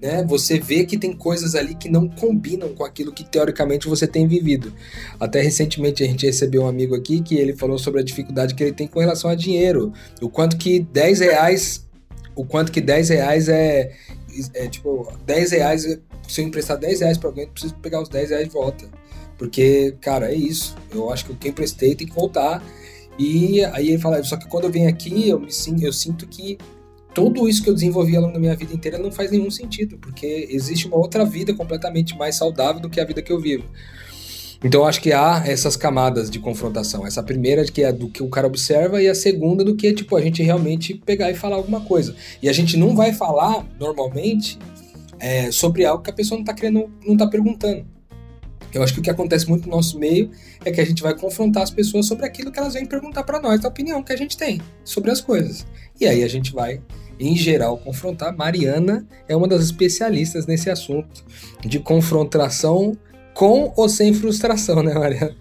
Né? 0.00 0.24
Você 0.24 0.60
vê 0.60 0.84
que 0.84 0.96
tem 0.96 1.12
coisas 1.12 1.54
ali 1.56 1.74
que 1.74 1.88
não 1.88 2.08
combinam 2.08 2.72
com 2.72 2.84
aquilo 2.84 3.12
que 3.12 3.24
teoricamente 3.24 3.88
você 3.88 4.06
tem 4.06 4.28
vivido. 4.28 4.72
Até 5.18 5.40
recentemente 5.40 6.04
a 6.04 6.06
gente 6.06 6.24
recebeu 6.24 6.62
um 6.62 6.68
amigo 6.68 6.94
aqui 6.94 7.20
que 7.20 7.36
ele 7.36 7.56
falou 7.56 7.78
sobre 7.78 8.00
a 8.00 8.04
dificuldade 8.04 8.54
que 8.54 8.62
ele 8.62 8.72
tem 8.72 8.86
com 8.86 9.00
relação 9.00 9.28
a 9.28 9.34
dinheiro. 9.34 9.92
O 10.22 10.28
quanto 10.28 10.56
que 10.56 10.80
10 10.80 11.20
reais. 11.20 11.86
O 12.34 12.44
quanto 12.44 12.70
que 12.70 12.80
10 12.80 13.08
reais 13.08 13.48
é. 13.48 13.92
É 14.54 14.68
tipo, 14.68 15.12
10 15.26 15.50
reais. 15.50 15.98
Se 16.28 16.40
eu 16.40 16.46
emprestar 16.46 16.78
10 16.78 17.00
reais 17.00 17.18
pra 17.18 17.30
alguém, 17.30 17.44
eu 17.44 17.50
preciso 17.50 17.74
pegar 17.76 18.00
os 18.00 18.08
10 18.08 18.30
reais 18.30 18.44
de 18.46 18.52
volta. 18.52 18.88
Porque, 19.36 19.96
cara, 20.00 20.30
é 20.30 20.34
isso. 20.34 20.76
Eu 20.92 21.10
acho 21.10 21.24
que 21.24 21.34
quem 21.34 21.50
emprestei 21.50 21.96
tem 21.96 22.06
que 22.06 22.14
voltar. 22.14 22.62
E 23.18 23.64
aí 23.64 23.88
ele 23.88 23.98
fala, 23.98 24.22
só 24.22 24.36
que 24.36 24.46
quando 24.46 24.64
eu 24.64 24.70
venho 24.70 24.88
aqui, 24.88 25.28
eu, 25.28 25.40
me, 25.40 25.48
eu 25.82 25.92
sinto 25.92 26.26
que 26.26 26.56
tudo 27.12 27.48
isso 27.48 27.62
que 27.62 27.68
eu 27.68 27.74
desenvolvi 27.74 28.14
ao 28.14 28.22
longo 28.22 28.34
da 28.34 28.38
minha 28.38 28.54
vida 28.54 28.72
inteira 28.72 28.96
não 28.96 29.10
faz 29.10 29.30
nenhum 29.30 29.50
sentido, 29.50 29.98
porque 29.98 30.46
existe 30.50 30.86
uma 30.86 30.96
outra 30.96 31.24
vida 31.24 31.52
completamente 31.52 32.16
mais 32.16 32.36
saudável 32.36 32.80
do 32.80 32.88
que 32.88 33.00
a 33.00 33.04
vida 33.04 33.20
que 33.20 33.32
eu 33.32 33.40
vivo. 33.40 33.64
Então 34.62 34.84
acho 34.84 35.00
que 35.00 35.12
há 35.12 35.42
essas 35.46 35.76
camadas 35.76 36.28
de 36.30 36.38
confrontação. 36.38 37.06
Essa 37.06 37.22
primeira 37.22 37.64
que 37.64 37.82
é 37.82 37.92
do 37.92 38.08
que 38.08 38.22
o 38.22 38.28
cara 38.28 38.46
observa 38.46 39.00
e 39.00 39.08
a 39.08 39.14
segunda 39.14 39.64
do 39.64 39.76
que 39.76 39.92
tipo 39.92 40.16
a 40.16 40.20
gente 40.20 40.42
realmente 40.42 40.94
pegar 40.94 41.30
e 41.30 41.34
falar 41.34 41.56
alguma 41.56 41.80
coisa. 41.80 42.14
E 42.42 42.48
a 42.48 42.52
gente 42.52 42.76
não 42.76 42.94
vai 42.94 43.12
falar 43.12 43.64
normalmente 43.78 44.58
é, 45.20 45.50
sobre 45.50 45.84
algo 45.84 46.02
que 46.02 46.10
a 46.10 46.12
pessoa 46.12 46.36
não 46.36 46.42
está 46.42 46.54
querendo, 46.54 46.90
não 47.04 47.14
está 47.14 47.26
perguntando. 47.26 47.86
Eu 48.72 48.82
acho 48.82 48.92
que 48.94 49.00
o 49.00 49.02
que 49.02 49.10
acontece 49.10 49.48
muito 49.48 49.68
no 49.68 49.76
nosso 49.76 49.98
meio 49.98 50.30
é 50.64 50.70
que 50.70 50.80
a 50.80 50.84
gente 50.84 51.02
vai 51.02 51.16
confrontar 51.16 51.62
as 51.62 51.70
pessoas 51.70 52.06
sobre 52.06 52.26
aquilo 52.26 52.52
que 52.52 52.58
elas 52.58 52.74
vêm 52.74 52.86
perguntar 52.86 53.22
para 53.24 53.40
nós, 53.40 53.64
a 53.64 53.68
opinião 53.68 54.02
que 54.02 54.12
a 54.12 54.16
gente 54.16 54.36
tem 54.36 54.60
sobre 54.84 55.10
as 55.10 55.20
coisas. 55.20 55.66
E 56.00 56.06
aí 56.06 56.22
a 56.22 56.28
gente 56.28 56.52
vai, 56.52 56.80
em 57.18 57.36
geral, 57.36 57.78
confrontar. 57.78 58.36
Mariana 58.36 59.06
é 59.28 59.36
uma 59.36 59.48
das 59.48 59.62
especialistas 59.62 60.46
nesse 60.46 60.70
assunto 60.70 61.24
de 61.64 61.78
confrontação 61.78 62.96
com 63.34 63.72
ou 63.76 63.88
sem 63.88 64.12
frustração, 64.12 64.82
né, 64.82 64.94
Mariana? 64.94 65.36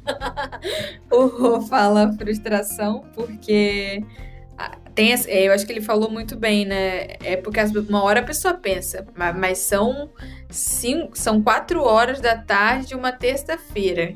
o 1.12 1.26
Rô 1.26 1.62
fala 1.62 2.14
frustração 2.14 3.04
porque 3.16 4.04
tem, 4.98 5.14
eu 5.28 5.54
acho 5.54 5.64
que 5.64 5.72
ele 5.72 5.82
falou 5.82 6.10
muito 6.10 6.36
bem, 6.36 6.66
né? 6.66 7.18
É 7.24 7.38
porque 7.38 7.60
uma 7.88 8.04
hora 8.04 8.22
a 8.22 8.24
pessoa 8.24 8.56
pensa, 8.56 9.06
mas 9.16 9.60
são 9.60 10.10
cinco, 10.50 11.16
são 11.16 11.40
quatro 11.40 11.84
horas 11.84 12.20
da 12.20 12.36
tarde 12.36 12.88
de 12.88 12.96
uma 12.96 13.12
terça-feira. 13.12 14.16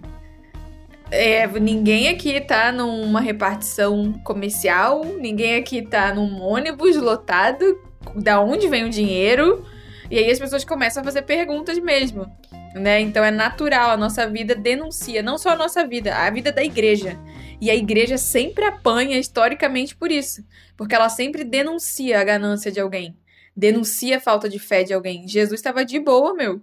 É, 1.12 1.46
ninguém 1.46 2.10
aqui 2.10 2.42
tá 2.42 2.72
numa 2.72 3.22
repartição 3.22 4.12
comercial, 4.24 5.06
ninguém 5.06 5.56
aqui 5.56 5.84
tá 5.84 6.16
num 6.16 6.42
ônibus 6.42 6.96
lotado. 6.96 7.80
Da 8.16 8.42
onde 8.42 8.68
vem 8.68 8.84
o 8.84 8.90
dinheiro? 8.90 9.64
E 10.12 10.18
aí 10.18 10.30
as 10.30 10.40
pessoas 10.40 10.66
começam 10.66 11.00
a 11.00 11.06
fazer 11.06 11.22
perguntas 11.22 11.80
mesmo, 11.80 12.30
né? 12.76 13.00
Então 13.00 13.24
é 13.24 13.32
natural, 13.32 13.92
a 13.92 13.96
nossa 13.96 14.30
vida 14.30 14.54
denuncia, 14.54 15.24
não 15.24 15.38
só 15.38 15.52
a 15.52 15.56
nossa 15.56 15.88
vida, 15.88 16.14
a 16.14 16.30
vida 16.30 16.52
da 16.52 16.62
igreja. 16.62 17.18
E 17.62 17.72
a 17.72 17.76
igreja 17.76 18.18
sempre 18.18 18.66
apanha 18.66 19.18
historicamente 19.18 19.96
por 19.96 20.12
isso, 20.12 20.46
porque 20.76 20.94
ela 20.94 21.08
sempre 21.08 21.46
denuncia 21.46 22.20
a 22.20 22.26
ganância 22.26 22.70
de 22.70 22.82
alguém, 22.82 23.18
denuncia 23.56 24.18
a 24.18 24.20
falta 24.20 24.50
de 24.50 24.60
fé 24.60 24.84
de 24.84 24.94
alguém. 24.94 25.26
Jesus 25.30 25.62
estava 25.62 25.86
de 25.86 25.98
boa, 25.98 26.34
meu. 26.34 26.62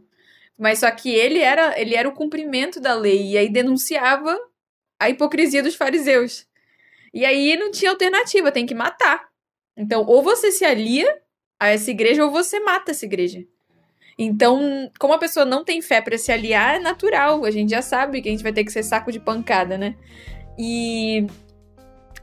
Mas 0.59 0.81
só 0.81 0.91
que 0.91 1.09
ele 1.09 1.39
era, 1.39 1.81
ele 1.81 1.95
era 1.95 2.07
o 2.07 2.13
cumprimento 2.13 2.79
da 2.79 2.93
lei 2.93 3.31
e 3.31 3.39
aí 3.39 3.49
denunciava 3.49 4.39
a 5.01 5.09
hipocrisia 5.09 5.63
dos 5.63 5.75
fariseus. 5.75 6.47
E 7.15 7.25
aí 7.25 7.57
não 7.57 7.71
tinha 7.71 7.93
alternativa, 7.93 8.53
tem 8.53 8.67
que 8.67 8.75
matar. 8.75 9.27
Então, 9.75 10.05
ou 10.05 10.23
você 10.23 10.53
se 10.53 10.67
alia 10.67 11.17
a 11.59 11.69
essa 11.69 11.91
igreja 11.91 12.25
ou 12.25 12.31
você 12.31 12.61
mata 12.61 12.91
essa 12.91 13.05
igreja. 13.05 13.45
Então, 14.19 14.91
como 14.99 15.15
a 15.15 15.19
pessoa 15.19 15.45
não 15.45 15.65
tem 15.65 15.81
fé 15.81 16.01
para 16.01 16.19
se 16.19 16.33
aliar, 16.33 16.77
é 16.77 16.79
natural. 16.79 17.45
A 17.45 17.51
gente 17.51 17.71
já 17.71 17.83
sabe 17.83 18.21
que 18.21 18.29
a 18.29 18.33
gente 18.33 18.43
vai 18.43 18.53
ter 18.53 18.65
que 18.65 18.73
ser 18.73 18.83
saco 18.83 19.13
de 19.13 19.21
pancada, 19.21 19.79
né? 19.79 19.95
E 20.59 21.27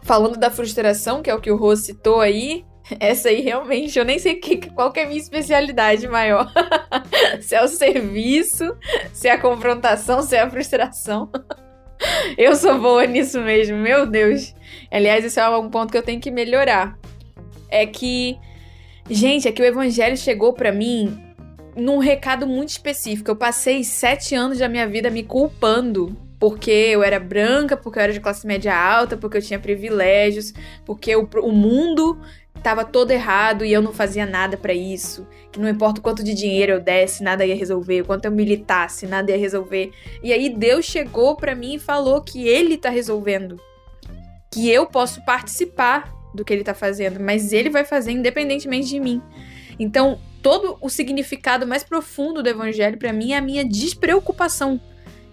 falando 0.03 0.37
da 0.37 0.51
frustração, 0.51 1.21
que 1.21 1.29
é 1.29 1.35
o 1.35 1.39
que 1.39 1.49
o 1.49 1.55
Rô 1.55 1.75
citou 1.75 2.19
aí, 2.19 2.65
Essa 2.99 3.29
aí 3.29 3.41
realmente, 3.41 3.97
eu 3.97 4.05
nem 4.05 4.19
sei 4.19 4.35
que, 4.35 4.69
qual 4.69 4.91
que 4.91 4.99
é 4.99 5.03
a 5.03 5.07
minha 5.07 5.19
especialidade 5.19 6.07
maior. 6.07 6.51
se 7.41 7.55
é 7.55 7.63
o 7.63 7.67
serviço, 7.67 8.75
se 9.13 9.27
é 9.27 9.31
a 9.31 9.41
confrontação, 9.41 10.21
se 10.21 10.35
é 10.35 10.41
a 10.41 10.49
frustração. 10.49 11.29
eu 12.37 12.55
sou 12.55 12.79
boa 12.79 13.05
nisso 13.05 13.41
mesmo, 13.41 13.77
meu 13.77 14.05
Deus. 14.05 14.53
Aliás, 14.91 15.25
esse 15.25 15.39
é 15.39 15.49
um 15.49 15.69
ponto 15.69 15.91
que 15.91 15.97
eu 15.97 16.03
tenho 16.03 16.21
que 16.21 16.31
melhorar. 16.31 16.97
É 17.69 17.85
que, 17.85 18.37
gente, 19.09 19.47
é 19.47 19.51
que 19.51 19.61
o 19.61 19.65
evangelho 19.65 20.17
chegou 20.17 20.53
para 20.53 20.71
mim 20.71 21.17
num 21.75 21.97
recado 21.97 22.47
muito 22.47 22.69
específico. 22.69 23.29
Eu 23.29 23.35
passei 23.35 23.83
sete 23.83 24.33
anos 24.33 24.59
da 24.59 24.69
minha 24.69 24.87
vida 24.87 25.09
me 25.09 25.23
culpando 25.23 26.15
porque 26.39 26.71
eu 26.71 27.03
era 27.03 27.19
branca, 27.19 27.77
porque 27.77 27.97
eu 27.97 28.03
era 28.03 28.13
de 28.13 28.19
classe 28.19 28.45
média 28.45 28.75
alta, 28.75 29.17
porque 29.17 29.37
eu 29.37 29.41
tinha 29.41 29.59
privilégios, 29.59 30.53
porque 30.85 31.15
o, 31.15 31.27
o 31.41 31.51
mundo 31.51 32.19
estava 32.55 32.83
todo 32.83 33.11
errado 33.11 33.63
e 33.63 33.71
eu 33.71 33.81
não 33.81 33.93
fazia 33.93 34.25
nada 34.25 34.57
para 34.57 34.73
isso. 34.73 35.27
Que 35.51 35.59
não 35.59 35.69
importa 35.69 35.99
o 35.99 36.03
quanto 36.03 36.23
de 36.23 36.33
dinheiro 36.33 36.73
eu 36.73 36.79
desse, 36.79 37.23
nada 37.23 37.45
ia 37.45 37.55
resolver. 37.55 38.01
O 38.01 38.05
quanto 38.05 38.25
eu 38.25 38.31
militasse, 38.31 39.05
nada 39.05 39.31
ia 39.31 39.37
resolver. 39.37 39.91
E 40.23 40.33
aí 40.33 40.49
Deus 40.49 40.85
chegou 40.85 41.35
para 41.35 41.55
mim 41.55 41.75
e 41.75 41.79
falou 41.79 42.21
que 42.21 42.47
Ele 42.47 42.77
tá 42.77 42.89
resolvendo. 42.89 43.59
Que 44.51 44.69
eu 44.69 44.85
posso 44.85 45.23
participar 45.25 46.11
do 46.35 46.45
que 46.45 46.53
Ele 46.53 46.63
tá 46.63 46.73
fazendo, 46.73 47.19
mas 47.19 47.53
Ele 47.53 47.69
vai 47.69 47.85
fazer 47.85 48.11
independentemente 48.11 48.87
de 48.87 48.99
mim. 48.99 49.21
Então, 49.79 50.19
todo 50.41 50.77
o 50.81 50.89
significado 50.89 51.65
mais 51.65 51.83
profundo 51.83 52.43
do 52.43 52.49
Evangelho 52.49 52.97
para 52.97 53.11
mim 53.11 53.31
é 53.31 53.37
a 53.37 53.41
minha 53.41 53.65
despreocupação 53.65 54.79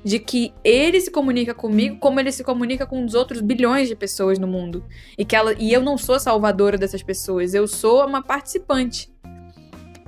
de 0.04 0.18
que 0.18 0.52
ele 0.64 1.00
se 1.00 1.10
comunica 1.10 1.54
comigo 1.54 1.96
como 1.98 2.18
ele 2.18 2.32
se 2.32 2.42
comunica 2.42 2.84
com 2.86 3.04
os 3.04 3.14
outros 3.14 3.40
bilhões 3.40 3.88
de 3.88 3.94
pessoas 3.94 4.38
no 4.38 4.48
mundo. 4.48 4.84
E 5.16 5.24
que 5.24 5.36
ela 5.36 5.54
e 5.58 5.72
eu 5.72 5.82
não 5.82 5.96
sou 5.96 6.18
salvadora 6.18 6.76
dessas 6.76 7.02
pessoas, 7.02 7.54
eu 7.54 7.68
sou 7.68 8.04
uma 8.04 8.22
participante. 8.22 9.12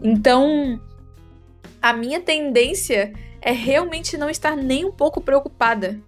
Então, 0.02 0.80
a 1.80 1.92
minha 1.92 2.20
tendência 2.20 3.12
é 3.40 3.52
realmente 3.52 4.16
não 4.16 4.28
estar 4.28 4.56
nem 4.56 4.84
um 4.84 4.92
pouco 4.92 5.20
preocupada 5.20 6.00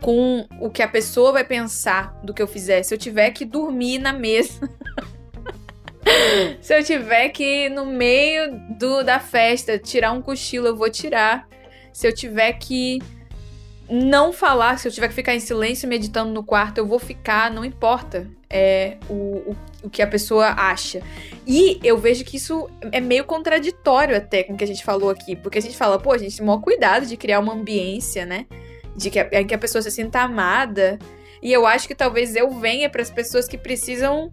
com 0.00 0.46
o 0.60 0.70
que 0.70 0.82
a 0.82 0.88
pessoa 0.88 1.32
vai 1.32 1.44
pensar 1.44 2.18
do 2.22 2.32
que 2.32 2.42
eu 2.42 2.46
fizer. 2.46 2.82
Se 2.82 2.94
eu 2.94 2.98
tiver 2.98 3.30
que 3.30 3.44
dormir 3.44 3.98
na 3.98 4.12
mesa. 4.12 4.68
Se 6.60 6.76
eu 6.76 6.82
tiver 6.82 7.28
que 7.28 7.68
no 7.68 7.86
meio 7.86 8.58
do, 8.78 9.02
da 9.02 9.20
festa 9.20 9.78
tirar 9.78 10.12
um 10.12 10.22
cochilo, 10.22 10.68
eu 10.68 10.76
vou 10.76 10.90
tirar. 10.90 11.48
Se 11.92 12.06
eu 12.06 12.14
tiver 12.14 12.52
que 12.54 13.00
não 13.88 14.32
falar, 14.32 14.78
se 14.78 14.86
eu 14.86 14.92
tiver 14.92 15.08
que 15.08 15.14
ficar 15.14 15.34
em 15.34 15.40
silêncio 15.40 15.88
meditando 15.88 16.32
no 16.32 16.44
quarto, 16.44 16.78
eu 16.78 16.86
vou 16.86 16.98
ficar, 16.98 17.50
não 17.50 17.64
importa 17.64 18.28
é, 18.48 18.96
o, 19.08 19.14
o, 19.14 19.56
o, 19.82 19.90
que 19.90 20.00
a 20.00 20.06
pessoa 20.06 20.54
acha. 20.56 21.02
E 21.46 21.80
eu 21.82 21.98
vejo 21.98 22.24
que 22.24 22.36
isso 22.36 22.70
é 22.92 23.00
meio 23.00 23.24
contraditório 23.24 24.16
até 24.16 24.44
com 24.44 24.54
o 24.54 24.56
que 24.56 24.64
a 24.64 24.66
gente 24.66 24.84
falou 24.84 25.10
aqui, 25.10 25.34
porque 25.34 25.58
a 25.58 25.62
gente 25.62 25.76
fala, 25.76 25.98
pô, 25.98 26.12
a 26.12 26.18
gente 26.18 26.36
tem 26.36 26.46
maior 26.46 26.60
cuidado 26.60 27.04
de 27.04 27.16
criar 27.16 27.40
uma 27.40 27.52
ambiência, 27.52 28.24
né? 28.24 28.46
De 28.96 29.10
que 29.10 29.18
a, 29.18 29.44
que 29.44 29.54
a 29.54 29.58
pessoa 29.58 29.82
se 29.82 29.90
sinta 29.90 30.20
amada. 30.20 30.98
E 31.42 31.52
eu 31.52 31.66
acho 31.66 31.88
que 31.88 31.94
talvez 31.94 32.36
eu 32.36 32.50
venha 32.50 32.90
para 32.90 33.02
as 33.02 33.10
pessoas 33.10 33.48
que 33.48 33.56
precisam 33.56 34.32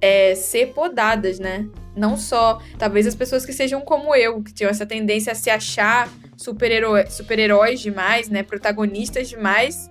é, 0.00 0.34
ser 0.34 0.72
podadas, 0.72 1.38
né? 1.38 1.68
Não 1.96 2.16
só, 2.16 2.60
talvez 2.78 3.06
as 3.06 3.14
pessoas 3.14 3.44
que 3.44 3.52
sejam 3.52 3.80
como 3.80 4.14
eu, 4.14 4.42
que 4.42 4.54
tinham 4.54 4.70
essa 4.70 4.86
tendência 4.86 5.32
a 5.32 5.34
se 5.34 5.50
achar 5.50 6.08
super-heróis 6.36 7.12
super 7.12 7.38
demais, 7.76 8.28
né? 8.28 8.42
Protagonistas 8.42 9.28
demais. 9.28 9.90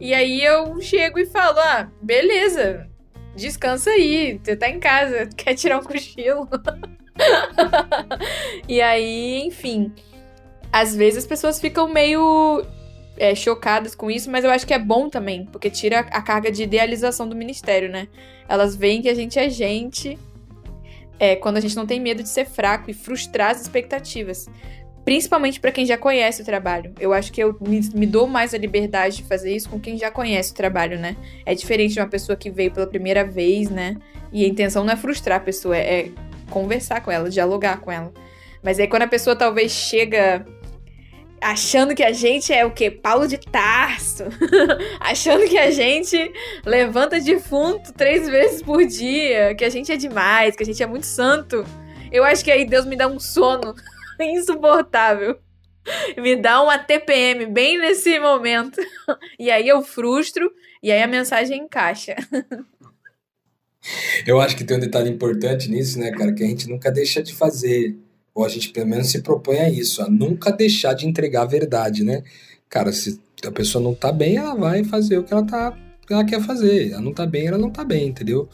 E 0.00 0.12
aí 0.12 0.44
eu 0.44 0.80
chego 0.80 1.18
e 1.18 1.26
falo: 1.26 1.58
ah, 1.60 1.88
beleza, 2.02 2.88
descansa 3.36 3.90
aí, 3.90 4.40
você 4.42 4.56
tá 4.56 4.68
em 4.68 4.80
casa, 4.80 5.26
quer 5.36 5.54
tirar 5.54 5.78
um 5.78 5.84
cochilo. 5.84 6.48
e 8.68 8.80
aí, 8.80 9.42
enfim. 9.46 9.92
Às 10.72 10.96
vezes 10.96 11.20
as 11.20 11.26
pessoas 11.26 11.60
ficam 11.60 11.86
meio 11.86 12.66
é, 13.16 13.34
chocadas 13.34 13.94
com 13.94 14.10
isso, 14.10 14.30
mas 14.30 14.44
eu 14.44 14.50
acho 14.50 14.66
que 14.66 14.74
é 14.74 14.78
bom 14.78 15.08
também, 15.08 15.46
porque 15.46 15.70
tira 15.70 16.00
a 16.00 16.22
carga 16.22 16.50
de 16.50 16.62
idealização 16.62 17.28
do 17.28 17.36
ministério, 17.36 17.88
né? 17.88 18.08
Elas 18.48 18.74
veem 18.74 19.00
que 19.00 19.08
a 19.08 19.14
gente 19.14 19.38
é 19.38 19.48
gente 19.48 20.18
é, 21.18 21.36
quando 21.36 21.56
a 21.56 21.60
gente 21.60 21.76
não 21.76 21.86
tem 21.86 22.00
medo 22.00 22.22
de 22.22 22.28
ser 22.28 22.44
fraco 22.44 22.90
e 22.90 22.94
frustrar 22.94 23.50
as 23.50 23.60
expectativas. 23.60 24.48
Principalmente 25.04 25.60
para 25.60 25.70
quem 25.70 25.84
já 25.84 25.98
conhece 25.98 26.40
o 26.40 26.44
trabalho. 26.44 26.92
Eu 26.98 27.12
acho 27.12 27.30
que 27.30 27.42
eu 27.42 27.54
me, 27.60 27.80
me, 27.94 28.06
dou 28.06 28.26
mais 28.26 28.54
a 28.54 28.58
liberdade 28.58 29.18
de 29.18 29.22
fazer 29.24 29.54
isso 29.54 29.68
com 29.68 29.78
quem 29.78 29.98
já 29.98 30.10
conhece 30.10 30.52
o 30.52 30.54
trabalho, 30.54 30.98
né? 30.98 31.14
É 31.44 31.54
diferente 31.54 31.92
de 31.92 32.00
uma 32.00 32.08
pessoa 32.08 32.34
que 32.36 32.50
veio 32.50 32.72
pela 32.72 32.86
primeira 32.86 33.22
vez, 33.22 33.68
né? 33.68 33.96
E 34.32 34.44
a 34.44 34.48
intenção 34.48 34.82
não 34.82 34.94
é 34.94 34.96
frustrar 34.96 35.38
a 35.38 35.44
pessoa, 35.44 35.76
é 35.76 36.10
conversar 36.48 37.02
com 37.02 37.10
ela, 37.10 37.28
dialogar 37.28 37.80
com 37.80 37.92
ela. 37.92 38.12
Mas 38.62 38.80
aí 38.80 38.88
quando 38.88 39.02
a 39.02 39.06
pessoa 39.06 39.36
talvez 39.36 39.72
chega 39.72 40.44
achando 41.44 41.94
que 41.94 42.02
a 42.02 42.12
gente 42.12 42.52
é 42.52 42.64
o 42.64 42.70
quê? 42.70 42.90
Paulo 42.90 43.28
de 43.28 43.36
Tarso. 43.38 44.24
achando 44.98 45.46
que 45.46 45.58
a 45.58 45.70
gente 45.70 46.32
levanta 46.64 47.20
defunto 47.20 47.92
três 47.92 48.26
vezes 48.28 48.62
por 48.62 48.84
dia, 48.84 49.54
que 49.54 49.64
a 49.64 49.68
gente 49.68 49.92
é 49.92 49.96
demais, 49.96 50.56
que 50.56 50.62
a 50.62 50.66
gente 50.66 50.82
é 50.82 50.86
muito 50.86 51.06
santo. 51.06 51.64
Eu 52.10 52.24
acho 52.24 52.42
que 52.42 52.50
aí 52.50 52.64
Deus 52.64 52.86
me 52.86 52.96
dá 52.96 53.06
um 53.06 53.20
sono 53.20 53.74
insuportável. 54.18 55.38
Me 56.16 56.34
dá 56.34 56.62
uma 56.62 56.78
TPM 56.78 57.44
bem 57.46 57.78
nesse 57.78 58.18
momento. 58.18 58.80
E 59.38 59.50
aí 59.50 59.68
eu 59.68 59.82
frustro 59.82 60.50
e 60.82 60.90
aí 60.90 61.02
a 61.02 61.06
mensagem 61.06 61.64
encaixa. 61.64 62.16
Eu 64.26 64.40
acho 64.40 64.56
que 64.56 64.64
tem 64.64 64.78
um 64.78 64.80
detalhe 64.80 65.10
importante 65.10 65.70
nisso, 65.70 65.98
né, 65.98 66.10
cara, 66.10 66.32
que 66.32 66.42
a 66.42 66.46
gente 66.46 66.68
nunca 66.70 66.90
deixa 66.90 67.22
de 67.22 67.34
fazer, 67.34 67.94
ou 68.34 68.44
a 68.44 68.48
gente 68.48 68.70
pelo 68.70 68.88
menos 68.88 69.08
se 69.10 69.22
propõe 69.22 69.58
a 69.58 69.70
isso, 69.70 70.02
a 70.02 70.10
nunca 70.10 70.50
deixar 70.50 70.94
de 70.94 71.06
entregar 71.06 71.42
a 71.42 71.46
verdade, 71.46 72.02
né? 72.02 72.22
Cara, 72.68 72.92
se 72.92 73.20
a 73.46 73.50
pessoa 73.50 73.82
não 73.82 73.94
tá 73.94 74.10
bem, 74.10 74.36
ela 74.36 74.54
vai 74.54 74.82
fazer 74.84 75.18
o 75.18 75.22
que 75.22 75.32
ela 75.32 75.44
tá 75.44 75.78
ela 76.12 76.24
quer 76.24 76.42
fazer. 76.42 76.92
Ela 76.92 77.00
não 77.00 77.12
tá 77.12 77.26
bem, 77.26 77.46
ela 77.46 77.58
não 77.58 77.70
tá 77.70 77.84
bem, 77.84 78.08
entendeu? 78.08 78.48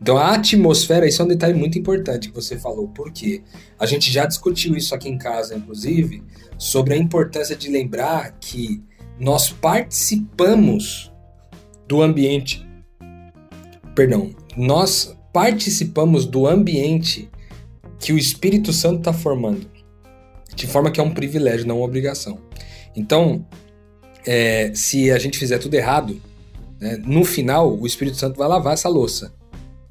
Então 0.00 0.16
a 0.16 0.34
atmosfera, 0.34 1.06
isso 1.06 1.22
é 1.22 1.24
um 1.24 1.28
detalhe 1.28 1.54
muito 1.54 1.78
importante 1.78 2.28
que 2.28 2.34
você 2.34 2.58
falou, 2.58 2.88
porque 2.88 3.42
a 3.78 3.86
gente 3.86 4.10
já 4.10 4.26
discutiu 4.26 4.76
isso 4.76 4.94
aqui 4.94 5.08
em 5.08 5.18
casa, 5.18 5.54
inclusive, 5.54 6.22
sobre 6.58 6.94
a 6.94 6.96
importância 6.96 7.56
de 7.56 7.70
lembrar 7.70 8.36
que 8.38 8.82
nós 9.18 9.50
participamos 9.50 11.10
do 11.88 12.02
ambiente. 12.02 12.66
Perdão, 13.94 14.34
nós 14.54 15.16
participamos 15.32 16.26
do 16.26 16.46
ambiente 16.46 17.30
que 17.98 18.12
o 18.12 18.18
Espírito 18.18 18.72
Santo 18.72 18.98
está 18.98 19.12
formando, 19.12 19.68
de 20.54 20.66
forma 20.66 20.90
que 20.90 21.00
é 21.00 21.02
um 21.02 21.12
privilégio, 21.12 21.66
não 21.66 21.78
uma 21.78 21.84
obrigação. 21.84 22.38
Então, 22.94 23.46
é, 24.26 24.72
se 24.74 25.10
a 25.10 25.18
gente 25.18 25.38
fizer 25.38 25.58
tudo 25.58 25.74
errado, 25.74 26.20
né, 26.80 27.00
no 27.04 27.24
final 27.24 27.76
o 27.76 27.86
Espírito 27.86 28.16
Santo 28.16 28.38
vai 28.38 28.48
lavar 28.48 28.74
essa 28.74 28.88
louça. 28.88 29.34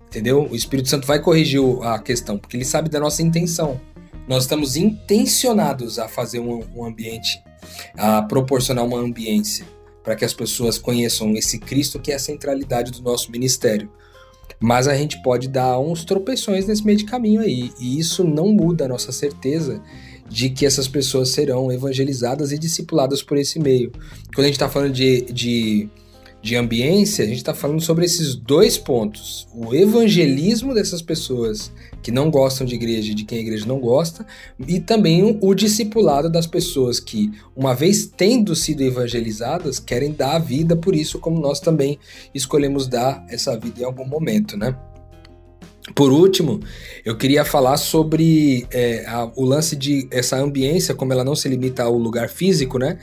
Entendeu? 0.07 0.47
O 0.49 0.55
Espírito 0.55 0.87
Santo 0.87 1.05
vai 1.05 1.19
corrigir 1.19 1.61
a 1.83 1.99
questão, 1.99 2.37
porque 2.37 2.55
ele 2.55 2.63
sabe 2.65 2.89
da 2.89 2.99
nossa 2.99 3.21
intenção. 3.21 3.79
Nós 4.27 4.43
estamos 4.43 4.75
intencionados 4.75 5.99
a 5.99 6.07
fazer 6.07 6.39
um, 6.39 6.63
um 6.73 6.85
ambiente, 6.85 7.37
a 7.97 8.21
proporcionar 8.21 8.85
uma 8.85 8.97
ambiência 8.97 9.65
para 10.03 10.15
que 10.15 10.23
as 10.23 10.33
pessoas 10.33 10.77
conheçam 10.77 11.33
esse 11.33 11.59
Cristo 11.59 11.99
que 11.99 12.11
é 12.11 12.15
a 12.15 12.19
centralidade 12.19 12.91
do 12.91 13.01
nosso 13.01 13.31
ministério. 13.31 13.91
Mas 14.59 14.87
a 14.87 14.95
gente 14.95 15.21
pode 15.21 15.47
dar 15.47 15.79
uns 15.79 16.03
tropeções 16.03 16.65
nesse 16.65 16.85
meio 16.85 16.97
de 16.97 17.05
caminho 17.05 17.41
aí, 17.41 17.71
e 17.79 17.99
isso 17.99 18.23
não 18.23 18.49
muda 18.49 18.85
a 18.85 18.87
nossa 18.87 19.11
certeza 19.11 19.81
de 20.27 20.49
que 20.49 20.65
essas 20.65 20.87
pessoas 20.87 21.29
serão 21.29 21.71
evangelizadas 21.71 22.51
e 22.51 22.57
discipuladas 22.57 23.21
por 23.21 23.37
esse 23.37 23.59
meio. 23.59 23.91
Quando 24.33 24.45
a 24.45 24.47
gente 24.47 24.55
está 24.55 24.69
falando 24.69 24.93
de, 24.93 25.21
de 25.21 25.89
de 26.45 26.55
ambiência, 26.55 27.25
a 27.25 27.27
gente 27.27 27.37
está 27.37 27.55
falando 27.55 27.81
sobre 27.81 28.05
esses 28.05 28.35
dois 28.35 28.77
pontos: 28.77 29.47
o 29.51 29.73
evangelismo 29.73 30.75
dessas 30.75 31.01
pessoas 31.01 31.71
que 32.03 32.11
não 32.11 32.29
gostam 32.29 32.67
de 32.67 32.75
igreja 32.75 33.11
e 33.11 33.15
de 33.15 33.25
quem 33.25 33.39
a 33.39 33.41
igreja 33.41 33.65
não 33.65 33.79
gosta, 33.79 34.23
e 34.67 34.79
também 34.79 35.39
o 35.41 35.55
discipulado 35.55 36.29
das 36.29 36.45
pessoas 36.45 36.99
que, 36.99 37.31
uma 37.55 37.73
vez 37.73 38.05
tendo 38.05 38.55
sido 38.55 38.83
evangelizadas, 38.83 39.79
querem 39.79 40.11
dar 40.11 40.35
a 40.35 40.39
vida 40.39 40.75
por 40.75 40.95
isso, 40.95 41.17
como 41.17 41.41
nós 41.41 41.59
também 41.59 41.97
escolhemos 42.31 42.87
dar 42.87 43.25
essa 43.27 43.57
vida 43.57 43.81
em 43.81 43.83
algum 43.83 44.05
momento, 44.05 44.55
né? 44.55 44.77
Por 45.95 46.11
último, 46.11 46.59
eu 47.03 47.17
queria 47.17 47.43
falar 47.43 47.77
sobre 47.77 48.67
é, 48.71 49.03
a, 49.07 49.31
o 49.35 49.43
lance 49.43 49.75
de 49.75 50.07
essa 50.11 50.37
ambiência, 50.37 50.93
como 50.93 51.11
ela 51.11 51.23
não 51.23 51.35
se 51.35 51.49
limita 51.49 51.83
ao 51.83 51.97
lugar 51.97 52.29
físico, 52.29 52.77
né? 52.77 52.99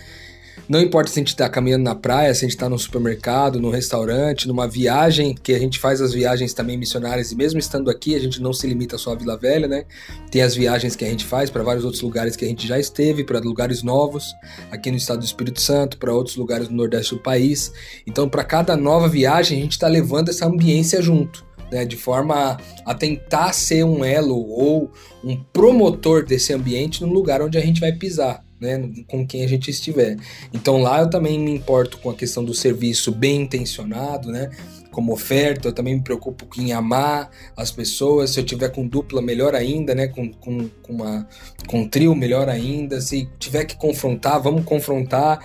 Não 0.72 0.80
importa 0.80 1.10
se 1.10 1.18
a 1.18 1.20
gente 1.20 1.28
está 1.28 1.50
caminhando 1.50 1.82
na 1.82 1.94
praia, 1.94 2.32
se 2.32 2.46
a 2.46 2.48
gente 2.48 2.56
está 2.56 2.66
no 2.66 2.78
supermercado, 2.78 3.60
no 3.60 3.68
restaurante, 3.68 4.48
numa 4.48 4.66
viagem, 4.66 5.34
que 5.34 5.52
a 5.52 5.58
gente 5.58 5.78
faz 5.78 6.00
as 6.00 6.14
viagens 6.14 6.54
também 6.54 6.78
missionárias, 6.78 7.30
e 7.30 7.36
mesmo 7.36 7.60
estando 7.60 7.90
aqui, 7.90 8.14
a 8.14 8.18
gente 8.18 8.40
não 8.40 8.54
se 8.54 8.66
limita 8.66 8.96
só 8.96 9.12
à 9.12 9.14
Vila 9.14 9.36
Velha, 9.36 9.68
né? 9.68 9.84
Tem 10.30 10.40
as 10.40 10.54
viagens 10.54 10.96
que 10.96 11.04
a 11.04 11.08
gente 11.08 11.26
faz 11.26 11.50
para 11.50 11.62
vários 11.62 11.84
outros 11.84 12.02
lugares 12.02 12.36
que 12.36 12.46
a 12.46 12.48
gente 12.48 12.66
já 12.66 12.78
esteve, 12.78 13.22
para 13.22 13.38
lugares 13.38 13.82
novos, 13.82 14.32
aqui 14.70 14.90
no 14.90 14.96
estado 14.96 15.18
do 15.18 15.26
Espírito 15.26 15.60
Santo, 15.60 15.98
para 15.98 16.10
outros 16.10 16.36
lugares 16.36 16.70
no 16.70 16.76
Nordeste 16.76 17.16
do 17.16 17.20
país. 17.20 17.70
Então, 18.06 18.26
para 18.26 18.42
cada 18.42 18.74
nova 18.74 19.10
viagem, 19.10 19.58
a 19.58 19.62
gente 19.64 19.72
está 19.72 19.88
levando 19.88 20.30
essa 20.30 20.46
ambiência 20.46 21.02
junto 21.02 21.44
né, 21.70 21.84
de 21.84 21.98
forma 21.98 22.56
a 22.86 22.94
tentar 22.94 23.52
ser 23.52 23.84
um 23.84 24.02
elo 24.02 24.48
ou 24.48 24.90
um 25.22 25.36
promotor 25.52 26.24
desse 26.24 26.50
ambiente 26.54 27.02
no 27.02 27.12
lugar 27.12 27.42
onde 27.42 27.58
a 27.58 27.60
gente 27.60 27.78
vai 27.78 27.92
pisar. 27.92 28.42
Né, 28.62 28.78
com 29.08 29.26
quem 29.26 29.44
a 29.44 29.48
gente 29.48 29.72
estiver. 29.72 30.16
Então 30.54 30.80
lá 30.80 31.00
eu 31.00 31.10
também 31.10 31.36
me 31.36 31.50
importo 31.50 31.98
com 31.98 32.10
a 32.10 32.14
questão 32.14 32.44
do 32.44 32.54
serviço 32.54 33.10
bem 33.10 33.42
intencionado, 33.42 34.30
né? 34.30 34.50
Como 34.92 35.12
oferta, 35.12 35.66
eu 35.66 35.72
também 35.72 35.96
me 35.96 36.00
preocupo 36.00 36.46
em 36.56 36.72
amar 36.72 37.28
as 37.56 37.72
pessoas. 37.72 38.30
Se 38.30 38.38
eu 38.38 38.44
tiver 38.44 38.68
com 38.68 38.86
dupla, 38.86 39.20
melhor 39.20 39.56
ainda, 39.56 39.96
né? 39.96 40.06
Com, 40.06 40.32
com, 40.32 40.68
com, 40.80 40.92
uma, 40.92 41.26
com 41.66 41.88
trio, 41.88 42.14
melhor 42.14 42.48
ainda. 42.48 43.00
Se 43.00 43.28
tiver 43.36 43.64
que 43.64 43.76
confrontar, 43.76 44.40
vamos 44.40 44.64
confrontar. 44.64 45.44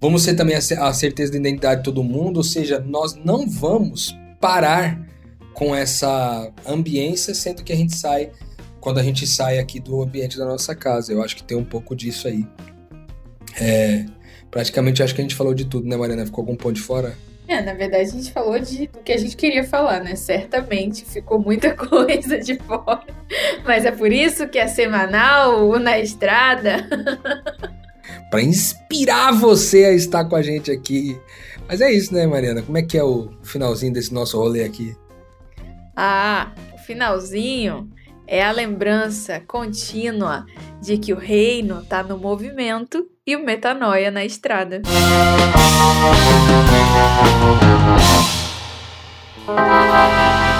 Vamos 0.00 0.22
ser 0.22 0.34
também 0.34 0.54
a 0.54 0.92
certeza 0.92 1.32
de 1.32 1.38
identidade 1.38 1.80
de 1.80 1.84
todo 1.84 2.04
mundo, 2.04 2.36
ou 2.36 2.44
seja, 2.44 2.78
nós 2.78 3.16
não 3.16 3.48
vamos 3.48 4.16
parar 4.40 5.04
com 5.52 5.74
essa 5.74 6.48
ambiência, 6.64 7.34
sendo 7.34 7.64
que 7.64 7.72
a 7.72 7.76
gente 7.76 7.96
sai 7.96 8.30
quando 8.82 8.98
a 8.98 9.02
gente 9.02 9.28
sai 9.28 9.60
aqui 9.60 9.78
do 9.78 10.02
ambiente 10.02 10.36
da 10.36 10.44
nossa 10.44 10.74
casa. 10.74 11.12
Eu 11.12 11.22
acho 11.22 11.36
que 11.36 11.42
tem 11.42 11.56
um 11.56 11.64
pouco 11.64 11.94
disso 11.94 12.26
aí. 12.26 12.44
É, 13.58 14.04
praticamente 14.50 15.02
acho 15.02 15.14
que 15.14 15.20
a 15.20 15.24
gente 15.24 15.36
falou 15.36 15.54
de 15.54 15.64
tudo, 15.64 15.88
né, 15.88 15.96
Mariana? 15.96 16.26
Ficou 16.26 16.42
algum 16.42 16.56
ponto 16.56 16.74
de 16.74 16.80
fora? 16.80 17.16
É, 17.46 17.62
na 17.62 17.74
verdade 17.74 18.02
a 18.02 18.12
gente 18.12 18.32
falou 18.32 18.58
de, 18.58 18.88
do 18.88 18.98
que 18.98 19.12
a 19.12 19.16
gente 19.16 19.36
queria 19.36 19.62
falar, 19.62 20.00
né? 20.00 20.16
Certamente 20.16 21.04
ficou 21.04 21.38
muita 21.38 21.74
coisa 21.76 22.38
de 22.38 22.58
fora. 22.58 23.06
Mas 23.64 23.84
é 23.84 23.92
por 23.92 24.12
isso 24.12 24.48
que 24.48 24.58
é 24.58 24.66
semanal, 24.66 25.78
na 25.78 26.00
estrada. 26.00 26.88
para 28.30 28.42
inspirar 28.42 29.30
você 29.32 29.84
a 29.84 29.92
estar 29.92 30.24
com 30.24 30.34
a 30.34 30.42
gente 30.42 30.72
aqui. 30.72 31.20
Mas 31.68 31.80
é 31.80 31.92
isso, 31.92 32.12
né, 32.12 32.26
Mariana? 32.26 32.62
Como 32.62 32.76
é 32.76 32.82
que 32.82 32.98
é 32.98 33.04
o 33.04 33.30
finalzinho 33.44 33.92
desse 33.92 34.12
nosso 34.12 34.36
rolê 34.36 34.64
aqui? 34.64 34.96
Ah, 35.94 36.50
o 36.74 36.78
finalzinho 36.78 37.88
é 38.32 38.42
a 38.42 38.50
lembrança 38.50 39.40
contínua 39.46 40.46
de 40.80 40.96
que 40.96 41.12
o 41.12 41.18
reino 41.18 41.80
está 41.80 42.02
no 42.02 42.16
movimento 42.16 43.06
e 43.26 43.36
o 43.36 43.44
metanoia 43.44 44.10
na 44.10 44.24
estrada. 44.24 44.80
Música 49.46 50.51